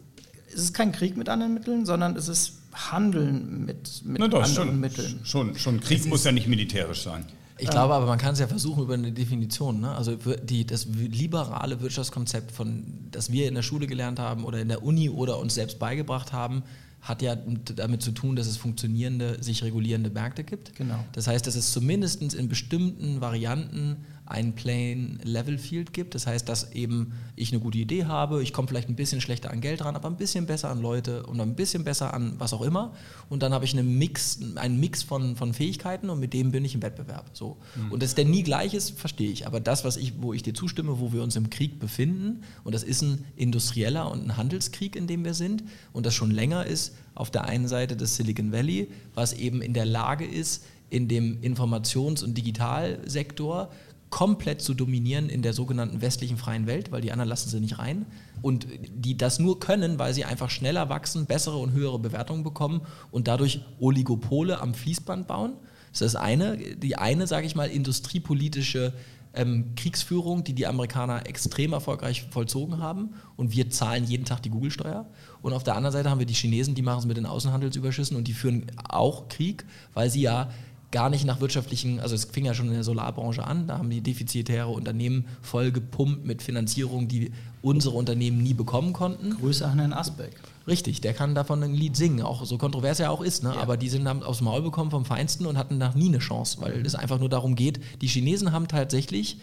es 0.47 0.55
ist 0.55 0.73
kein 0.73 0.91
Krieg 0.91 1.15
mit 1.15 1.29
anderen 1.29 1.53
Mitteln, 1.53 1.85
sondern 1.85 2.17
es 2.17 2.27
ist 2.27 2.59
Handeln 2.73 3.65
mit, 3.65 4.03
mit 4.03 4.19
Na 4.19 4.27
doch, 4.27 4.43
anderen 4.43 4.69
schon, 4.69 4.79
Mitteln. 4.79 5.19
schon, 5.23 5.55
schon. 5.55 5.79
Krieg 5.79 6.05
muss 6.05 6.25
ja 6.25 6.31
nicht 6.31 6.47
militärisch 6.47 7.03
sein. 7.03 7.25
Ich 7.59 7.69
glaube 7.69 7.93
aber, 7.93 8.07
man 8.07 8.17
kann 8.17 8.33
es 8.33 8.39
ja 8.39 8.47
versuchen 8.47 8.83
über 8.83 8.95
eine 8.95 9.11
Definition. 9.11 9.79
Ne? 9.79 9.95
Also 9.95 10.17
die, 10.43 10.65
das 10.65 10.85
liberale 10.85 11.79
Wirtschaftskonzept, 11.79 12.51
von, 12.51 12.83
das 13.11 13.31
wir 13.31 13.47
in 13.47 13.55
der 13.55 13.61
Schule 13.61 13.87
gelernt 13.87 14.19
haben 14.19 14.43
oder 14.43 14.59
in 14.59 14.67
der 14.67 14.83
Uni 14.83 15.09
oder 15.09 15.39
uns 15.39 15.53
selbst 15.53 15.79
beigebracht 15.79 16.33
haben, 16.33 16.63
hat 17.03 17.21
ja 17.21 17.35
damit 17.35 18.01
zu 18.01 18.11
tun, 18.11 18.35
dass 18.35 18.47
es 18.47 18.55
funktionierende, 18.55 19.43
sich 19.43 19.63
regulierende 19.63 20.09
Märkte 20.09 20.43
gibt. 20.43 20.75
Genau. 20.75 21.03
Das 21.11 21.27
heißt, 21.27 21.45
dass 21.45 21.55
es 21.55 21.73
zumindest 21.73 22.33
in 22.33 22.47
bestimmten 22.47 23.19
Varianten 23.19 23.97
ein 24.25 24.53
Plain 24.53 25.19
Level 25.23 25.57
Field 25.57 25.93
gibt. 25.93 26.15
Das 26.15 26.27
heißt, 26.27 26.47
dass 26.47 26.71
eben 26.71 27.13
ich 27.35 27.51
eine 27.51 27.59
gute 27.59 27.77
Idee 27.77 28.05
habe, 28.05 28.41
ich 28.41 28.53
komme 28.53 28.67
vielleicht 28.67 28.89
ein 28.89 28.95
bisschen 28.95 29.21
schlechter 29.21 29.51
an 29.51 29.59
Geld 29.59 29.83
ran, 29.83 29.95
aber 29.95 30.07
ein 30.07 30.17
bisschen 30.17 30.45
besser 30.45 30.69
an 30.69 30.81
Leute 30.81 31.25
und 31.25 31.39
ein 31.41 31.55
bisschen 31.55 31.83
besser 31.83 32.13
an 32.13 32.35
was 32.37 32.53
auch 32.53 32.61
immer. 32.61 32.93
Und 33.29 33.43
dann 33.43 33.53
habe 33.53 33.65
ich 33.65 33.77
einen 33.77 33.97
Mix, 33.97 34.39
einen 34.55 34.79
Mix 34.79 35.03
von, 35.03 35.35
von 35.35 35.53
Fähigkeiten 35.53 36.09
und 36.09 36.19
mit 36.19 36.33
dem 36.33 36.51
bin 36.51 36.63
ich 36.63 36.75
im 36.75 36.81
Wettbewerb. 36.81 37.31
So. 37.33 37.57
Und 37.89 38.01
dass 38.01 38.15
der 38.15 38.25
nie 38.25 38.43
gleich 38.43 38.73
ist, 38.73 38.97
verstehe 38.97 39.29
ich. 39.29 39.45
Aber 39.45 39.59
das, 39.59 39.83
was 39.83 39.97
ich, 39.97 40.13
wo 40.21 40.33
ich 40.33 40.43
dir 40.43 40.53
zustimme, 40.53 40.99
wo 40.99 41.11
wir 41.11 41.21
uns 41.21 41.35
im 41.35 41.49
Krieg 41.49 41.79
befinden, 41.79 42.43
und 42.63 42.73
das 42.73 42.83
ist 42.83 43.01
ein 43.01 43.25
industrieller 43.35 44.09
und 44.09 44.23
ein 44.25 44.37
Handelskrieg, 44.37 44.95
in 44.95 45.07
dem 45.07 45.25
wir 45.25 45.33
sind, 45.33 45.63
und 45.91 46.05
das 46.05 46.13
schon 46.13 46.31
länger 46.31 46.65
ist, 46.65 46.95
auf 47.15 47.29
der 47.29 47.45
einen 47.45 47.67
Seite 47.67 47.95
des 47.95 48.15
Silicon 48.15 48.51
Valley, 48.51 48.89
was 49.13 49.33
eben 49.33 49.61
in 49.61 49.73
der 49.73 49.85
Lage 49.85 50.25
ist, 50.25 50.63
in 50.89 51.07
dem 51.07 51.41
Informations- 51.41 52.23
und 52.23 52.37
Digitalsektor 52.37 53.71
komplett 54.13 54.61
zu 54.61 54.75
dominieren 54.75 55.27
in 55.27 55.41
der 55.41 55.53
sogenannten 55.53 55.99
westlichen 55.99 56.37
freien 56.37 56.67
Welt, 56.67 56.91
weil 56.91 57.01
die 57.01 57.11
anderen 57.11 57.29
lassen 57.29 57.49
sie 57.49 57.59
nicht 57.59 57.79
rein. 57.79 58.05
Und 58.43 58.67
die 58.93 59.17
das 59.17 59.39
nur 59.39 59.59
können, 59.59 59.97
weil 59.97 60.13
sie 60.13 60.23
einfach 60.23 60.51
schneller 60.51 60.87
wachsen, 60.87 61.25
bessere 61.25 61.57
und 61.57 61.71
höhere 61.71 61.97
Bewertungen 61.97 62.43
bekommen 62.43 62.81
und 63.09 63.27
dadurch 63.27 63.61
Oligopole 63.79 64.61
am 64.61 64.75
Fließband 64.75 65.25
bauen. 65.25 65.53
Das 65.91 66.01
ist 66.01 66.13
das 66.13 66.15
eine. 66.21 66.57
Die 66.57 66.95
eine, 66.95 67.25
sage 67.25 67.47
ich 67.47 67.55
mal, 67.55 67.71
industriepolitische 67.71 68.93
ähm, 69.33 69.73
Kriegsführung, 69.75 70.43
die 70.43 70.53
die 70.53 70.67
Amerikaner 70.67 71.25
extrem 71.25 71.73
erfolgreich 71.73 72.27
vollzogen 72.29 72.77
haben. 72.77 73.15
Und 73.35 73.51
wir 73.51 73.71
zahlen 73.71 74.03
jeden 74.05 74.25
Tag 74.25 74.43
die 74.43 74.51
Google-Steuer. 74.51 75.07
Und 75.41 75.53
auf 75.53 75.63
der 75.63 75.75
anderen 75.75 75.91
Seite 75.91 76.11
haben 76.11 76.19
wir 76.19 76.27
die 76.27 76.35
Chinesen, 76.35 76.75
die 76.75 76.83
machen 76.83 76.99
es 76.99 77.05
mit 77.07 77.17
den 77.17 77.25
Außenhandelsüberschüssen 77.25 78.15
und 78.15 78.27
die 78.27 78.33
führen 78.33 78.67
auch 78.87 79.27
Krieg, 79.27 79.65
weil 79.95 80.11
sie 80.11 80.21
ja 80.21 80.51
gar 80.93 81.09
nicht 81.09 81.25
nach 81.25 81.41
wirtschaftlichen, 81.41 81.99
also 81.99 82.13
es 82.15 82.25
fing 82.25 82.45
ja 82.45 82.53
schon 82.53 82.67
in 82.67 82.73
der 82.73 82.83
Solarbranche 82.83 83.45
an, 83.45 83.67
da 83.67 83.79
haben 83.79 83.89
die 83.89 83.99
defizitäre 83.99 84.69
Unternehmen 84.69 85.25
voll 85.41 85.71
gepumpt 85.71 86.23
mit 86.23 86.43
Finanzierung, 86.43 87.07
die 87.07 87.31
unsere 87.63 87.95
Unternehmen 87.95 88.43
nie 88.43 88.53
bekommen 88.53 88.93
konnten. 88.93 89.31
Grüße 89.31 89.65
an 89.65 89.79
Herrn 89.79 89.91
Asbeck. 89.91 90.35
Richtig, 90.67 91.01
der 91.01 91.13
kann 91.13 91.33
davon 91.33 91.63
ein 91.63 91.73
Lied 91.73 91.97
singen, 91.97 92.21
auch 92.21 92.45
so 92.45 92.57
kontrovers 92.57 92.99
er 92.99 93.11
auch 93.11 93.21
ist, 93.21 93.43
ne? 93.43 93.57
aber 93.57 93.75
die 93.75 93.89
sind 93.89 94.07
haben 94.07 94.23
aufs 94.23 94.39
Maul 94.39 94.61
bekommen 94.61 94.91
vom 94.91 95.03
Feinsten 95.03 95.47
und 95.47 95.57
hatten 95.57 95.77
nach 95.77 95.95
nie 95.95 96.09
eine 96.09 96.19
Chance, 96.19 96.61
weil 96.61 96.85
es 96.85 96.95
einfach 96.95 97.19
nur 97.19 97.29
darum 97.29 97.55
geht, 97.55 97.81
die 98.01 98.07
Chinesen 98.07 98.51
haben 98.51 98.67
tatsächlich 98.67 99.39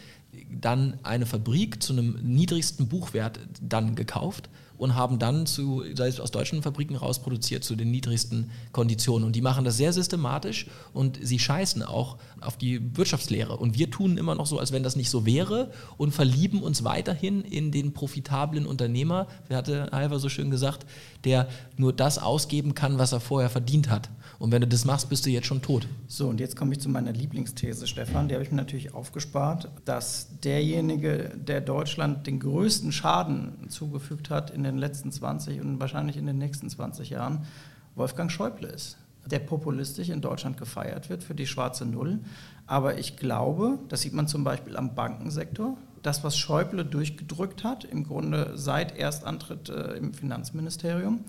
dann 0.48 0.98
eine 1.02 1.26
Fabrik 1.26 1.82
zu 1.82 1.92
einem 1.92 2.16
niedrigsten 2.22 2.86
Buchwert 2.86 3.40
dann 3.60 3.96
gekauft 3.96 4.48
und 4.80 4.94
haben 4.94 5.18
dann 5.18 5.44
zu, 5.44 5.84
sei 5.94 6.08
es 6.08 6.20
aus 6.20 6.30
deutschen 6.30 6.62
Fabriken 6.62 6.96
rausproduziert 6.96 7.62
zu 7.62 7.76
den 7.76 7.90
niedrigsten 7.90 8.50
Konditionen. 8.72 9.26
Und 9.26 9.36
die 9.36 9.42
machen 9.42 9.66
das 9.66 9.76
sehr 9.76 9.92
systematisch 9.92 10.68
und 10.94 11.18
sie 11.20 11.38
scheißen 11.38 11.82
auch 11.82 12.16
auf 12.40 12.56
die 12.56 12.96
Wirtschaftslehre. 12.96 13.58
Und 13.58 13.78
wir 13.78 13.90
tun 13.90 14.16
immer 14.16 14.34
noch 14.34 14.46
so, 14.46 14.58
als 14.58 14.72
wenn 14.72 14.82
das 14.82 14.96
nicht 14.96 15.10
so 15.10 15.26
wäre 15.26 15.70
und 15.98 16.12
verlieben 16.12 16.62
uns 16.62 16.82
weiterhin 16.82 17.42
in 17.42 17.72
den 17.72 17.92
profitablen 17.92 18.64
Unternehmer, 18.64 19.26
wer 19.48 19.58
hatte 19.58 19.90
Halver 19.92 20.18
so 20.18 20.30
schön 20.30 20.50
gesagt, 20.50 20.86
der 21.24 21.48
nur 21.76 21.92
das 21.92 22.18
ausgeben 22.18 22.74
kann, 22.74 22.98
was 22.98 23.12
er 23.12 23.20
vorher 23.20 23.50
verdient 23.50 23.90
hat. 23.90 24.10
Und 24.38 24.52
wenn 24.52 24.62
du 24.62 24.68
das 24.68 24.84
machst, 24.84 25.10
bist 25.10 25.26
du 25.26 25.30
jetzt 25.30 25.46
schon 25.46 25.60
tot. 25.60 25.86
So, 26.06 26.28
und 26.28 26.40
jetzt 26.40 26.56
komme 26.56 26.72
ich 26.72 26.80
zu 26.80 26.88
meiner 26.88 27.12
Lieblingsthese, 27.12 27.86
Stefan. 27.86 28.28
Die 28.28 28.34
habe 28.34 28.42
ich 28.42 28.50
mir 28.50 28.56
natürlich 28.56 28.94
aufgespart, 28.94 29.70
dass 29.84 30.28
derjenige, 30.42 31.32
der 31.36 31.60
Deutschland 31.60 32.26
den 32.26 32.40
größten 32.40 32.90
Schaden 32.90 33.68
zugefügt 33.68 34.30
hat 34.30 34.50
in 34.50 34.62
den 34.62 34.78
letzten 34.78 35.12
20 35.12 35.60
und 35.60 35.78
wahrscheinlich 35.78 36.16
in 36.16 36.26
den 36.26 36.38
nächsten 36.38 36.70
20 36.70 37.10
Jahren, 37.10 37.46
Wolfgang 37.94 38.32
Schäuble 38.32 38.68
ist 38.68 38.96
der 39.26 39.40
populistisch 39.40 40.08
in 40.08 40.20
Deutschland 40.20 40.56
gefeiert 40.56 41.10
wird 41.10 41.22
für 41.22 41.34
die 41.34 41.46
schwarze 41.46 41.86
Null. 41.86 42.20
Aber 42.66 42.98
ich 42.98 43.16
glaube, 43.16 43.78
das 43.88 44.02
sieht 44.02 44.12
man 44.12 44.28
zum 44.28 44.44
Beispiel 44.44 44.76
am 44.76 44.94
Bankensektor, 44.94 45.76
das, 46.02 46.24
was 46.24 46.36
Schäuble 46.36 46.84
durchgedrückt 46.84 47.64
hat, 47.64 47.84
im 47.84 48.04
Grunde 48.04 48.52
seit 48.54 48.96
Erstantritt 48.96 49.68
äh, 49.68 49.94
im 49.94 50.14
Finanzministerium, 50.14 51.24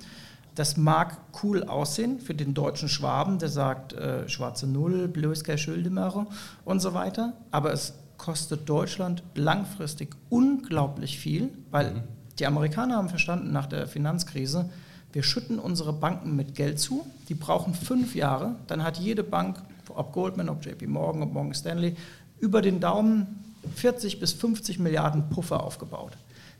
das 0.56 0.76
mag 0.76 1.18
cool 1.44 1.64
aussehen 1.64 2.20
für 2.20 2.34
den 2.34 2.54
deutschen 2.54 2.90
Schwaben, 2.90 3.40
der 3.40 3.50
sagt 3.50 3.94
äh, 3.94 4.28
schwarze 4.28 4.68
Null, 4.68 5.08
Blöske 5.08 5.58
Schuldemare 5.58 6.28
und 6.66 6.82
so 6.82 6.94
weiter. 6.94 7.34
Aber 7.52 7.72
es 7.72 7.94
kostet 8.18 8.68
Deutschland 8.68 9.24
langfristig 9.34 10.16
unglaublich 10.30 11.18
viel, 11.18 11.50
weil 11.72 11.94
mhm. 11.94 12.04
die 12.38 12.46
Amerikaner 12.46 12.98
haben 12.98 13.10
verstanden 13.10 13.52
nach 13.52 13.66
der 13.66 13.88
Finanzkrise, 13.88 14.70
wir 15.14 15.24
schütten 15.24 15.60
unsere 15.60 15.92
Banken 15.92 16.36
mit 16.36 16.56
Geld 16.56 16.80
zu, 16.80 17.06
die 17.28 17.34
brauchen 17.34 17.74
fünf 17.74 18.16
Jahre, 18.16 18.56
dann 18.68 18.84
hat 18.84 18.98
jede 18.98 19.24
Bank, 19.24 19.62
ob 19.90 20.14
Goldman, 20.14 20.48
ob 20.48 20.66
JP 20.66 20.88
Morgan, 20.88 21.24
ob 21.24 21.34
Morgan 21.34 21.54
Stanley, 21.54 21.96
über 22.40 22.62
den 22.62 22.80
Daumen 22.80 23.44
40 23.76 24.20
bis 24.20 24.34
50 24.34 24.80
Milliarden 24.80 25.30
Puffer 25.30 25.64
aufgebaut. 25.64 26.18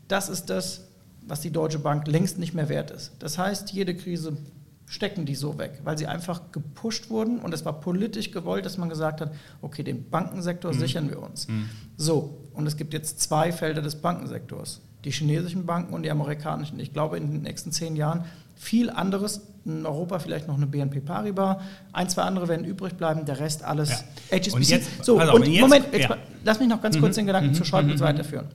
Das 0.08 0.28
ist 0.28 0.46
das, 0.46 0.88
was 1.26 1.40
die 1.40 1.50
Deutsche 1.50 1.78
Bank 1.78 2.06
längst 2.06 2.38
nicht 2.38 2.54
mehr 2.54 2.68
wert 2.68 2.90
ist. 2.90 3.12
Das 3.18 3.38
heißt, 3.38 3.72
jede 3.72 3.94
Krise 3.94 4.36
stecken 4.86 5.24
die 5.24 5.34
so 5.34 5.58
weg, 5.58 5.80
weil 5.84 5.96
sie 5.96 6.06
einfach 6.06 6.52
gepusht 6.52 7.08
wurden 7.08 7.38
und 7.38 7.54
es 7.54 7.64
war 7.64 7.80
politisch 7.80 8.30
gewollt, 8.30 8.66
dass 8.66 8.76
man 8.76 8.90
gesagt 8.90 9.22
hat, 9.22 9.32
okay, 9.62 9.82
den 9.82 10.10
Bankensektor 10.10 10.72
mhm. 10.72 10.78
sichern 10.78 11.08
wir 11.08 11.22
uns. 11.22 11.48
Mhm. 11.48 11.68
So, 11.96 12.38
und 12.52 12.66
es 12.66 12.76
gibt 12.76 12.92
jetzt 12.92 13.20
zwei 13.20 13.52
Felder 13.52 13.80
des 13.80 13.96
Bankensektors, 13.96 14.82
die 15.04 15.10
chinesischen 15.10 15.64
Banken 15.64 15.94
und 15.94 16.02
die 16.02 16.10
amerikanischen. 16.10 16.78
Ich 16.78 16.92
glaube, 16.92 17.16
in 17.16 17.32
den 17.32 17.42
nächsten 17.42 17.72
zehn 17.72 17.96
Jahren 17.96 18.24
viel 18.62 18.90
anderes, 18.90 19.40
in 19.64 19.84
Europa 19.84 20.20
vielleicht 20.20 20.46
noch 20.46 20.56
eine 20.56 20.66
BNP 20.66 21.00
Paribas, 21.00 21.56
ein, 21.92 22.08
zwei 22.08 22.22
andere 22.22 22.46
werden 22.46 22.64
übrig 22.64 22.94
bleiben, 22.94 23.24
der 23.24 23.40
Rest 23.40 23.64
alles 23.64 24.04
ja. 24.30 24.38
HSBC. 24.38 24.54
Und 24.54 24.68
jetzt, 24.68 25.04
so, 25.04 25.20
und 25.20 25.48
jetzt, 25.48 25.60
Moment, 25.60 25.86
jetzt, 25.92 26.08
ja. 26.08 26.16
lass 26.44 26.60
mich 26.60 26.68
noch 26.68 26.80
ganz 26.80 26.98
kurz 26.98 27.16
mhm. 27.16 27.20
den 27.20 27.26
Gedanken 27.26 27.50
mhm. 27.50 27.54
zu 27.54 27.64
Schäuble 27.64 27.94
mhm. 27.94 28.00
weiterführen. 28.00 28.46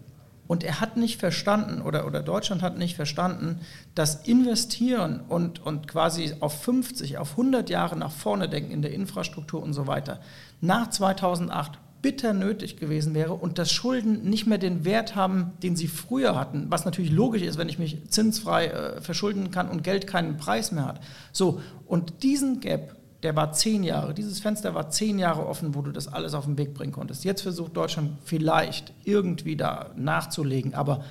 Und 0.47 0.63
er 0.63 0.79
hat 0.79 0.95
nicht 0.95 1.19
verstanden, 1.19 1.81
oder, 1.81 2.07
oder 2.07 2.23
Deutschland 2.23 2.61
hat 2.61 2.77
nicht 2.77 2.95
verstanden, 2.95 3.59
dass 3.95 4.25
Investieren 4.25 5.19
und, 5.27 5.65
und 5.65 5.89
quasi 5.89 6.33
auf 6.39 6.63
50, 6.63 7.17
auf 7.17 7.31
100 7.31 7.69
Jahre 7.69 7.97
nach 7.97 8.11
vorne 8.11 8.47
denken 8.47 8.71
in 8.71 8.81
der 8.81 8.93
Infrastruktur 8.93 9.61
und 9.61 9.73
so 9.73 9.87
weiter, 9.87 10.21
nach 10.61 10.89
2008 10.89 11.79
bitter 12.01 12.33
nötig 12.33 12.77
gewesen 12.77 13.13
wäre 13.13 13.33
und 13.33 13.57
dass 13.57 13.71
Schulden 13.71 14.29
nicht 14.29 14.47
mehr 14.47 14.57
den 14.57 14.85
Wert 14.85 15.15
haben, 15.15 15.53
den 15.63 15.75
sie 15.75 15.87
früher 15.87 16.39
hatten, 16.39 16.67
was 16.69 16.85
natürlich 16.85 17.11
logisch 17.11 17.41
ist, 17.41 17.57
wenn 17.57 17.69
ich 17.69 17.79
mich 17.79 18.09
zinsfrei 18.09 18.67
äh, 18.67 19.01
verschulden 19.01 19.51
kann 19.51 19.69
und 19.69 19.83
Geld 19.83 20.07
keinen 20.07 20.37
Preis 20.37 20.71
mehr 20.71 20.85
hat. 20.85 21.01
So, 21.31 21.61
und 21.85 22.23
diesen 22.23 22.59
Gap 22.59 22.97
der 23.23 23.35
war 23.35 23.51
zehn 23.51 23.83
Jahre, 23.83 24.13
dieses 24.13 24.39
Fenster 24.39 24.75
war 24.75 24.89
zehn 24.89 25.17
Jahre 25.17 25.47
offen, 25.47 25.73
wo 25.73 25.81
du 25.81 25.91
das 25.91 26.07
alles 26.07 26.33
auf 26.33 26.45
den 26.45 26.57
Weg 26.57 26.73
bringen 26.73 26.91
konntest. 26.91 27.23
Jetzt 27.23 27.41
versucht 27.41 27.75
Deutschland 27.75 28.11
vielleicht 28.23 28.93
irgendwie 29.03 29.55
da 29.55 29.91
nachzulegen, 29.95 30.75
aber 30.75 31.03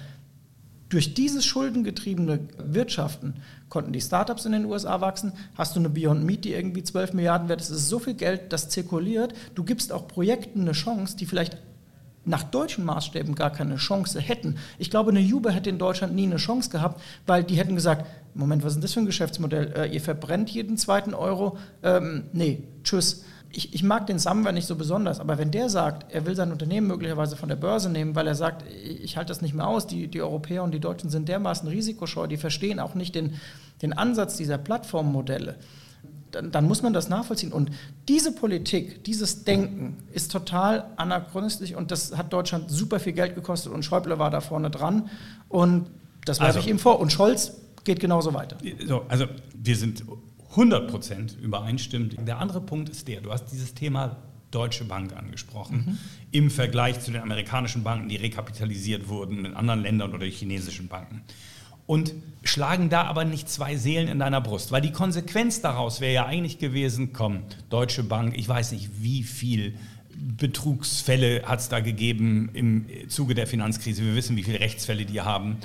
durch 0.89 1.15
dieses 1.15 1.45
schuldengetriebene 1.45 2.49
Wirtschaften 2.59 3.35
konnten 3.69 3.93
die 3.93 4.01
Startups 4.01 4.45
in 4.45 4.53
den 4.53 4.65
USA 4.65 5.01
wachsen. 5.01 5.33
Hast 5.57 5.75
du 5.75 5.81
eine 5.81 5.89
Beyond 5.89 6.25
Meat, 6.25 6.45
die 6.45 6.55
irgendwie 6.55 6.83
12 6.83 7.13
Milliarden 7.13 7.49
wert 7.49 7.61
ist, 7.61 7.71
ist 7.71 7.89
so 7.89 7.99
viel 7.99 8.15
Geld, 8.15 8.53
das 8.53 8.69
zirkuliert. 8.69 9.35
Du 9.55 9.65
gibst 9.65 9.93
auch 9.93 10.07
Projekten 10.09 10.63
eine 10.63 10.73
Chance, 10.73 11.17
die 11.17 11.27
vielleicht 11.27 11.59
nach 12.27 12.43
deutschen 12.43 12.85
Maßstäben 12.85 13.35
gar 13.35 13.51
keine 13.51 13.77
Chance 13.77 14.21
hätten. 14.21 14.57
Ich 14.79 14.91
glaube, 14.91 15.11
eine 15.11 15.21
Uber 15.21 15.53
hätte 15.53 15.71
in 15.71 15.79
Deutschland 15.79 16.15
nie 16.15 16.25
eine 16.25 16.37
Chance 16.37 16.71
gehabt, 16.71 17.01
weil 17.27 17.45
die 17.45 17.55
hätten 17.55 17.77
gesagt, 17.77 18.07
Moment, 18.35 18.65
was 18.65 18.73
ist 18.73 18.77
denn 18.77 18.83
das 18.83 18.93
für 18.93 19.01
ein 19.01 19.07
Geschäftsmodell? 19.07 19.73
Äh, 19.77 19.95
ihr 19.95 20.01
verbrennt 20.01 20.51
jeden 20.51 20.77
zweiten 20.77 21.15
Euro? 21.15 21.57
Ähm, 21.83 22.25
nee, 22.33 22.65
tschüss. 22.83 23.25
Ich, 23.57 23.75
ich, 23.75 23.83
mag 23.83 24.07
den 24.07 24.19
Samwer 24.19 24.53
nicht 24.53 24.67
so 24.67 24.77
besonders, 24.77 25.19
aber 25.19 25.39
wenn 25.39 25.51
der 25.51 25.71
sagt, 25.71 26.13
er 26.13 26.27
will 26.27 26.37
sein 26.37 26.53
Unternehmen 26.53 26.89
möglicherweise 26.89 27.37
von 27.37 27.49
der 27.49 27.57
Börse 27.57 27.89
nehmen, 27.89 28.15
weil 28.15 28.27
er 28.27 28.35
sagt, 28.35 28.65
ich, 28.71 29.17
halte 29.17 29.29
das 29.29 29.41
nicht 29.41 29.55
mehr 29.55 29.67
aus, 29.67 29.87
die, 29.87 30.09
die 30.09 30.21
Europäer 30.21 30.63
und 30.63 30.73
die 30.73 30.81
Deutschen 30.81 31.09
sind 31.09 31.29
dermaßen 31.29 31.67
risikoscheu, 31.67 32.27
die 32.27 32.37
verstehen 32.37 32.79
auch 32.79 32.95
nicht 32.95 33.15
den, 33.15 33.37
den 33.81 33.95
Ansatz 33.95 34.37
dieser 34.37 34.59
Plattformmodelle 34.59 35.57
dann, 36.33 36.51
dann, 36.51 36.69
muss 36.69 36.83
man 36.83 36.93
das 36.93 37.09
nachvollziehen. 37.09 37.53
Und 37.53 37.71
diese 38.09 38.33
Politik, 38.33 39.05
dieses 39.05 39.45
Denken 39.45 39.97
ist 40.13 40.33
total 40.33 40.91
anachronistisch 40.97 41.73
und 41.73 41.91
das 41.91 42.17
hat 42.17 42.33
Deutschland 42.33 42.71
super 42.71 43.01
viel 43.01 43.13
Geld 43.13 43.35
gekostet 43.35 43.73
und 43.73 43.85
Schäuble 43.85 44.19
war 44.19 44.31
da 44.31 44.41
vorne 44.41 44.71
dran 44.71 45.09
und 45.49 45.87
das 46.25 46.41
werfe 46.41 46.59
also, 46.59 46.61
ich 46.61 46.69
ihm 46.69 46.79
vor. 46.79 46.99
Und 46.99 47.13
Scholz 47.13 47.53
geht 47.85 48.01
genauso 48.01 48.35
weiter. 48.35 48.59
So, 48.87 49.03
also 49.09 49.27
wir 49.55 49.77
sind 49.77 50.05
100% 50.57 51.39
übereinstimmend. 51.39 52.17
Der 52.27 52.39
andere 52.39 52.61
Punkt 52.61 52.89
ist 52.89 53.07
der, 53.09 53.21
du 53.21 53.33
hast 53.33 53.47
dieses 53.47 53.75
Thema 53.75 54.17
Deutsche 54.51 54.85
Bank 54.85 55.15
angesprochen, 55.15 55.85
mhm. 55.87 55.99
im 56.31 56.51
Vergleich 56.51 57.01
zu 57.01 57.11
den 57.11 57.21
amerikanischen 57.21 57.83
Banken, 57.83 58.09
die 58.09 58.17
rekapitalisiert 58.17 59.09
wurden 59.09 59.45
in 59.45 59.55
anderen 59.55 59.83
Ländern 59.83 60.15
oder 60.15 60.25
die 60.25 60.31
chinesischen 60.31 60.89
Banken 60.89 61.23
und 61.87 62.15
schlagen 62.43 62.89
da 62.91 63.05
aber 63.05 63.25
nicht 63.25 63.49
zwei 63.49 63.77
Seelen 63.77 64.09
in 64.09 64.19
deiner 64.19 64.41
Brust. 64.41 64.73
Weil 64.73 64.83
die 64.83 64.93
Konsequenz 64.93 65.61
daraus 65.61 66.01
wäre 66.01 66.13
ja 66.13 66.27
eigentlich 66.27 66.59
gewesen, 66.59 67.13
komm, 67.13 67.43
Deutsche 67.71 68.03
Bank, 68.03 68.37
ich 68.37 68.49
weiß 68.49 68.73
nicht, 68.73 68.91
wie 69.01 69.23
viel 69.23 69.75
Betrugsfälle 70.15 71.43
hat 71.45 71.61
es 71.61 71.69
da 71.69 71.81
gegeben 71.81 72.51
im 72.55 72.87
Zuge 73.09 73.35
der 73.35 73.47
Finanzkrise. 73.47 74.03
Wir 74.03 74.15
wissen, 74.15 74.37
wie 74.37 74.43
viele 74.43 74.61
Rechtsfälle 74.61 75.05
die 75.05 75.21
haben. 75.21 75.59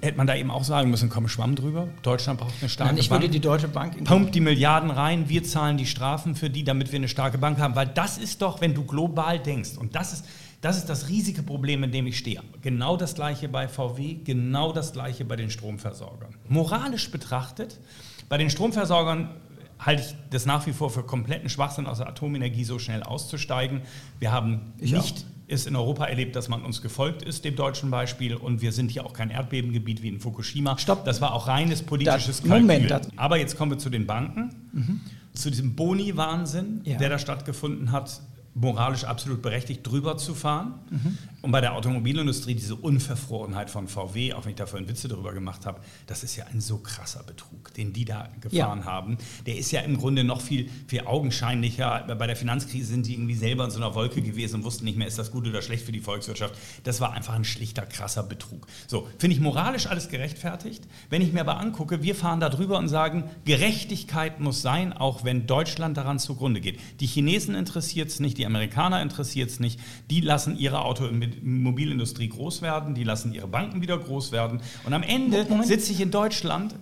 Hätte 0.00 0.16
man 0.16 0.26
da 0.26 0.36
eben 0.36 0.50
auch 0.50 0.64
sagen 0.64 0.90
müssen, 0.90 1.08
komm, 1.08 1.28
Schwamm 1.28 1.56
drüber. 1.56 1.88
Deutschland 2.02 2.38
braucht 2.38 2.54
eine 2.60 2.68
starke 2.68 2.92
Nein, 2.92 3.00
ich 3.00 3.08
Bank. 3.08 3.22
würde 3.22 3.32
die 3.32 3.40
Deutsche 3.40 3.68
Bank... 3.68 4.04
Pumpt 4.04 4.34
die 4.34 4.40
Milliarden 4.40 4.90
rein, 4.90 5.28
wir 5.28 5.42
zahlen 5.42 5.76
die 5.76 5.86
Strafen 5.86 6.36
für 6.36 6.50
die, 6.50 6.62
damit 6.62 6.92
wir 6.92 6.98
eine 6.98 7.08
starke 7.08 7.38
Bank 7.38 7.58
haben. 7.58 7.74
Weil 7.74 7.88
das 7.88 8.16
ist 8.16 8.40
doch, 8.42 8.60
wenn 8.60 8.74
du 8.74 8.84
global 8.84 9.38
denkst, 9.40 9.76
und 9.76 9.94
das 9.96 10.12
ist 10.12 10.24
das 10.60 10.76
ist 10.76 10.86
das 10.86 11.08
riesige 11.08 11.42
Problem, 11.44 11.84
in 11.84 11.92
dem 11.92 12.06
ich 12.08 12.18
stehe. 12.18 12.42
Genau 12.62 12.96
das 12.96 13.14
gleiche 13.14 13.48
bei 13.48 13.68
VW, 13.68 14.16
genau 14.24 14.72
das 14.72 14.92
gleiche 14.92 15.24
bei 15.24 15.36
den 15.36 15.50
Stromversorgern. 15.50 16.34
Moralisch 16.48 17.10
betrachtet, 17.12 17.78
bei 18.28 18.38
den 18.38 18.50
Stromversorgern 18.50 19.30
halte 19.78 20.02
ich 20.02 20.14
das 20.30 20.46
nach 20.46 20.66
wie 20.66 20.72
vor 20.72 20.90
für 20.90 21.04
kompletten 21.04 21.48
Schwachsinn, 21.48 21.86
aus 21.86 21.98
der 21.98 22.08
Atomenergie 22.08 22.64
so 22.64 22.80
schnell 22.80 23.04
auszusteigen. 23.04 23.82
Wir 24.18 24.32
haben 24.32 24.72
ich 24.78 24.92
nicht 24.92 25.18
auch. 25.18 25.37
Es 25.48 25.66
in 25.66 25.74
Europa 25.74 26.04
erlebt, 26.04 26.36
dass 26.36 26.48
man 26.48 26.62
uns 26.62 26.82
gefolgt 26.82 27.22
ist, 27.22 27.44
dem 27.44 27.56
deutschen 27.56 27.90
Beispiel. 27.90 28.34
Und 28.34 28.60
wir 28.60 28.72
sind 28.72 28.90
hier 28.90 29.06
auch 29.06 29.12
kein 29.12 29.30
Erdbebengebiet 29.30 30.02
wie 30.02 30.08
in 30.08 30.20
Fukushima. 30.20 30.76
Stopp. 30.78 31.04
Das 31.04 31.20
war 31.20 31.32
auch 31.32 31.48
reines 31.48 31.82
politisches 31.82 32.42
das, 32.42 32.44
Moment. 32.44 32.90
Das. 32.90 33.08
Aber 33.16 33.38
jetzt 33.38 33.56
kommen 33.56 33.72
wir 33.72 33.78
zu 33.78 33.90
den 33.90 34.06
Banken. 34.06 34.54
Mhm. 34.72 35.00
Zu 35.32 35.50
diesem 35.50 35.74
Boni-Wahnsinn, 35.74 36.82
ja. 36.84 36.98
der 36.98 37.10
da 37.10 37.18
stattgefunden 37.18 37.92
hat 37.92 38.20
moralisch 38.54 39.04
absolut 39.04 39.40
berechtigt, 39.40 39.86
drüber 39.86 40.16
zu 40.16 40.34
fahren. 40.34 40.74
Mhm. 40.90 41.18
Und 41.40 41.52
bei 41.52 41.60
der 41.60 41.74
Automobilindustrie 41.74 42.56
diese 42.56 42.74
Unverfrorenheit 42.74 43.70
von 43.70 43.86
VW, 43.86 44.32
auch 44.32 44.44
wenn 44.44 44.50
ich 44.50 44.56
da 44.56 44.66
vorhin 44.66 44.88
Witze 44.88 45.06
darüber 45.06 45.32
gemacht 45.32 45.66
habe, 45.66 45.80
das 46.08 46.24
ist 46.24 46.34
ja 46.34 46.46
ein 46.46 46.60
so 46.60 46.78
krasser 46.78 47.22
Betrug, 47.22 47.72
den 47.74 47.92
die 47.92 48.04
da 48.04 48.28
gefahren 48.40 48.80
ja. 48.80 48.84
haben. 48.84 49.18
Der 49.46 49.56
ist 49.56 49.70
ja 49.70 49.82
im 49.82 49.98
Grunde 49.98 50.24
noch 50.24 50.40
viel, 50.40 50.68
viel 50.88 51.02
augenscheinlicher. 51.02 52.06
Bei 52.18 52.26
der 52.26 52.34
Finanzkrise 52.34 52.86
sind 52.86 53.06
die 53.06 53.12
irgendwie 53.12 53.36
selber 53.36 53.64
in 53.64 53.70
so 53.70 53.76
einer 53.76 53.94
Wolke 53.94 54.20
gewesen 54.20 54.56
und 54.56 54.64
wussten 54.64 54.84
nicht 54.84 54.98
mehr, 54.98 55.06
ist 55.06 55.16
das 55.16 55.30
gut 55.30 55.46
oder 55.46 55.62
schlecht 55.62 55.86
für 55.86 55.92
die 55.92 56.00
Volkswirtschaft. 56.00 56.56
Das 56.82 57.00
war 57.00 57.12
einfach 57.12 57.34
ein 57.34 57.44
schlichter, 57.44 57.86
krasser 57.86 58.24
Betrug. 58.24 58.66
So, 58.88 59.06
finde 59.18 59.36
ich 59.36 59.40
moralisch 59.40 59.86
alles 59.86 60.08
gerechtfertigt. 60.08 60.82
Wenn 61.08 61.22
ich 61.22 61.32
mir 61.32 61.42
aber 61.42 61.58
angucke, 61.58 62.02
wir 62.02 62.16
fahren 62.16 62.40
da 62.40 62.48
drüber 62.48 62.78
und 62.78 62.88
sagen, 62.88 63.30
Gerechtigkeit 63.44 64.40
muss 64.40 64.60
sein, 64.60 64.92
auch 64.92 65.22
wenn 65.22 65.46
Deutschland 65.46 65.96
daran 65.96 66.18
zugrunde 66.18 66.60
geht. 66.60 66.80
Die 66.98 67.06
Chinesen 67.06 67.54
interessiert 67.54 68.08
es 68.08 68.18
nicht, 68.18 68.38
die 68.38 68.46
Amerikaner 68.46 69.00
interessiert 69.02 69.50
es 69.50 69.60
nicht. 69.60 69.78
Die 70.10 70.20
lassen 70.20 70.58
ihre 70.58 70.80
Automobilindustrie 71.36 72.28
groß 72.28 72.62
werden, 72.62 72.94
die 72.94 73.04
lassen 73.04 73.32
ihre 73.32 73.48
Banken 73.48 73.82
wieder 73.82 73.98
groß 73.98 74.32
werden. 74.32 74.60
Und 74.84 74.92
am 74.92 75.02
Ende 75.02 75.46
sitze 75.62 75.92
ich 75.92 76.00
in 76.00 76.10
Deutschland 76.10 76.74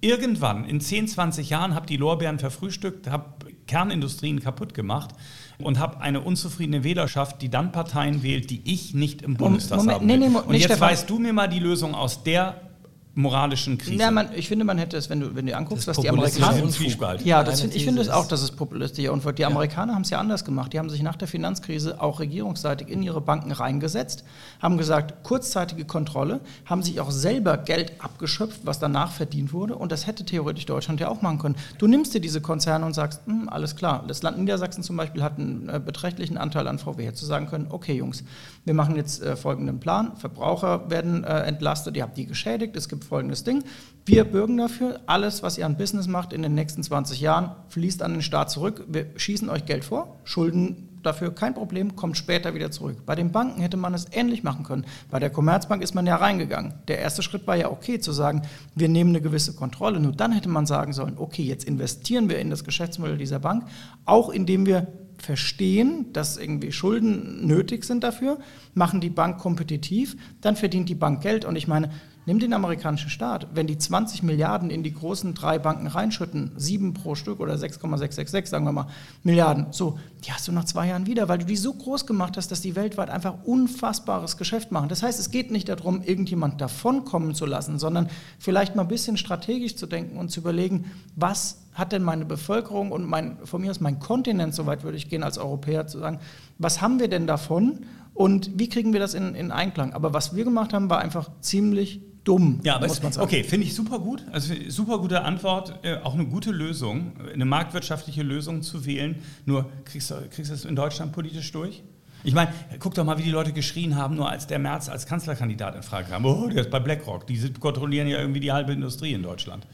irgendwann 0.00 0.64
in 0.64 0.80
10, 0.80 1.08
20 1.08 1.50
Jahren, 1.50 1.74
habe 1.74 1.86
die 1.86 1.96
Lorbeeren 1.96 2.38
verfrühstückt, 2.38 3.08
habe 3.08 3.34
Kernindustrien 3.66 4.40
kaputt 4.40 4.74
gemacht 4.74 5.10
und 5.58 5.78
habe 5.78 6.00
eine 6.00 6.20
unzufriedene 6.20 6.82
Wählerschaft, 6.84 7.40
die 7.40 7.48
dann 7.48 7.70
Parteien 7.72 8.22
wählt, 8.22 8.50
die 8.50 8.60
ich 8.64 8.94
nicht 8.94 9.22
im 9.22 9.36
Bundestag 9.36 9.86
habe. 9.86 10.04
Nee, 10.04 10.16
nee, 10.16 10.26
und 10.26 10.52
jetzt 10.54 10.64
Stefan. 10.64 10.90
weißt 10.90 11.08
du 11.08 11.18
mir 11.18 11.32
mal 11.32 11.48
die 11.48 11.60
Lösung 11.60 11.94
aus 11.94 12.24
der 12.24 12.71
moralischen 13.14 13.76
Krise. 13.76 14.00
Ja, 14.00 14.10
man, 14.10 14.28
ich 14.34 14.48
finde, 14.48 14.64
man 14.64 14.78
hätte 14.78 14.96
es, 14.96 15.10
wenn 15.10 15.20
du, 15.20 15.34
wenn 15.34 15.46
du 15.46 15.54
anguckst, 15.54 15.86
was 15.86 15.98
die 15.98 16.08
Amerikaner. 16.08 16.62
Unfug. 16.62 17.24
Ja, 17.24 17.44
das 17.44 17.60
find, 17.60 17.74
ich 17.74 17.84
finde 17.84 18.00
es 18.00 18.08
auch, 18.08 18.26
dass 18.26 18.42
es 18.42 18.50
populistischer 18.50 19.12
Unfug. 19.12 19.36
Die 19.36 19.44
Amerikaner 19.44 19.94
haben 19.94 20.02
es 20.02 20.10
ja 20.10 20.18
anders 20.18 20.44
gemacht. 20.44 20.72
Die 20.72 20.78
haben 20.78 20.88
sich 20.88 21.02
nach 21.02 21.16
der 21.16 21.28
Finanzkrise 21.28 22.00
auch 22.00 22.20
regierungsseitig 22.20 22.88
in 22.88 23.02
ihre 23.02 23.20
Banken 23.20 23.52
reingesetzt, 23.52 24.24
haben 24.60 24.78
gesagt, 24.78 25.24
kurzzeitige 25.24 25.84
Kontrolle, 25.84 26.40
haben 26.64 26.82
sich 26.82 27.00
auch 27.00 27.10
selber 27.10 27.58
Geld 27.58 27.92
abgeschöpft, 27.98 28.60
was 28.64 28.78
danach 28.78 29.12
verdient 29.12 29.52
wurde. 29.52 29.76
Und 29.76 29.92
das 29.92 30.06
hätte 30.06 30.24
theoretisch 30.24 30.64
Deutschland 30.64 31.00
ja 31.00 31.08
auch 31.08 31.20
machen 31.20 31.38
können. 31.38 31.56
Du 31.78 31.86
nimmst 31.86 32.14
dir 32.14 32.20
diese 32.20 32.40
Konzerne 32.40 32.86
und 32.86 32.94
sagst, 32.94 33.20
hm, 33.26 33.48
alles 33.48 33.76
klar. 33.76 34.04
Das 34.08 34.22
Land 34.22 34.38
Niedersachsen 34.38 34.82
zum 34.82 34.96
Beispiel 34.96 35.22
hat 35.22 35.38
einen 35.38 35.68
äh, 35.68 35.80
beträchtlichen 35.84 36.38
Anteil 36.38 36.66
an 36.66 36.78
VW. 36.78 37.04
Hätte 37.04 37.24
sagen 37.26 37.46
können, 37.46 37.66
okay, 37.68 37.94
Jungs, 37.94 38.24
wir 38.64 38.74
machen 38.74 38.96
jetzt 38.96 39.22
äh, 39.22 39.36
folgenden 39.36 39.80
Plan. 39.80 40.16
Verbraucher 40.16 40.88
werden 40.88 41.24
äh, 41.24 41.40
entlastet, 41.40 41.96
ihr 41.96 42.04
habt 42.04 42.16
die 42.16 42.26
geschädigt, 42.26 42.74
es 42.76 42.88
gibt 42.88 43.01
folgendes 43.02 43.44
Ding. 43.44 43.64
Wir 44.04 44.24
bürgen 44.24 44.56
dafür, 44.56 45.00
alles, 45.06 45.42
was 45.42 45.58
ihr 45.58 45.66
an 45.66 45.76
Business 45.76 46.08
macht 46.08 46.32
in 46.32 46.42
den 46.42 46.54
nächsten 46.54 46.82
20 46.82 47.20
Jahren, 47.20 47.52
fließt 47.68 48.02
an 48.02 48.12
den 48.12 48.22
Staat 48.22 48.50
zurück. 48.50 48.84
Wir 48.88 49.06
schießen 49.16 49.48
euch 49.48 49.64
Geld 49.64 49.84
vor, 49.84 50.18
Schulden 50.24 50.88
dafür 51.02 51.34
kein 51.34 51.54
Problem, 51.54 51.96
kommt 51.96 52.16
später 52.16 52.54
wieder 52.54 52.70
zurück. 52.70 53.04
Bei 53.06 53.14
den 53.14 53.32
Banken 53.32 53.60
hätte 53.60 53.76
man 53.76 53.94
es 53.94 54.06
ähnlich 54.12 54.42
machen 54.42 54.64
können. 54.64 54.84
Bei 55.10 55.18
der 55.18 55.30
Commerzbank 55.30 55.82
ist 55.82 55.94
man 55.94 56.06
ja 56.06 56.16
reingegangen. 56.16 56.74
Der 56.88 56.98
erste 56.98 57.22
Schritt 57.22 57.46
war 57.46 57.56
ja 57.56 57.70
okay 57.70 57.98
zu 57.98 58.12
sagen, 58.12 58.42
wir 58.74 58.88
nehmen 58.88 59.10
eine 59.10 59.20
gewisse 59.20 59.54
Kontrolle. 59.54 60.00
Nur 60.00 60.12
dann 60.12 60.32
hätte 60.32 60.48
man 60.48 60.66
sagen 60.66 60.92
sollen, 60.92 61.14
okay, 61.18 61.42
jetzt 61.42 61.64
investieren 61.64 62.28
wir 62.28 62.38
in 62.38 62.50
das 62.50 62.64
Geschäftsmodell 62.64 63.18
dieser 63.18 63.40
Bank, 63.40 63.66
auch 64.04 64.30
indem 64.30 64.66
wir 64.66 64.86
verstehen, 65.18 66.12
dass 66.12 66.36
irgendwie 66.36 66.72
Schulden 66.72 67.46
nötig 67.46 67.84
sind 67.84 68.02
dafür, 68.02 68.38
machen 68.74 69.00
die 69.00 69.10
Bank 69.10 69.38
kompetitiv, 69.38 70.16
dann 70.40 70.56
verdient 70.56 70.88
die 70.88 70.96
Bank 70.96 71.22
Geld. 71.22 71.44
Und 71.44 71.54
ich 71.54 71.68
meine, 71.68 71.90
nimm 72.24 72.38
den 72.38 72.52
amerikanischen 72.52 73.10
Staat, 73.10 73.48
wenn 73.54 73.66
die 73.66 73.78
20 73.78 74.22
Milliarden 74.22 74.70
in 74.70 74.82
die 74.82 74.92
großen 74.92 75.34
drei 75.34 75.58
Banken 75.58 75.86
reinschütten, 75.86 76.52
sieben 76.56 76.94
pro 76.94 77.14
Stück 77.14 77.40
oder 77.40 77.54
6,666, 77.54 78.48
sagen 78.48 78.64
wir 78.64 78.72
mal, 78.72 78.86
Milliarden, 79.22 79.66
so, 79.70 79.98
die 80.24 80.32
hast 80.32 80.46
du 80.46 80.52
nach 80.52 80.64
zwei 80.64 80.88
Jahren 80.88 81.06
wieder, 81.06 81.28
weil 81.28 81.38
du 81.38 81.44
die 81.44 81.56
so 81.56 81.72
groß 81.72 82.06
gemacht 82.06 82.36
hast, 82.36 82.50
dass 82.50 82.60
die 82.60 82.76
weltweit 82.76 83.10
einfach 83.10 83.34
unfassbares 83.44 84.36
Geschäft 84.36 84.70
machen. 84.70 84.88
Das 84.88 85.02
heißt, 85.02 85.18
es 85.18 85.30
geht 85.30 85.50
nicht 85.50 85.68
darum, 85.68 86.02
irgendjemand 86.02 86.60
davonkommen 86.60 87.34
zu 87.34 87.46
lassen, 87.46 87.78
sondern 87.78 88.08
vielleicht 88.38 88.76
mal 88.76 88.82
ein 88.82 88.88
bisschen 88.88 89.16
strategisch 89.16 89.76
zu 89.76 89.86
denken 89.86 90.18
und 90.18 90.30
zu 90.30 90.40
überlegen, 90.40 90.90
was 91.16 91.58
hat 91.74 91.92
denn 91.92 92.02
meine 92.02 92.24
Bevölkerung 92.24 92.92
und 92.92 93.06
mein, 93.06 93.38
von 93.44 93.60
mir 93.62 93.70
aus 93.70 93.80
mein 93.80 93.98
Kontinent, 93.98 94.54
soweit 94.54 94.84
würde 94.84 94.96
ich 94.96 95.08
gehen 95.08 95.22
als 95.22 95.38
Europäer, 95.38 95.86
zu 95.86 95.98
sagen, 95.98 96.20
was 96.58 96.80
haben 96.80 97.00
wir 97.00 97.08
denn 97.08 97.26
davon 97.26 97.80
und 98.14 98.58
wie 98.58 98.68
kriegen 98.68 98.92
wir 98.92 99.00
das 99.00 99.14
in, 99.14 99.34
in 99.34 99.50
Einklang? 99.50 99.94
Aber 99.94 100.12
was 100.12 100.36
wir 100.36 100.44
gemacht 100.44 100.74
haben, 100.74 100.90
war 100.90 100.98
einfach 100.98 101.30
ziemlich 101.40 102.02
dumm, 102.24 102.60
Ja, 102.62 102.76
aber 102.76 102.86
muss 102.86 103.02
man 103.02 103.12
sagen. 103.12 103.24
okay, 103.26 103.42
finde 103.44 103.66
ich 103.66 103.74
super 103.74 103.98
gut. 103.98 104.24
Also 104.32 104.54
super 104.68 104.98
gute 104.98 105.22
Antwort, 105.22 105.78
äh, 105.82 105.96
auch 105.96 106.14
eine 106.14 106.26
gute 106.26 106.50
Lösung, 106.50 107.12
eine 107.32 107.44
marktwirtschaftliche 107.44 108.22
Lösung 108.22 108.62
zu 108.62 108.84
wählen. 108.86 109.16
Nur 109.46 109.70
kriegst 109.84 110.10
du, 110.10 110.14
kriegst 110.30 110.50
du 110.50 110.54
das 110.54 110.64
in 110.64 110.76
Deutschland 110.76 111.12
politisch 111.12 111.50
durch? 111.52 111.82
Ich 112.24 112.34
meine, 112.34 112.52
guck 112.78 112.94
doch 112.94 113.04
mal, 113.04 113.18
wie 113.18 113.24
die 113.24 113.30
Leute 113.32 113.52
geschrien 113.52 113.96
haben, 113.96 114.14
nur 114.14 114.28
als 114.30 114.46
der 114.46 114.60
Merz 114.60 114.88
als 114.88 115.06
Kanzlerkandidat 115.06 115.74
in 115.74 115.82
Frage 115.82 116.08
kam. 116.08 116.24
Oh, 116.24 116.46
der 116.48 116.62
ist 116.62 116.70
bei 116.70 116.78
BlackRock. 116.78 117.26
Die 117.26 117.52
kontrollieren 117.54 118.06
ja 118.06 118.18
irgendwie 118.20 118.38
die 118.38 118.52
halbe 118.52 118.72
Industrie 118.72 119.12
in 119.12 119.24
Deutschland. 119.24 119.66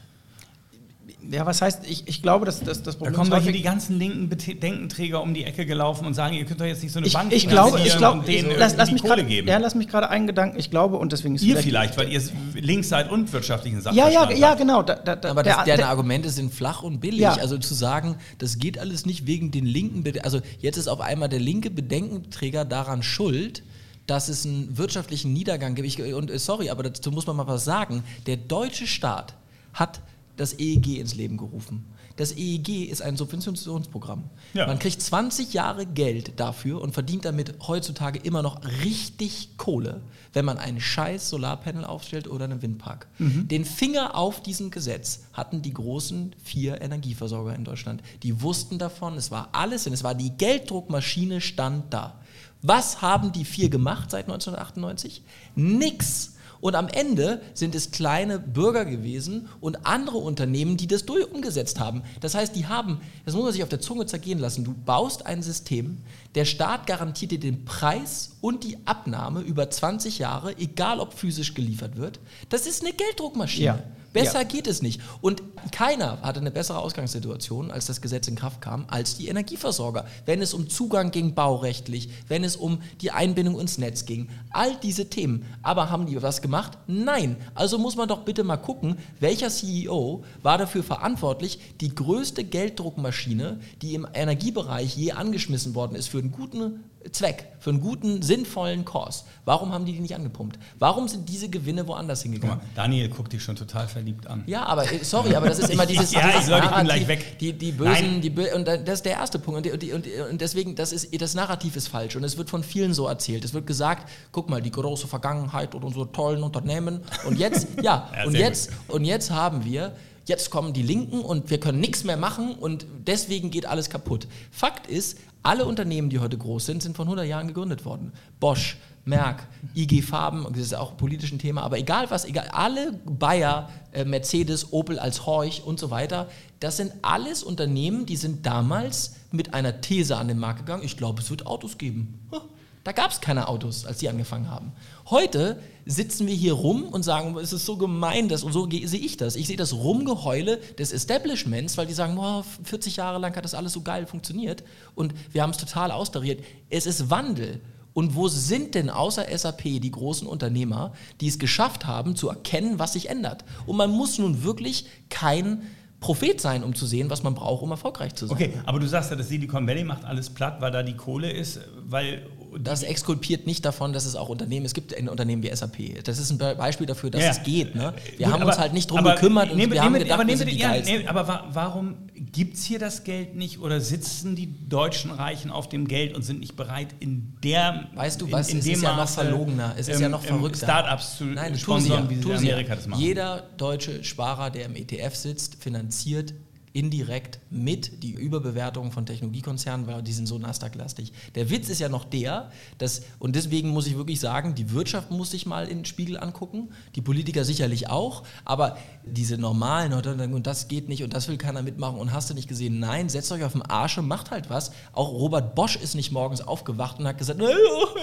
Ja, 1.31 1.45
was 1.45 1.61
heißt, 1.61 1.81
ich, 1.87 2.07
ich 2.07 2.21
glaube, 2.21 2.45
dass, 2.45 2.61
dass 2.61 2.81
das 2.81 2.95
Da 2.95 2.99
Problem 2.99 3.13
kommen 3.13 3.27
ist 3.27 3.31
doch 3.33 3.37
hier 3.41 3.47
häufig- 3.49 3.57
die 3.61 3.63
ganzen 3.63 3.99
linken 3.99 4.29
Bedenkenträger 4.29 5.21
um 5.21 5.33
die 5.33 5.43
Ecke 5.43 5.65
gelaufen 5.65 6.05
und 6.07 6.13
sagen, 6.13 6.33
ihr 6.33 6.45
könnt 6.45 6.61
doch 6.61 6.65
jetzt 6.65 6.81
nicht 6.81 6.91
so 6.93 6.99
eine 6.99 7.07
ich, 7.07 7.13
Bank 7.13 7.31
ich 7.33 7.47
glaube, 7.47 7.79
ich 7.81 7.95
glaube, 7.97 8.19
und 8.19 8.27
denen 8.27 8.49
lass, 8.57 8.75
lass 8.77 8.87
irgendwie 8.89 8.93
mich 8.93 9.01
Kohle 9.03 9.21
grad, 9.23 9.27
geben. 9.27 9.47
ja, 9.47 9.57
lass 9.57 9.75
mich 9.75 9.87
gerade 9.89 10.09
einen 10.09 10.27
Gedanken. 10.27 10.57
Ich 10.57 10.71
glaube 10.71 10.97
und 10.97 11.11
deswegen 11.11 11.35
ist 11.35 11.41
ihr 11.43 11.57
vielleicht- 11.57 11.93
vielleicht, 11.95 11.97
weil 11.97 12.11
ihr 12.11 12.21
links 12.61 12.89
seid 12.89 13.11
und 13.11 13.31
wirtschaftlichen 13.33 13.81
Sachen 13.81 13.97
Ja, 13.97 14.07
ja, 14.09 14.31
ja, 14.31 14.55
genau. 14.55 14.81
Da, 14.81 14.95
da, 14.95 15.15
da, 15.17 15.29
Aber 15.31 15.43
das, 15.43 15.55
der- 15.57 15.65
deine 15.65 15.77
der- 15.77 15.89
Argumente 15.89 16.29
sind 16.29 16.53
flach 16.53 16.83
und 16.83 16.99
billig. 16.99 17.19
Ja. 17.19 17.33
Also 17.35 17.57
zu 17.57 17.73
sagen, 17.73 18.15
das 18.37 18.57
geht 18.57 18.79
alles 18.79 19.05
nicht 19.05 19.27
wegen 19.27 19.51
den 19.51 19.65
linken, 19.65 20.03
Bede 20.03 20.23
also 20.23 20.39
jetzt 20.59 20.77
ist 20.77 20.87
auf 20.87 21.01
einmal 21.01 21.27
der 21.29 21.39
linke 21.39 21.69
Bedenkenträger 21.69 22.63
daran 22.65 23.03
schuld, 23.03 23.61
dass 24.07 24.29
es 24.29 24.45
einen 24.45 24.77
wirtschaftlichen 24.77 25.33
Niedergang 25.33 25.75
gibt. 25.75 25.87
Ich, 25.87 26.01
und 26.01 26.31
äh, 26.31 26.39
sorry, 26.39 26.69
aber 26.69 26.83
dazu 26.83 27.11
muss 27.11 27.27
man 27.27 27.35
mal 27.35 27.45
was 27.45 27.65
sagen. 27.65 28.03
Der 28.25 28.37
deutsche 28.37 28.87
Staat 28.87 29.35
hat 29.73 29.99
das 30.39 30.57
EEG 30.57 30.99
ins 30.99 31.15
Leben 31.15 31.37
gerufen. 31.37 31.85
Das 32.15 32.35
EEG 32.35 32.89
ist 32.89 33.01
ein 33.01 33.15
Subventionsprogramm. 33.15 34.25
Ja. 34.53 34.67
Man 34.67 34.79
kriegt 34.79 35.01
20 35.01 35.53
Jahre 35.53 35.85
Geld 35.85 36.39
dafür 36.39 36.81
und 36.81 36.93
verdient 36.93 37.25
damit 37.25 37.55
heutzutage 37.67 38.19
immer 38.19 38.41
noch 38.41 38.61
richtig 38.83 39.57
Kohle, 39.57 40.01
wenn 40.33 40.45
man 40.45 40.57
einen 40.57 40.81
scheiß 40.81 41.29
Solarpanel 41.29 41.85
aufstellt 41.85 42.27
oder 42.29 42.45
einen 42.45 42.61
Windpark. 42.61 43.07
Den 43.19 43.65
Finger 43.65 44.15
auf 44.15 44.41
diesem 44.41 44.69
Gesetz 44.69 45.21
hatten 45.33 45.61
die 45.61 45.73
großen 45.73 46.35
vier 46.43 46.81
Energieversorger 46.81 47.55
in 47.55 47.63
Deutschland. 47.63 48.01
Die 48.23 48.41
wussten 48.41 48.79
davon, 48.79 49.15
es 49.15 49.31
war 49.31 49.49
alles, 49.53 49.87
und 49.87 49.93
es 49.93 50.03
war 50.03 50.15
die 50.15 50.31
Gelddruckmaschine 50.31 51.41
stand 51.41 51.93
da. 51.93 52.19
Was 52.61 53.01
haben 53.01 53.31
die 53.31 53.45
vier 53.45 53.69
gemacht 53.69 54.11
seit 54.11 54.25
1998? 54.25 55.23
Nix. 55.55 56.35
Und 56.61 56.75
am 56.75 56.87
Ende 56.87 57.41
sind 57.53 57.75
es 57.75 57.91
kleine 57.91 58.39
Bürger 58.39 58.85
gewesen 58.85 59.47
und 59.61 59.85
andere 59.85 60.17
Unternehmen, 60.17 60.77
die 60.77 60.87
das 60.87 61.05
durch 61.05 61.31
umgesetzt 61.31 61.79
haben. 61.79 62.03
Das 62.19 62.35
heißt, 62.35 62.55
die 62.55 62.67
haben, 62.67 62.99
das 63.25 63.33
muss 63.33 63.43
man 63.43 63.53
sich 63.53 63.63
auf 63.63 63.69
der 63.69 63.79
Zunge 63.79 64.05
zergehen 64.05 64.39
lassen, 64.39 64.63
du 64.63 64.73
baust 64.73 65.25
ein 65.25 65.41
System, 65.41 65.99
der 66.35 66.45
Staat 66.45 66.85
garantiert 66.87 67.31
dir 67.31 67.39
den 67.39 67.65
Preis 67.65 68.37
und 68.41 68.63
die 68.63 68.77
Abnahme 68.85 69.41
über 69.41 69.69
20 69.69 70.19
Jahre, 70.19 70.57
egal 70.57 70.99
ob 70.99 71.13
physisch 71.13 71.53
geliefert 71.53 71.97
wird. 71.97 72.19
Das 72.49 72.67
ist 72.67 72.83
eine 72.83 72.93
Gelddruckmaschine. 72.93 73.65
Ja. 73.65 73.83
Besser 74.13 74.39
Ja. 74.39 74.43
geht 74.43 74.67
es 74.67 74.81
nicht. 74.81 75.01
Und 75.21 75.43
keiner 75.71 76.21
hatte 76.21 76.39
eine 76.39 76.51
bessere 76.51 76.79
Ausgangssituation, 76.79 77.71
als 77.71 77.85
das 77.85 78.01
Gesetz 78.01 78.27
in 78.27 78.35
Kraft 78.35 78.61
kam, 78.61 78.85
als 78.87 79.17
die 79.17 79.27
Energieversorger. 79.27 80.05
Wenn 80.25 80.41
es 80.41 80.53
um 80.53 80.69
Zugang 80.69 81.11
ging 81.11 81.33
baurechtlich, 81.33 82.09
wenn 82.27 82.43
es 82.43 82.55
um 82.55 82.79
die 83.01 83.11
Einbindung 83.11 83.59
ins 83.59 83.77
Netz 83.77 84.05
ging, 84.05 84.29
all 84.51 84.75
diese 84.77 85.09
Themen. 85.09 85.45
Aber 85.61 85.89
haben 85.89 86.05
die 86.05 86.21
was 86.21 86.41
gemacht? 86.41 86.77
Nein. 86.87 87.37
Also 87.55 87.77
muss 87.77 87.95
man 87.95 88.07
doch 88.07 88.23
bitte 88.23 88.43
mal 88.43 88.57
gucken, 88.57 88.97
welcher 89.19 89.49
CEO 89.49 90.23
war 90.41 90.57
dafür 90.57 90.83
verantwortlich, 90.83 91.59
die 91.81 91.93
größte 91.93 92.43
Gelddruckmaschine, 92.43 93.59
die 93.81 93.93
im 93.93 94.07
Energiebereich 94.13 94.95
je 94.95 95.11
angeschmissen 95.13 95.75
worden 95.75 95.95
ist, 95.95 96.09
für 96.09 96.19
einen 96.19 96.31
guten 96.31 96.83
Zweck, 97.13 97.45
für 97.59 97.69
einen 97.69 97.79
guten, 97.79 98.21
sinnvollen 98.21 98.83
Kurs. 98.83 99.23
Warum 99.45 99.71
haben 99.73 99.85
die 99.85 99.93
die 99.93 100.01
nicht 100.01 100.15
angepumpt? 100.15 100.59
Warum 100.79 101.07
sind 101.07 101.29
diese 101.29 101.47
Gewinne 101.49 101.87
woanders 101.87 102.23
hingegangen? 102.23 102.57
mal, 102.57 102.63
Daniel 102.75 103.07
guckt 103.07 103.31
dich 103.31 103.41
schon 103.41 103.55
total 103.55 103.87
verliebt 103.87 104.27
an. 104.27 104.43
Ja, 104.47 104.65
aber 104.65 104.83
äh, 104.91 105.03
sorry, 105.03 105.33
aber 105.33 105.47
das 105.47 105.59
ist 105.59 105.69
immer 105.69 105.85
dieses, 105.87 106.11
Ja, 106.11 106.27
dieses 106.27 106.43
ich- 106.43 106.49
Leute, 106.49 106.65
ich 106.67 106.75
bin 106.75 106.83
gleich 106.85 107.07
weg. 107.07 107.37
Die, 107.39 107.53
die 107.53 107.71
Nein. 107.71 107.77
Bösen, 108.03 108.21
die 108.21 108.29
Bö 108.29 108.53
und 108.53 108.67
da- 108.67 108.75
das 108.77 108.95
ist 108.95 109.05
der 109.05 109.13
erste 109.13 109.39
Punkt. 109.39 109.65
Und, 109.71 109.81
die, 109.81 109.93
und, 109.93 110.05
und 110.29 110.41
deswegen, 110.41 110.75
das, 110.75 110.91
ist, 110.91 111.09
das 111.21 111.35
Narrativ 111.35 111.77
ist 111.77 111.87
falsch. 111.87 112.17
Und 112.17 112.23
es 112.25 112.37
wird 112.37 112.49
von 112.49 112.63
vielen 112.63 112.93
so 112.93 113.07
erzählt. 113.07 113.45
Es 113.45 113.53
wird 113.53 113.65
gesagt, 113.65 114.09
guck 114.33 114.49
mal, 114.49 114.61
die 114.61 114.71
große 114.71 115.07
Vergangenheit 115.07 115.73
und 115.75 115.83
unsere 115.85 116.11
tollen 116.11 116.43
Unternehmen. 116.43 116.99
Und 117.25 117.39
jetzt, 117.39 117.67
ja, 117.81 118.09
Ja, 118.15 118.25
und, 118.25 118.35
jetzt, 118.35 118.71
und 118.89 119.05
jetzt 119.05 119.31
haben 119.31 119.63
wir, 119.63 119.93
jetzt 120.25 120.51
kommen 120.51 120.73
die 120.73 120.83
Linken 120.83 121.21
und 121.21 121.49
wir 121.49 121.59
können 121.59 121.79
nichts 121.79 122.03
mehr 122.03 122.17
machen 122.17 122.53
und 122.53 122.85
deswegen 123.07 123.49
geht 123.51 123.65
alles 123.65 123.89
kaputt. 123.89 124.27
Fakt 124.51 124.85
ist, 124.85 125.17
alle 125.43 125.65
Unternehmen, 125.65 126.09
die 126.09 126.19
heute 126.19 126.37
groß 126.37 126.65
sind, 126.65 126.83
sind 126.83 126.95
vor 126.95 127.05
100 127.05 127.25
Jahren 127.25 127.47
gegründet 127.47 127.85
worden. 127.85 128.11
Bosch, 128.39 128.77
Merck, 129.05 129.47
IG 129.75 130.01
Farben, 130.01 130.45
das 130.49 130.61
ist 130.61 130.75
auch 130.75 130.97
politisch 130.97 131.31
ein 131.31 131.39
Thema, 131.39 131.63
aber 131.63 131.77
egal 131.77 132.11
was, 132.11 132.25
egal, 132.25 132.47
alle 132.51 132.93
Bayer, 133.05 133.69
äh, 133.91 134.05
Mercedes, 134.05 134.71
Opel 134.71 134.99
als 134.99 135.25
Horch 135.25 135.63
und 135.63 135.79
so 135.79 135.89
weiter, 135.89 136.29
das 136.59 136.77
sind 136.77 136.91
alles 137.01 137.43
Unternehmen, 137.43 138.05
die 138.05 138.17
sind 138.17 138.45
damals 138.45 139.15
mit 139.31 139.53
einer 139.53 139.81
These 139.81 140.17
an 140.17 140.27
den 140.27 140.37
Markt 140.37 140.59
gegangen, 140.59 140.83
ich 140.83 140.97
glaube, 140.97 141.21
es 141.21 141.29
wird 141.29 141.47
Autos 141.47 141.77
geben. 141.77 142.19
Huh, 142.31 142.41
Da 142.83 142.91
gab 142.91 143.11
es 143.11 143.21
keine 143.21 143.47
Autos, 143.47 143.85
als 143.85 143.97
die 143.97 144.09
angefangen 144.09 144.49
haben. 144.49 144.71
Heute 145.09 145.61
sitzen 145.85 146.27
wir 146.27 146.33
hier 146.33 146.53
rum 146.53 146.83
und 146.83 147.03
sagen, 147.03 147.35
es 147.37 147.51
ist 147.51 147.65
so 147.65 147.77
gemein, 147.77 148.29
das, 148.29 148.43
und 148.43 148.53
so 148.53 148.69
sehe 148.69 148.99
ich 148.99 149.17
das. 149.17 149.35
Ich 149.35 149.47
sehe 149.47 149.57
das 149.57 149.73
Rumgeheule 149.73 150.57
des 150.77 150.91
Establishments, 150.91 151.77
weil 151.77 151.87
die 151.87 151.93
sagen, 151.93 152.15
boah, 152.15 152.45
40 152.63 152.95
Jahre 152.95 153.19
lang 153.19 153.35
hat 153.35 153.43
das 153.43 153.53
alles 153.53 153.73
so 153.73 153.81
geil 153.81 154.05
funktioniert 154.05 154.63
und 154.95 155.13
wir 155.31 155.41
haben 155.41 155.49
es 155.49 155.57
total 155.57 155.91
austariert. 155.91 156.43
Es 156.69 156.85
ist 156.85 157.09
Wandel. 157.09 157.61
Und 157.93 158.15
wo 158.15 158.27
sind 158.27 158.75
denn 158.75 158.89
außer 158.89 159.25
SAP 159.35 159.63
die 159.63 159.91
großen 159.91 160.27
Unternehmer, 160.27 160.93
die 161.19 161.27
es 161.27 161.39
geschafft 161.39 161.85
haben, 161.85 162.15
zu 162.15 162.29
erkennen, 162.29 162.79
was 162.79 162.93
sich 162.93 163.09
ändert? 163.09 163.43
Und 163.65 163.77
man 163.77 163.91
muss 163.91 164.19
nun 164.19 164.43
wirklich 164.43 164.85
kein 165.09 165.63
Prophet 165.99 166.39
sein, 166.39 166.63
um 166.63 166.75
zu 166.75 166.85
sehen, 166.85 167.09
was 167.09 167.23
man 167.23 167.35
braucht, 167.35 167.61
um 167.61 167.71
erfolgreich 167.71 168.15
zu 168.15 168.27
sein. 168.27 168.35
Okay, 168.35 168.53
aber 168.65 168.79
du 168.79 168.87
sagst 168.87 169.09
ja, 169.09 169.17
das 169.17 169.27
Silicon 169.27 169.67
Valley 169.67 169.83
macht 169.83 170.05
alles 170.05 170.29
platt, 170.29 170.61
weil 170.61 170.71
da 170.71 170.81
die 170.81 170.95
Kohle 170.95 171.29
ist, 171.31 171.59
weil 171.87 172.25
das 172.57 172.83
exkulpiert 172.83 173.45
nicht 173.45 173.63
davon, 173.65 173.93
dass 173.93 174.05
es 174.05 174.15
auch 174.15 174.29
Unternehmen, 174.29 174.65
es 174.65 174.73
gibt 174.73 174.95
ein 174.95 175.09
Unternehmen 175.09 175.43
wie 175.43 175.53
SAP. 175.55 176.01
Das 176.03 176.17
ist 176.19 176.31
ein 176.31 176.37
Beispiel 176.37 176.87
dafür, 176.87 177.09
dass 177.09 177.21
Ja. 177.23 177.31
es 177.31 177.43
geht. 177.43 177.75
Ne? 177.75 177.93
Wir 178.17 178.25
Gut, 178.25 178.33
haben 178.33 178.41
aber- 178.41 178.51
uns 178.51 178.59
halt 178.59 178.73
nicht 178.73 178.89
drum 178.89 178.99
aber 178.99 179.15
gekümmert 179.15 179.51
und 179.51 179.57
nehmen 179.57 179.71
wir 179.73 179.81
haben 179.81 179.93
nehmen 179.93 180.03
gedacht, 180.03 180.19
aber 180.19 180.35
sind 180.37 180.47
wir 180.47 180.53
ja, 180.55 180.73
nee, 180.81 181.05
aber 181.07 181.27
wa 181.27 181.45
warum 181.51 181.95
gibt 182.15 182.55
es 182.57 182.63
hier 182.63 182.79
das 182.79 183.03
Geld 183.03 183.35
nicht 183.35 183.59
oder 183.59 183.79
sitzen 183.81 184.35
die 184.35 184.53
deutschen 184.67 185.11
Reichen 185.11 185.51
auf 185.51 185.69
dem 185.69 185.87
Geld 185.87 186.15
und 186.15 186.23
sind 186.23 186.39
nicht 186.39 186.55
bereit, 186.55 186.89
in 186.99 187.35
der 187.43 187.87
Weißt 187.95 188.21
du 188.21 188.25
in, 188.27 188.31
was, 188.31 188.49
in 188.49 188.59
es 188.59 188.65
dem 188.65 188.73
ist 188.75 188.81
ja 188.83 188.95
noch 188.95 189.09
verlogener, 189.09 189.73
es 189.77 189.87
ist 189.87 189.95
ähm, 189.97 190.01
ja 190.03 190.09
noch 190.09 190.23
verrückter. 190.23 190.65
Startups 190.65 191.17
zu 191.17 191.25
Nein, 191.25 191.53
sie 191.53 191.59
ja. 191.59 191.63
sponsern, 191.63 192.09
wie 192.09 192.15
sie 192.15 192.21
in 192.29 192.35
Amerika 192.37 192.75
das 192.75 192.87
machen. 192.87 193.01
Jeder 193.01 193.43
deutsche 193.57 194.03
Sparer, 194.03 194.49
der 194.49 194.65
im 194.65 194.75
ETF 194.75 195.15
sitzt, 195.15 195.55
finanziert 195.63 196.33
indirekt 196.73 197.39
mit 197.49 198.03
die 198.03 198.13
Überbewertung 198.13 198.91
von 198.91 199.05
Technologiekonzernen, 199.05 199.87
weil 199.87 200.03
die 200.03 200.13
sind 200.13 200.27
so 200.27 200.37
Nasdaq-lastig. 200.37 201.13
Der 201.35 201.49
Witz 201.49 201.69
ist 201.69 201.79
ja 201.79 201.89
noch 201.89 202.05
der, 202.05 202.51
dass, 202.77 203.01
und 203.19 203.35
deswegen 203.35 203.69
muss 203.69 203.87
ich 203.87 203.97
wirklich 203.97 204.19
sagen, 204.19 204.55
die 204.55 204.71
Wirtschaft 204.71 205.11
muss 205.11 205.31
sich 205.31 205.45
mal 205.45 205.67
in 205.67 205.79
den 205.79 205.85
Spiegel 205.85 206.19
angucken, 206.19 206.69
die 206.95 207.01
Politiker 207.01 207.43
sicherlich 207.43 207.89
auch, 207.89 208.23
aber 208.45 208.77
diese 209.05 209.37
normalen, 209.37 209.93
und 209.93 210.47
das 210.47 210.67
geht 210.67 210.89
nicht 210.89 211.03
und 211.03 211.13
das 211.13 211.27
will 211.27 211.37
keiner 211.37 211.61
mitmachen 211.61 211.97
und 211.97 212.13
hast 212.13 212.29
du 212.29 212.33
nicht 212.33 212.47
gesehen, 212.47 212.79
nein, 212.79 213.09
setzt 213.09 213.31
euch 213.31 213.43
auf 213.43 213.53
den 213.53 213.61
Arsch 213.63 213.97
und 213.97 214.07
macht 214.07 214.31
halt 214.31 214.49
was. 214.49 214.71
Auch 214.93 215.11
Robert 215.11 215.55
Bosch 215.55 215.75
ist 215.75 215.95
nicht 215.95 216.11
morgens 216.11 216.41
aufgewacht 216.41 216.99
und 216.99 217.07
hat 217.07 217.17
gesagt, 217.17 217.39
"Naja, 217.39 217.55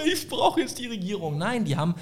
ich 0.05 0.27
brauche 0.27 0.59
jetzt 0.59 0.79
die 0.79 0.87
Regierung. 0.87 1.37
Nein, 1.37 1.65
die 1.65 1.75
haben 1.75 1.95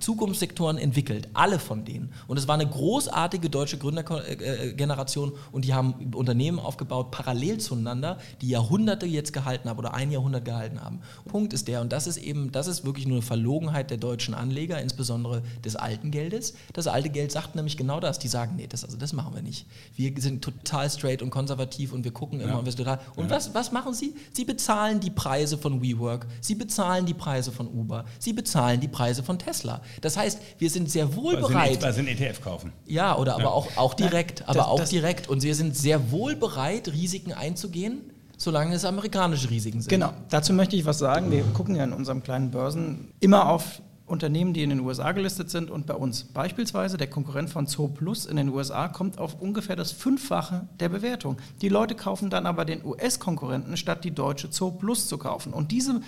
Zukunftssektoren 0.00 0.78
entwickelt, 0.78 1.28
alle 1.34 1.58
von 1.58 1.84
denen. 1.84 2.12
Und 2.26 2.38
es 2.38 2.48
war 2.48 2.54
eine 2.54 2.68
großartige 2.68 3.50
deutsche 3.50 3.78
Gründergeneration 3.78 5.32
und 5.52 5.64
die 5.64 5.74
haben 5.74 6.03
Unternehmen 6.12 6.58
aufgebaut, 6.58 7.10
parallel 7.10 7.58
zueinander, 7.58 8.18
die 8.40 8.48
Jahrhunderte 8.48 9.06
jetzt 9.06 9.32
gehalten 9.32 9.68
haben 9.68 9.78
oder 9.78 9.94
ein 9.94 10.10
Jahrhundert 10.10 10.44
gehalten 10.44 10.80
haben. 10.82 11.00
Punkt 11.26 11.52
ist 11.52 11.68
der, 11.68 11.80
und 11.80 11.92
das 11.92 12.06
ist 12.06 12.16
eben, 12.16 12.52
das 12.52 12.66
ist 12.66 12.84
wirklich 12.84 13.06
nur 13.06 13.16
eine 13.16 13.22
Verlogenheit 13.22 13.90
der 13.90 13.98
deutschen 13.98 14.34
Anleger, 14.34 14.80
insbesondere 14.80 15.42
des 15.64 15.76
alten 15.76 16.10
Geldes. 16.10 16.54
Das 16.72 16.86
alte 16.86 17.10
Geld 17.10 17.32
sagt 17.32 17.54
nämlich 17.54 17.76
genau 17.76 18.00
das. 18.00 18.18
Die 18.18 18.28
sagen, 18.28 18.54
nee, 18.56 18.66
das, 18.66 18.84
also 18.84 18.96
das 18.96 19.12
machen 19.12 19.34
wir 19.34 19.42
nicht. 19.42 19.66
Wir 19.96 20.12
sind 20.20 20.42
total 20.42 20.90
straight 20.90 21.22
und 21.22 21.30
konservativ 21.30 21.92
und 21.92 22.04
wir 22.04 22.12
gucken 22.12 22.40
immer 22.40 22.52
Ja. 22.52 22.58
und 22.58 22.64
wir 22.64 22.72
sind 22.72 22.78
total. 22.84 23.00
Und 23.16 23.30
was, 23.30 23.54
was 23.54 23.72
machen 23.72 23.94
sie? 23.94 24.14
Sie 24.32 24.44
bezahlen 24.44 25.00
die 25.00 25.10
Preise 25.10 25.58
von 25.58 25.82
WeWork, 25.82 26.26
sie 26.40 26.54
bezahlen 26.54 27.06
die 27.06 27.14
Preise 27.14 27.52
von 27.52 27.68
Uber, 27.68 28.04
sie 28.18 28.32
bezahlen 28.32 28.80
die 28.80 28.88
Preise 28.88 29.22
von 29.22 29.38
Tesla. 29.38 29.80
Das 30.00 30.16
heißt, 30.16 30.38
wir 30.58 30.70
sind 30.70 30.90
sehr 30.90 31.14
wohl 31.14 31.36
bereit. 31.36 31.80
sie 31.80 31.86
einen 32.00 32.08
ETF 32.08 32.40
kaufen. 32.42 32.72
Ja, 32.86 33.16
oder 33.16 33.34
aber 33.34 33.52
auch, 33.54 33.68
auch 33.76 33.94
direkt, 33.94 34.42
aber 34.48 34.54
das- 34.54 34.66
auch 34.66 34.78
das- 34.80 34.90
direkt. 34.90 35.28
Und 35.28 35.42
wir 35.42 35.54
sind 35.54 35.76
sehr 35.76 35.93
wohl 36.10 36.36
bereit, 36.36 36.88
Risiken 36.92 37.32
einzugehen, 37.32 38.12
solange 38.36 38.74
es 38.74 38.84
amerikanische 38.84 39.50
Risiken 39.50 39.80
sind. 39.80 39.90
Genau, 39.90 40.12
dazu 40.28 40.52
möchte 40.52 40.76
ich 40.76 40.84
was 40.84 40.98
sagen. 40.98 41.30
Wir 41.30 41.42
gucken 41.54 41.76
ja 41.76 41.84
in 41.84 41.92
unserem 41.92 42.22
kleinen 42.22 42.50
Börsen 42.50 43.12
immer 43.20 43.48
auf 43.48 43.82
Unternehmen, 44.06 44.52
die 44.52 44.62
in 44.62 44.68
den 44.68 44.80
USA 44.80 45.12
gelistet 45.12 45.48
sind 45.48 45.70
und 45.70 45.86
bei 45.86 45.94
uns. 45.94 46.24
Beispielsweise 46.24 46.98
der 46.98 47.06
Konkurrent 47.08 47.48
von 47.48 47.66
Zoo 47.66 47.88
Plus 47.88 48.26
in 48.26 48.36
den 48.36 48.50
USA 48.50 48.88
kommt 48.88 49.18
auf 49.18 49.40
ungefähr 49.40 49.76
das 49.76 49.92
Fünffache 49.92 50.68
der 50.78 50.90
Bewertung. 50.90 51.38
Die 51.62 51.70
Leute 51.70 51.94
kaufen 51.94 52.28
dann 52.28 52.44
aber 52.44 52.66
den 52.66 52.84
US-Konkurrenten, 52.84 53.78
statt 53.78 54.04
die 54.04 54.10
deutsche 54.10 54.48
Zoo 54.50 54.72
Plus 54.72 55.08
zu 55.08 55.16
kaufen. 55.16 55.54
Und 55.54 55.72
diese, 55.72 56.02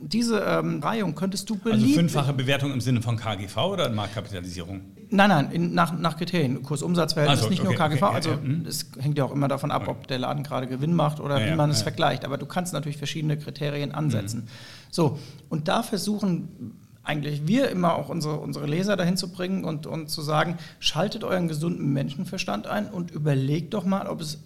diese 0.00 0.40
ähm, 0.40 0.80
Reihung 0.82 1.14
könntest 1.14 1.48
du 1.50 1.54
Also 1.54 1.70
beliebig... 1.70 1.94
fünffache 1.94 2.32
Bewertung 2.32 2.72
im 2.72 2.80
Sinne 2.80 3.02
von 3.02 3.16
KGV 3.16 3.56
oder 3.56 3.88
Marktkapitalisierung? 3.90 4.80
Nein, 5.10 5.28
nein, 5.28 5.50
in, 5.50 5.74
nach, 5.74 5.98
nach 5.98 6.16
Kriterien. 6.16 6.62
Kursumsatzverhältnis, 6.62 7.40
Also, 7.40 7.50
nicht 7.50 7.64
nur 7.64 7.72
okay, 7.72 7.88
KGV. 7.88 8.02
okay, 8.02 8.14
also 8.14 8.30
ja, 8.30 8.36
ja, 8.36 8.42
hm. 8.42 8.66
es 8.66 8.90
hängt 8.98 9.18
ja 9.18 9.24
auch 9.24 9.32
immer 9.32 9.48
davon 9.48 9.70
ab, 9.70 9.88
ob 9.88 10.06
der 10.06 10.18
Laden 10.18 10.42
gerade 10.42 10.66
Gewinn 10.66 10.94
macht 10.94 11.20
oder 11.20 11.44
wie 11.44 11.54
man 11.54 11.70
es 11.70 11.82
vergleicht. 11.82 12.24
Aber 12.24 12.38
du 12.38 12.46
kannst 12.46 12.72
natürlich 12.72 12.98
verschiedene 12.98 13.38
Kriterien 13.38 13.92
ansetzen. 13.92 14.48
So, 14.90 15.18
und 15.48 15.68
da 15.68 15.82
versuchen 15.82 16.76
eigentlich 17.02 17.46
wir 17.46 17.70
immer 17.70 17.94
auch 17.94 18.10
unsere, 18.10 18.38
unsere 18.38 18.66
Leser 18.66 18.96
dahin 18.96 19.16
zu 19.16 19.32
bringen 19.32 19.64
und, 19.64 19.86
und 19.86 20.10
zu 20.10 20.20
sagen, 20.20 20.58
schaltet 20.78 21.24
euren 21.24 21.48
gesunden 21.48 21.92
Menschenverstand 21.94 22.66
ein 22.66 22.90
und 22.90 23.10
überlegt 23.10 23.72
doch 23.72 23.86
mal, 23.86 24.06
ob 24.06 24.20
es 24.20 24.38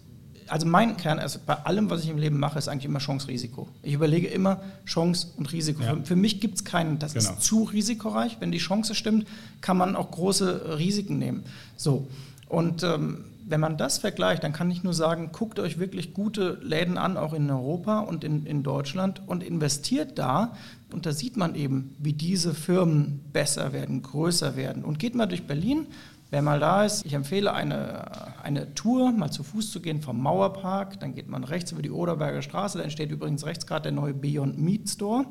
also 0.47 0.65
mein 0.65 0.97
Kern, 0.97 1.19
also 1.19 1.39
bei 1.45 1.53
allem, 1.53 1.89
was 1.89 2.03
ich 2.03 2.09
im 2.09 2.17
Leben 2.17 2.39
mache, 2.39 2.59
ist 2.59 2.67
eigentlich 2.67 2.85
immer 2.85 2.99
Chance-Risiko. 2.99 3.67
Ich 3.81 3.93
überlege 3.93 4.27
immer 4.27 4.61
Chance 4.85 5.27
und 5.37 5.51
Risiko. 5.51 5.81
Ja. 5.83 5.95
Für, 5.95 6.05
für 6.05 6.15
mich 6.15 6.39
gibt 6.39 6.55
es 6.55 6.63
keinen, 6.65 6.99
das 6.99 7.13
Genau. 7.13 7.31
ist 7.31 7.41
zu 7.41 7.63
risikoreich. 7.63 8.37
Wenn 8.39 8.51
die 8.51 8.57
Chance 8.59 8.95
stimmt, 8.95 9.27
kann 9.61 9.77
man 9.77 9.95
auch 9.95 10.11
große 10.11 10.77
Risiken 10.77 11.19
nehmen. 11.19 11.43
So. 11.77 12.07
Und 12.47 12.83
ähm, 12.83 13.25
wenn 13.45 13.59
man 13.59 13.77
das 13.77 13.97
vergleicht, 13.97 14.43
dann 14.43 14.53
kann 14.53 14.71
ich 14.71 14.83
nur 14.83 14.93
sagen, 14.93 15.29
guckt 15.33 15.59
euch 15.59 15.77
wirklich 15.79 16.13
gute 16.13 16.59
Läden 16.61 16.97
an, 16.97 17.17
auch 17.17 17.33
in 17.33 17.49
Europa 17.49 17.99
und 17.99 18.23
in, 18.23 18.45
in 18.45 18.63
Deutschland 18.63 19.21
und 19.27 19.43
investiert 19.43 20.17
da. 20.17 20.55
Und 20.91 21.05
da 21.05 21.11
sieht 21.11 21.37
man 21.37 21.55
eben, 21.55 21.95
wie 21.99 22.13
diese 22.13 22.53
Firmen 22.53 23.19
besser 23.33 23.73
werden, 23.73 24.01
größer 24.01 24.55
werden. 24.55 24.83
Und 24.83 24.99
geht 24.99 25.15
mal 25.15 25.25
durch 25.25 25.45
Berlin. 25.47 25.87
Wer 26.33 26.41
mal 26.41 26.59
da 26.59 26.83
ist, 26.83 27.05
ich 27.05 27.13
empfehle 27.13 27.53
eine, 27.53 28.41
eine 28.41 28.73
Tour, 28.73 29.11
mal 29.11 29.29
zu 29.29 29.43
Fuß 29.43 29.69
zu 29.69 29.81
gehen 29.81 30.01
vom 30.01 30.19
Mauerpark. 30.19 30.99
Dann 30.99 31.13
geht 31.13 31.29
man 31.29 31.43
rechts 31.43 31.71
über 31.71 31.83
die 31.83 31.91
Oderberger 31.91 32.41
Straße. 32.41 32.79
Da 32.79 32.83
entsteht 32.83 33.11
übrigens 33.11 33.45
rechts 33.45 33.67
gerade 33.67 33.83
der 33.83 33.91
neue 33.91 34.15
Beyond 34.15 34.57
Meat 34.57 34.89
Store. 34.89 35.25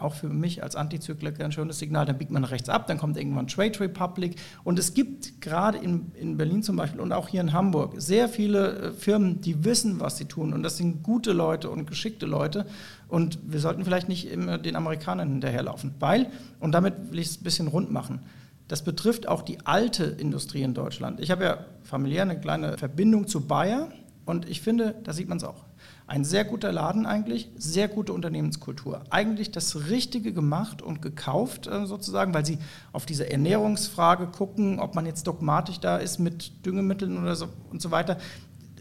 Auch 0.00 0.14
für 0.14 0.28
mich 0.28 0.64
als 0.64 0.74
Antizykliker 0.74 1.44
ein 1.44 1.52
schönes 1.52 1.78
Signal. 1.78 2.06
Dann 2.06 2.18
biegt 2.18 2.32
man 2.32 2.42
rechts 2.42 2.68
ab, 2.68 2.88
dann 2.88 2.98
kommt 2.98 3.16
irgendwann 3.18 3.46
Trade 3.46 3.78
Republic. 3.78 4.34
Und 4.64 4.80
es 4.80 4.94
gibt 4.94 5.40
gerade 5.40 5.78
in, 5.78 6.10
in 6.16 6.36
Berlin 6.36 6.64
zum 6.64 6.74
Beispiel 6.74 7.00
und 7.00 7.12
auch 7.12 7.28
hier 7.28 7.40
in 7.40 7.52
Hamburg 7.52 7.94
sehr 7.98 8.28
viele 8.28 8.78
äh, 8.78 8.92
Firmen, 8.94 9.42
die 9.42 9.62
wissen, 9.62 10.00
was 10.00 10.16
sie 10.16 10.24
tun. 10.24 10.54
Und 10.54 10.64
das 10.64 10.76
sind 10.76 11.04
gute 11.04 11.32
Leute 11.32 11.70
und 11.70 11.86
geschickte 11.86 12.26
Leute. 12.26 12.66
Und 13.06 13.38
wir 13.44 13.60
sollten 13.60 13.84
vielleicht 13.84 14.08
nicht 14.08 14.28
immer 14.28 14.58
den 14.58 14.74
Amerikanern 14.74 15.28
hinterherlaufen. 15.28 15.94
Weil, 16.00 16.32
und 16.58 16.72
damit 16.72 17.12
will 17.12 17.20
ich 17.20 17.28
es 17.28 17.40
ein 17.40 17.44
bisschen 17.44 17.68
rund 17.68 17.92
machen, 17.92 18.22
das 18.72 18.80
betrifft 18.80 19.28
auch 19.28 19.42
die 19.42 19.66
alte 19.66 20.04
Industrie 20.04 20.62
in 20.62 20.72
Deutschland. 20.72 21.20
Ich 21.20 21.30
habe 21.30 21.44
ja 21.44 21.58
familiär 21.82 22.22
eine 22.22 22.40
kleine 22.40 22.78
Verbindung 22.78 23.28
zu 23.28 23.46
Bayer 23.46 23.88
und 24.24 24.48
ich 24.48 24.62
finde, 24.62 24.94
da 25.04 25.12
sieht 25.12 25.28
man 25.28 25.36
es 25.36 25.44
auch. 25.44 25.66
Ein 26.06 26.24
sehr 26.24 26.46
guter 26.46 26.72
Laden 26.72 27.04
eigentlich, 27.04 27.50
sehr 27.54 27.86
gute 27.86 28.14
Unternehmenskultur. 28.14 29.02
Eigentlich 29.10 29.50
das 29.50 29.90
Richtige 29.90 30.32
gemacht 30.32 30.80
und 30.80 31.02
gekauft 31.02 31.66
äh, 31.66 31.84
sozusagen, 31.84 32.32
weil 32.32 32.46
sie 32.46 32.56
auf 32.92 33.04
diese 33.04 33.30
Ernährungsfrage 33.30 34.28
gucken, 34.28 34.80
ob 34.80 34.94
man 34.94 35.04
jetzt 35.04 35.26
dogmatisch 35.26 35.78
da 35.78 35.98
ist 35.98 36.18
mit 36.18 36.64
Düngemitteln 36.64 37.22
oder 37.22 37.36
so 37.36 37.48
und 37.70 37.82
so 37.82 37.90
weiter. 37.90 38.16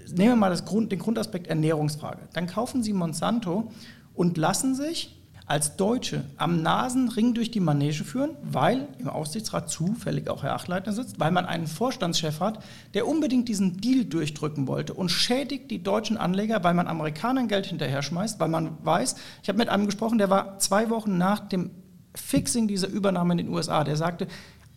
Nehmen 0.07 0.29
wir 0.29 0.35
mal 0.37 0.55
Grund, 0.61 0.93
den 0.93 0.99
Grundaspekt 0.99 1.47
Ernährungsfrage. 1.47 2.29
Dann 2.31 2.47
kaufen 2.47 2.81
Sie 2.81 2.93
Monsanto 2.93 3.69
und 4.13 4.37
lassen 4.37 4.73
sich 4.73 5.20
als 5.51 5.75
Deutsche 5.75 6.23
am 6.37 6.61
Nasenring 6.61 7.33
durch 7.33 7.51
die 7.51 7.59
Manege 7.59 8.05
führen, 8.05 8.37
weil 8.41 8.87
im 8.99 9.09
Aufsichtsrat 9.09 9.69
zufällig 9.69 10.29
auch 10.29 10.43
Herr 10.43 10.55
Achleitner 10.55 10.93
sitzt, 10.93 11.19
weil 11.19 11.31
man 11.31 11.45
einen 11.45 11.67
Vorstandschef 11.67 12.39
hat, 12.39 12.63
der 12.93 13.05
unbedingt 13.05 13.49
diesen 13.49 13.75
Deal 13.75 14.05
durchdrücken 14.05 14.67
wollte 14.67 14.93
und 14.93 15.09
schädigt 15.09 15.69
die 15.69 15.83
deutschen 15.83 16.15
Anleger, 16.15 16.63
weil 16.63 16.73
man 16.73 16.87
Amerikanern 16.87 17.49
Geld 17.49 17.65
hinterher 17.65 18.01
schmeißt, 18.01 18.39
weil 18.39 18.47
man 18.47 18.77
weiß, 18.85 19.17
ich 19.43 19.49
habe 19.49 19.57
mit 19.57 19.67
einem 19.67 19.87
gesprochen, 19.87 20.19
der 20.19 20.29
war 20.29 20.57
zwei 20.59 20.89
Wochen 20.89 21.17
nach 21.17 21.41
dem 21.41 21.71
Fixing 22.15 22.69
dieser 22.69 22.87
Übernahme 22.87 23.33
in 23.33 23.39
den 23.39 23.49
USA, 23.49 23.83
der 23.83 23.97
sagte, 23.97 24.27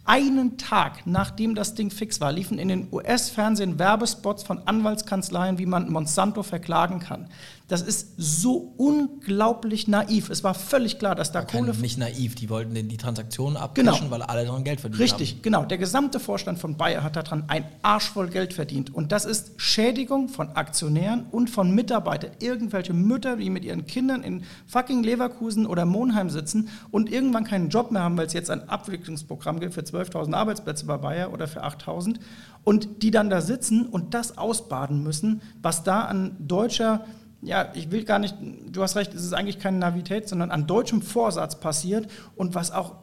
einen 0.06 0.58
Tag 0.58 1.06
nachdem 1.06 1.54
das 1.54 1.74
Ding 1.74 1.90
fix 1.90 2.20
war, 2.20 2.30
liefen 2.30 2.58
in 2.58 2.68
den 2.68 2.88
US-Fernsehen 2.92 3.78
Werbespots 3.78 4.42
von 4.42 4.66
Anwaltskanzleien, 4.66 5.58
wie 5.58 5.66
man 5.66 5.90
Monsanto 5.90 6.42
verklagen 6.42 6.98
kann. 6.98 7.28
Das 7.66 7.80
ist 7.80 8.12
so 8.18 8.74
unglaublich 8.76 9.88
naiv. 9.88 10.28
Es 10.28 10.44
war 10.44 10.52
völlig 10.52 10.98
klar, 10.98 11.14
dass 11.14 11.32
da 11.32 11.42
Keine, 11.42 11.68
Kohle. 11.68 11.78
nicht 11.80 11.96
naiv, 11.96 12.34
die 12.34 12.50
wollten 12.50 12.74
den- 12.74 12.88
die 12.88 12.98
Transaktionen 12.98 13.56
abcashen, 13.56 13.86
Genau. 14.00 14.10
weil 14.10 14.20
alle 14.20 14.44
daran 14.44 14.64
Geld 14.64 14.80
verdient 14.82 15.00
Richtig, 15.00 15.32
haben. 15.32 15.42
genau. 15.42 15.64
Der 15.64 15.78
gesamte 15.78 16.20
Vorstand 16.20 16.58
von 16.58 16.76
Bayer 16.76 17.02
hat 17.02 17.16
daran 17.16 17.44
ein 17.48 17.64
Arsch 17.80 18.10
voll 18.10 18.28
Geld 18.28 18.52
verdient. 18.52 18.94
Und 18.94 19.12
das 19.12 19.24
ist 19.24 19.52
Schädigung 19.56 20.28
von 20.28 20.50
Aktionären 20.50 21.24
und 21.30 21.48
von 21.48 21.74
Mitarbeitern. 21.74 22.32
Irgendwelche 22.40 22.92
Mütter, 22.92 23.36
die 23.36 23.48
mit 23.48 23.64
ihren 23.64 23.86
Kindern 23.86 24.22
in 24.22 24.44
fucking 24.66 25.02
Leverkusen 25.02 25.64
oder 25.66 25.86
Monheim 25.86 26.28
sitzen 26.28 26.68
und 26.90 27.10
irgendwann 27.10 27.44
keinen 27.44 27.70
Job 27.70 27.90
mehr 27.90 28.02
haben, 28.02 28.18
weil 28.18 28.26
es 28.26 28.34
jetzt 28.34 28.50
ein 28.50 28.68
Abwicklungsprogramm 28.68 29.58
gibt 29.58 29.72
für 29.72 29.82
12.000 29.84 30.34
Arbeitsplätze 30.36 30.84
bei 30.84 30.98
Bayer 30.98 31.32
oder 31.32 31.48
für 31.48 31.62
8.000. 31.64 32.20
Und 32.62 33.02
die 33.02 33.10
dann 33.10 33.30
da 33.30 33.40
sitzen 33.40 33.86
und 33.86 34.12
das 34.12 34.36
ausbaden 34.36 35.02
müssen, 35.02 35.40
was 35.62 35.82
da 35.82 36.02
an 36.02 36.36
deutscher 36.40 37.06
ja, 37.44 37.70
ich 37.74 37.90
will 37.90 38.04
gar 38.04 38.18
nicht, 38.18 38.36
du 38.40 38.82
hast 38.82 38.96
recht, 38.96 39.14
es 39.14 39.24
ist 39.24 39.34
eigentlich 39.34 39.58
keine 39.58 39.78
Navität, 39.78 40.28
sondern 40.28 40.50
an 40.50 40.66
deutschem 40.66 41.02
Vorsatz 41.02 41.60
passiert 41.60 42.08
und 42.36 42.54
was 42.54 42.70
auch, 42.70 42.96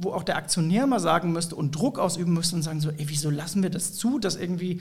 wo 0.00 0.12
auch 0.12 0.24
der 0.24 0.36
Aktionär 0.36 0.86
mal 0.86 1.00
sagen 1.00 1.32
müsste 1.32 1.54
und 1.54 1.72
Druck 1.72 1.98
ausüben 1.98 2.32
müsste 2.32 2.56
und 2.56 2.62
sagen 2.62 2.80
so, 2.80 2.90
ey, 2.90 3.08
wieso 3.08 3.30
lassen 3.30 3.62
wir 3.62 3.70
das 3.70 3.94
zu, 3.94 4.18
dass 4.18 4.36
irgendwie 4.36 4.80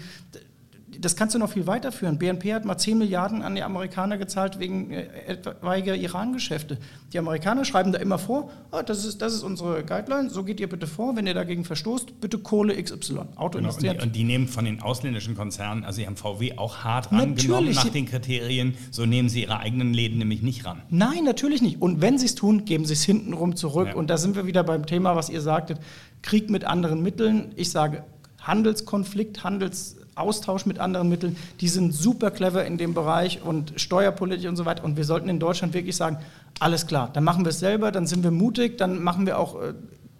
das 0.99 1.15
kannst 1.15 1.35
du 1.35 1.39
noch 1.39 1.51
viel 1.51 1.67
weiterführen. 1.67 2.17
BNP 2.17 2.53
hat 2.53 2.65
mal 2.65 2.77
10 2.77 2.97
Milliarden 2.97 3.41
an 3.41 3.55
die 3.55 3.63
Amerikaner 3.63 4.17
gezahlt 4.17 4.59
wegen 4.59 4.91
äh, 4.91 5.07
etwaiger 5.27 5.95
Iran-Geschäfte. 5.95 6.77
Die 7.11 7.19
Amerikaner 7.19 7.65
schreiben 7.65 7.91
da 7.91 7.99
immer 7.99 8.17
vor, 8.17 8.49
oh, 8.71 8.81
das, 8.85 9.05
ist, 9.05 9.21
das 9.21 9.33
ist 9.33 9.43
unsere 9.43 9.83
Guideline, 9.83 10.29
so 10.29 10.43
geht 10.43 10.59
ihr 10.59 10.69
bitte 10.69 10.87
vor, 10.87 11.15
wenn 11.15 11.27
ihr 11.27 11.33
dagegen 11.33 11.65
verstoßt, 11.65 12.19
bitte 12.21 12.39
Kohle 12.39 12.81
XY, 12.81 13.19
Autoindustrie. 13.35 13.87
Genau, 13.87 13.93
und, 13.93 14.01
die, 14.01 14.07
und 14.07 14.15
die 14.15 14.23
nehmen 14.23 14.47
von 14.47 14.65
den 14.65 14.81
ausländischen 14.81 15.35
Konzernen, 15.35 15.83
also 15.83 15.97
sie 15.97 16.07
haben 16.07 16.17
VW 16.17 16.57
auch 16.57 16.83
hart 16.83 17.11
rangenommen 17.11 17.73
nach 17.73 17.89
den 17.89 18.05
Kriterien, 18.05 18.75
so 18.91 19.05
nehmen 19.05 19.29
sie 19.29 19.43
ihre 19.43 19.59
eigenen 19.59 19.93
Läden 19.93 20.17
nämlich 20.17 20.41
nicht 20.41 20.65
ran. 20.65 20.81
Nein, 20.89 21.23
natürlich 21.23 21.61
nicht. 21.61 21.81
Und 21.81 22.01
wenn 22.01 22.17
sie 22.17 22.25
es 22.25 22.35
tun, 22.35 22.65
geben 22.65 22.85
sie 22.85 22.93
es 22.93 23.03
hintenrum 23.03 23.55
zurück. 23.55 23.89
Ja. 23.89 23.95
Und 23.95 24.09
da 24.09 24.17
sind 24.17 24.35
wir 24.35 24.45
wieder 24.45 24.63
beim 24.63 24.85
Thema, 24.85 25.15
was 25.15 25.29
ihr 25.29 25.41
sagtet, 25.41 25.79
Krieg 26.21 26.49
mit 26.49 26.63
anderen 26.65 27.01
Mitteln. 27.01 27.51
Ich 27.55 27.71
sage 27.71 28.03
Handelskonflikt, 28.41 29.43
Handels 29.43 29.97
Austausch 30.15 30.65
mit 30.65 30.79
anderen 30.79 31.09
Mitteln, 31.09 31.35
die 31.61 31.67
sind 31.67 31.93
super 31.93 32.31
clever 32.31 32.65
in 32.65 32.77
dem 32.77 32.93
Bereich 32.93 33.41
und 33.43 33.73
steuerpolitisch 33.75 34.45
und 34.47 34.55
so 34.55 34.65
weiter. 34.65 34.83
Und 34.83 34.97
wir 34.97 35.05
sollten 35.05 35.29
in 35.29 35.39
Deutschland 35.39 35.73
wirklich 35.73 35.95
sagen, 35.95 36.17
alles 36.59 36.87
klar, 36.87 37.09
dann 37.13 37.23
machen 37.23 37.45
wir 37.45 37.49
es 37.49 37.59
selber, 37.59 37.91
dann 37.91 38.07
sind 38.07 38.23
wir 38.23 38.31
mutig, 38.31 38.77
dann 38.77 39.01
machen 39.01 39.25
wir 39.25 39.39
auch 39.39 39.61
äh, 39.61 39.73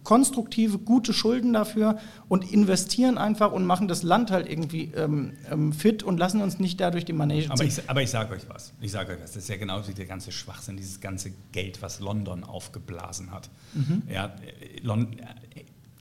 konstruktive, 0.04 0.80
gute 0.80 1.14
Schulden 1.14 1.54
dafür 1.54 1.98
und 2.28 2.52
investieren 2.52 3.18
einfach 3.18 3.52
und 3.52 3.66
machen 3.66 3.88
das 3.88 4.04
Land 4.04 4.32
halt 4.32 4.50
irgendwie 4.50 4.92
ähm, 4.96 5.34
ähm, 5.50 5.74
fit 5.74 6.04
und 6.04 6.18
lassen 6.18 6.42
uns 6.42 6.60
nicht 6.60 6.80
dadurch 6.80 7.06
die 7.06 7.14
Manege 7.14 7.50
aber 7.50 7.64
Ich, 7.64 7.90
aber 7.90 8.02
ich 8.02 8.10
sage 8.10 8.34
euch 8.34 8.44
was, 8.50 8.74
ich 8.82 8.92
sage 8.92 9.14
euch 9.14 9.22
was, 9.22 9.32
das 9.32 9.44
ist 9.44 9.50
ja 9.50 9.58
genau 9.58 9.88
wie 9.88 9.94
der 9.94 10.06
ganze 10.06 10.32
Schwachsinn, 10.32 10.78
dieses 10.78 11.00
ganze 11.00 11.32
Geld, 11.52 11.82
was 11.82 12.00
London 12.00 12.44
aufgeblasen 12.44 13.32
hat. 13.32 13.50
Mhm. 13.74 14.04
Ja, 14.10 14.26
äh, 14.26 14.80
London, 14.82 15.22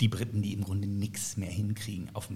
die 0.03 0.09
Briten, 0.09 0.43
die 0.43 0.53
im 0.53 0.65
Grunde 0.65 0.89
nichts 0.89 1.37
mehr 1.37 1.49
hinkriegen 1.49 2.11
auf, 2.13 2.29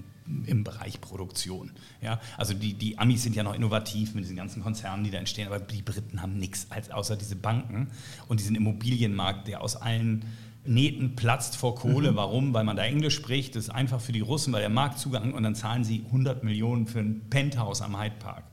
im 0.47 0.63
Bereich 0.63 1.01
Produktion. 1.01 1.73
Ja? 2.01 2.21
Also 2.39 2.55
die, 2.55 2.75
die 2.75 2.97
Amis 2.97 3.25
sind 3.25 3.35
ja 3.35 3.43
noch 3.43 3.55
innovativ 3.55 4.15
mit 4.15 4.23
diesen 4.23 4.37
ganzen 4.37 4.63
Konzernen, 4.63 5.03
die 5.03 5.11
da 5.11 5.19
entstehen, 5.19 5.49
aber 5.49 5.59
die 5.59 5.83
Briten 5.83 6.23
haben 6.23 6.39
nichts 6.39 6.69
als 6.71 6.93
außer 6.93 7.17
diese 7.17 7.35
Banken 7.35 7.89
und 8.29 8.39
diesen 8.39 8.55
Immobilienmarkt, 8.55 9.49
der 9.49 9.63
aus 9.63 9.75
allen 9.75 10.25
Nähten 10.65 11.17
platzt 11.17 11.57
vor 11.57 11.75
Kohle. 11.75 12.13
Mhm. 12.13 12.17
Warum? 12.17 12.55
Weil 12.55 12.63
man 12.63 12.77
da 12.77 12.85
Englisch 12.85 13.17
spricht, 13.17 13.57
das 13.57 13.65
ist 13.65 13.71
einfach 13.71 14.01
für 14.01 14.13
die 14.13 14.21
Russen, 14.21 14.53
weil 14.53 14.61
der 14.61 14.71
Markt 14.71 15.01
zugegangen 15.01 15.35
und 15.35 15.43
dann 15.43 15.57
zahlen 15.57 15.83
sie 15.83 16.05
100 16.07 16.45
Millionen 16.45 16.87
für 16.87 17.01
ein 17.01 17.23
Penthouse 17.29 17.83
am 17.83 18.01
Hyde 18.01 18.15
Park. 18.21 18.45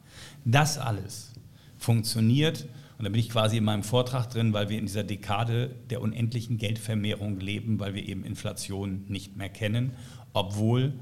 Das 0.43 0.79
alles 0.79 1.33
funktioniert 1.77 2.67
und 3.03 3.07
da 3.07 3.11
bin 3.11 3.19
ich 3.19 3.29
quasi 3.29 3.57
in 3.57 3.65
meinem 3.65 3.83
Vortrag 3.83 4.29
drin, 4.29 4.53
weil 4.53 4.69
wir 4.69 4.79
in 4.79 4.85
dieser 4.85 5.03
Dekade 5.03 5.75
der 5.89 5.99
unendlichen 5.99 6.57
Geldvermehrung 6.57 7.37
leben, 7.37 7.77
weil 7.77 7.95
wir 7.95 8.07
eben 8.07 8.23
Inflation 8.23 9.03
nicht 9.09 9.35
mehr 9.35 9.49
kennen, 9.49 9.91
obwohl 10.31 10.93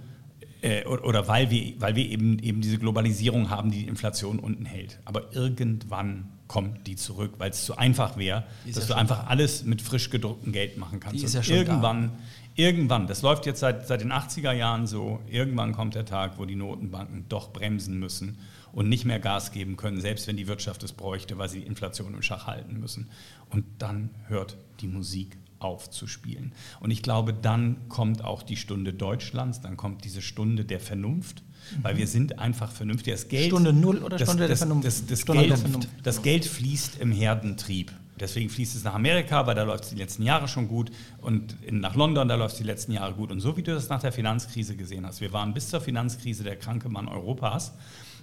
äh, 0.64 0.84
oder 0.86 1.28
weil 1.28 1.52
wir, 1.52 1.74
weil 1.78 1.96
wir 1.96 2.10
eben, 2.10 2.40
eben 2.40 2.60
diese 2.62 2.80
Globalisierung 2.80 3.52
haben, 3.52 3.70
die 3.70 3.84
die 3.84 3.88
Inflation 3.88 4.40
unten 4.40 4.66
hält. 4.66 5.00
Aber 5.06 5.36
irgendwann 5.36 6.32
kommt 6.48 6.88
die 6.88 6.96
zurück, 6.96 7.36
weil 7.38 7.52
es 7.52 7.66
zu 7.66 7.78
einfach 7.78 8.18
wäre, 8.18 8.46
dass 8.66 8.88
ja 8.88 8.96
du 8.96 9.00
einfach 9.00 9.28
alles 9.28 9.64
mit 9.64 9.84
frisch 9.84 10.10
gedrucktem 10.10 10.54
Geld 10.54 10.78
machen 10.80 11.00
kannst. 11.00 11.22
Ja 11.36 11.44
schon 11.44 11.56
irgendwann, 11.56 12.14
da. 12.58 12.64
irgendwann, 12.64 13.06
das 13.06 13.22
läuft 13.22 13.46
jetzt 13.46 13.60
seit, 13.60 13.86
seit 13.86 14.02
den 14.02 14.12
80er 14.12 14.54
Jahren 14.54 14.88
so, 14.88 15.20
irgendwann 15.30 15.72
kommt 15.72 15.94
der 15.94 16.06
Tag, 16.06 16.40
wo 16.40 16.46
die 16.46 16.56
Notenbanken 16.56 17.26
doch 17.30 17.54
bremsen 17.54 18.00
müssen 18.00 18.40
und 18.74 18.90
nicht 18.90 19.06
mehr 19.06 19.20
Gas 19.20 19.52
geben 19.52 19.78
können, 19.78 20.00
selbst 20.02 20.28
wenn 20.28 20.38
die 20.38 20.48
Wirtschaft 20.48 20.84
es 20.84 20.94
bräuchte, 20.94 21.38
weil 21.38 21.50
sie 21.50 21.62
die 21.62 21.68
Inflation 21.68 22.14
im 22.14 22.22
Schach 22.22 22.48
halten 22.48 22.80
müssen. 22.80 23.10
Und 23.50 23.66
dann 23.80 24.10
hört 24.28 24.58
die 24.80 24.88
Musik 24.88 25.38
auf 25.60 25.90
zu 25.90 26.08
spielen. 26.08 26.54
Und 26.80 26.92
ich 26.92 27.04
glaube, 27.04 27.34
dann 27.34 27.88
kommt 27.88 28.24
auch 28.24 28.44
die 28.44 28.56
Stunde 28.56 28.94
Deutschlands, 28.94 29.62
dann 29.62 29.78
kommt 29.78 30.04
diese 30.04 30.22
Stunde 30.22 30.66
der 30.66 30.80
Vernunft, 30.80 31.44
mhm. 31.44 31.84
weil 31.84 31.98
wir 31.98 32.08
sind 32.08 32.40
einfach 32.40 32.72
vernünftig. 32.72 33.14
Das 33.14 33.28
Geld, 33.28 33.48
Stunde 33.48 33.74
Null 33.74 34.00
oder 34.00 34.18
Stunde 34.18 34.48
das, 34.48 34.48
der 34.48 34.58
Vernunft? 34.58 34.88
Das, 34.88 35.06
das, 35.06 35.26
Geld, 35.26 35.58
Vernunft. 35.58 35.90
das 36.04 36.22
Geld 36.22 36.46
fließt 36.46 37.00
im 37.00 37.12
Herdentrieb. 37.12 37.92
Deswegen 38.20 38.50
fließt 38.52 38.76
es 38.76 38.84
nach 38.84 38.94
Amerika, 38.94 39.48
weil 39.48 39.56
da 39.56 39.64
läuft 39.64 39.86
es 39.86 39.90
die 39.90 39.96
letzten 39.96 40.22
Jahre 40.22 40.48
schon 40.48 40.68
gut. 40.68 40.92
Und 41.22 41.56
in, 41.64 41.80
nach 41.80 41.96
London, 41.96 42.28
da 42.28 42.36
läuft 42.36 42.54
es 42.54 42.60
die 42.60 42.66
letzten 42.66 42.92
Jahre 42.92 43.14
gut. 43.14 43.32
Und 43.32 43.40
so 43.40 43.58
wie 43.58 43.64
du 43.64 43.74
das 43.74 43.90
nach 43.90 44.02
der 44.02 44.12
Finanzkrise 44.12 44.76
gesehen 44.76 45.08
hast, 45.08 45.22
wir 45.22 45.34
waren 45.34 45.56
bis 45.56 45.70
zur 45.70 45.82
Finanzkrise 45.82 46.44
der 46.44 46.56
kranke 46.56 46.88
Mann 46.88 47.08
Europas 47.08 47.74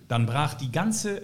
dann 0.09 0.27
brach 0.27 0.55
die 0.55 0.73
ganze 0.73 1.23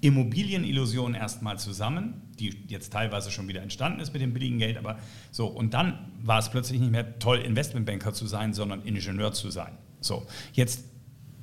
Immobilienillusion 0.00 1.14
erstmal 1.14 1.58
zusammen, 1.58 2.22
die 2.38 2.64
jetzt 2.66 2.92
teilweise 2.92 3.30
schon 3.30 3.46
wieder 3.46 3.62
entstanden 3.62 4.00
ist 4.00 4.12
mit 4.12 4.20
dem 4.20 4.32
billigen 4.32 4.58
Geld, 4.58 4.76
aber 4.76 4.98
so, 5.30 5.46
und 5.46 5.74
dann 5.74 6.10
war 6.22 6.40
es 6.40 6.50
plötzlich 6.50 6.80
nicht 6.80 6.90
mehr 6.90 7.18
toll, 7.20 7.38
Investmentbanker 7.38 8.12
zu 8.12 8.26
sein, 8.26 8.52
sondern 8.52 8.82
Ingenieur 8.82 9.32
zu 9.32 9.50
sein. 9.50 9.78
So, 10.00 10.26
jetzt 10.54 10.84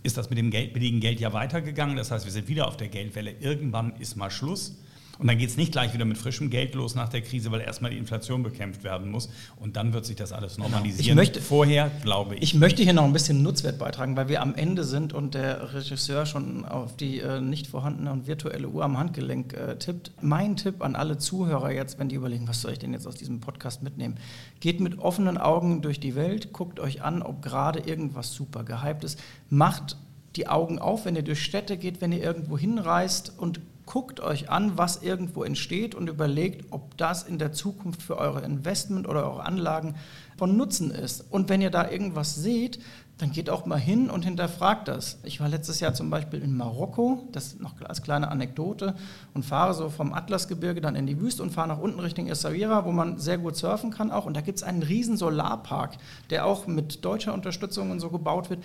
ist 0.04 0.18
das 0.18 0.30
mit 0.30 0.38
dem 0.38 0.52
Geld, 0.52 0.74
billigen 0.74 1.00
Geld 1.00 1.22
ja 1.22 1.32
weitergegangen, 1.32 1.96
das 1.96 2.12
heißt, 2.12 2.26
wir 2.26 2.32
sind 2.34 2.50
wieder 2.50 2.68
auf 2.68 2.76
der 2.76 2.90
Geldwelle. 2.90 3.32
Irgendwann 3.40 3.96
ist 3.98 4.18
mal 4.18 4.30
Schluss. 4.30 4.78
Und 5.20 5.28
dann 5.28 5.38
geht 5.38 5.50
es 5.50 5.58
nicht 5.58 5.74
gleich 5.74 5.94
wieder 5.94 6.06
mit 6.06 6.18
frischem 6.18 6.50
Geld 6.50 6.76
los 6.76 6.96
nach 6.96 7.10
der 7.10 7.22
Krise, 7.22 7.52
weil 7.52 7.60
erstmal 7.60 7.92
die 7.92 7.98
Inflation 7.98 8.42
bekämpft 8.42 8.86
werden 8.86 9.12
muss. 9.12 9.30
Und 9.58 9.76
dann 9.76 9.92
wird 9.92 10.06
sich 10.06 10.16
das 10.16 10.32
alles 10.32 10.56
genau. 10.56 10.70
normalisieren. 10.70 11.10
Ich 11.10 11.14
möchte, 11.14 11.42
Vorher, 11.42 11.92
glaube 12.04 12.36
ich. 12.36 12.42
Ich 12.42 12.54
möchte 12.54 12.84
hier 12.84 12.94
noch 12.94 13.04
ein 13.04 13.12
bisschen 13.12 13.44
Nutzwert 13.44 13.78
beitragen, 13.80 14.16
weil 14.16 14.30
wir 14.30 14.42
am 14.42 14.56
Ende 14.56 14.86
sind 14.86 15.12
und 15.12 15.34
der 15.34 15.74
Regisseur 15.74 16.26
schon 16.26 16.64
auf 16.64 16.96
die 16.96 17.20
äh, 17.20 17.42
nicht 17.42 17.68
vorhandene 17.68 18.14
und 18.14 18.28
virtuelle 18.28 18.70
Uhr 18.70 18.86
am 18.86 18.98
Handgelenk 18.98 19.54
äh, 19.54 19.76
tippt. 19.76 20.14
Mein 20.22 20.56
Tipp 20.56 20.82
an 20.82 20.96
alle 20.96 21.18
Zuhörer 21.18 21.72
jetzt, 21.72 22.00
wenn 22.00 22.08
die 22.08 22.16
überlegen, 22.16 22.48
was 22.48 22.62
soll 22.62 22.72
ich 22.72 22.80
denn 22.80 22.94
jetzt 22.94 23.06
aus 23.06 23.16
diesem 23.16 23.42
Podcast 23.42 23.84
mitnehmen? 23.84 24.16
Geht 24.62 24.80
mit 24.80 25.00
offenen 25.00 25.38
Augen 25.38 25.82
durch 25.82 26.00
die 26.00 26.16
Welt, 26.16 26.54
guckt 26.54 26.80
euch 26.80 27.02
an, 27.02 27.22
ob 27.22 27.42
gerade 27.42 27.80
irgendwas 27.80 28.34
super 28.34 28.64
gehypt 28.64 29.04
ist. 29.04 29.20
Macht 29.50 29.98
die 30.38 30.48
Augen 30.48 30.80
auf, 30.80 31.04
wenn 31.04 31.18
ihr 31.18 31.24
durch 31.24 31.44
Städte 31.44 31.76
geht, 31.76 32.00
wenn 32.00 32.14
ihr 32.14 32.24
irgendwo 32.24 32.58
hinreist 32.58 33.34
und 33.38 33.60
guckt 33.90 34.20
euch 34.20 34.52
an, 34.52 34.78
was 34.78 35.02
irgendwo 35.02 35.44
entsteht 35.44 35.96
und 35.96 36.10
überlegt, 36.10 36.72
ob 36.72 36.96
das 36.98 37.24
in 37.24 37.40
der 37.40 37.54
Zukunft 37.54 38.04
für 38.04 38.18
eure 38.18 38.42
Investment 38.42 39.08
oder 39.08 39.26
eure 39.26 39.44
Anlagen 39.44 39.96
von 40.38 40.56
Nutzen 40.56 40.92
ist. 40.92 41.26
Und 41.32 41.50
wenn 41.50 41.60
ihr 41.60 41.72
da 41.72 41.90
irgendwas 41.90 42.36
seht, 42.36 42.80
dann 43.18 43.32
geht 43.32 43.50
auch 43.50 43.66
mal 43.66 43.80
hin 43.80 44.10
und 44.10 44.24
hinterfragt 44.24 44.88
das. 44.88 45.20
Ich 45.24 45.42
war 45.42 45.50
letztes 45.50 45.82
Jahr 45.82 45.94
zum 45.94 46.10
Beispiel 46.10 46.42
in 46.42 46.56
Marokko, 46.56 47.28
das 47.32 47.60
noch 47.60 47.74
als 47.82 48.02
kleine 48.02 48.30
Anekdote, 48.30 48.96
und 49.34 49.44
fahre 49.44 49.74
so 49.74 49.90
vom 49.90 50.14
Atlasgebirge 50.14 50.80
dann 50.82 50.96
in 50.96 51.06
die 51.06 51.20
Wüste 51.20 51.44
und 51.44 51.52
fahre 51.52 51.68
nach 51.68 51.80
unten 51.80 52.00
Richtung 52.00 52.28
Essaouira, 52.28 52.86
wo 52.86 52.92
man 52.92 53.18
sehr 53.18 53.38
gut 53.38 53.58
surfen 53.58 53.92
kann 53.92 54.12
auch. 54.12 54.26
Und 54.26 54.38
da 54.38 54.42
gibt 54.42 54.60
es 54.60 54.64
einen 54.64 54.84
riesen 54.84 55.18
Solarpark, 55.18 55.98
der 56.30 56.46
auch 56.46 56.66
mit 56.68 57.04
deutscher 57.04 57.34
Unterstützung 57.34 57.92
und 57.92 58.00
so 58.00 58.10
gebaut 58.10 58.50
wird 58.52 58.64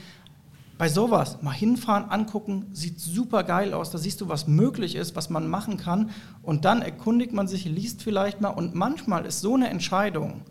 bei 0.76 0.88
sowas 0.88 1.40
mal 1.42 1.52
hinfahren, 1.52 2.10
angucken, 2.10 2.66
sieht 2.72 2.98
super 3.00 3.44
geil 3.44 3.74
aus, 3.74 3.90
da 3.90 3.98
siehst 3.98 4.20
du, 4.20 4.28
was 4.28 4.48
möglich 4.48 4.96
ist, 4.96 5.14
was 5.14 5.30
man 5.30 5.48
machen 5.48 5.76
kann 5.76 6.10
und 6.42 6.64
dann 6.64 6.82
erkundigt 6.82 7.32
man 7.32 7.46
sich, 7.46 7.64
liest 7.64 8.02
vielleicht 8.02 8.40
mal 8.40 8.48
und 8.48 8.74
manchmal 8.74 9.24
ist 9.24 9.40
so 9.40 9.54
eine 9.54 9.68
Entscheidung 9.68 10.42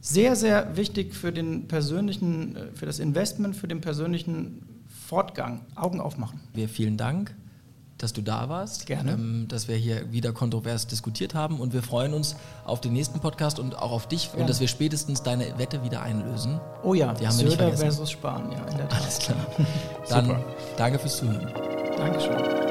sehr, 0.00 0.36
sehr 0.36 0.76
wichtig 0.76 1.14
für 1.14 1.32
den 1.32 1.66
persönlichen, 1.66 2.56
äh, 2.56 2.66
für 2.74 2.86
das 2.86 2.98
Investment, 2.98 3.56
für 3.56 3.68
den 3.68 3.80
persönlichen 3.80 4.62
Fortgang. 5.06 5.62
Augen 5.74 6.00
aufmachen. 6.00 6.40
Wir 6.54 6.68
vielen 6.68 6.96
Dank 6.96 7.34
dass 7.98 8.12
du 8.12 8.22
da 8.22 8.48
warst. 8.48 8.86
Gerne. 8.86 9.12
Ähm, 9.12 9.46
dass 9.48 9.68
wir 9.68 9.76
hier 9.76 10.10
wieder 10.12 10.32
kontrovers 10.32 10.86
diskutiert 10.86 11.34
haben 11.34 11.60
und 11.60 11.72
wir 11.72 11.82
freuen 11.82 12.14
uns 12.14 12.36
auf 12.64 12.80
den 12.80 12.92
nächsten 12.92 13.20
Podcast 13.20 13.58
und 13.58 13.76
auch 13.76 13.92
auf 13.92 14.08
dich 14.08 14.30
ja. 14.32 14.40
und 14.40 14.48
dass 14.48 14.60
wir 14.60 14.68
spätestens 14.68 15.22
deine 15.22 15.58
Wette 15.58 15.82
wieder 15.82 16.02
einlösen. 16.02 16.60
Oh 16.82 16.94
ja, 16.94 17.12
die 17.14 17.26
haben 17.26 17.34
Söder 17.34 17.42
wir 17.42 17.48
nicht 17.48 17.58
vergessen. 17.58 17.82
versus 17.82 18.10
Spahn, 18.10 18.52
ja, 18.52 18.64
in 18.66 18.76
der 18.76 18.88
Tat. 18.88 19.00
Alles 19.00 19.18
klar. 19.18 19.46
Dann 20.08 20.36
danke 20.76 20.98
fürs 20.98 21.16
Zuhören. 21.18 21.52
Dankeschön. 21.96 22.67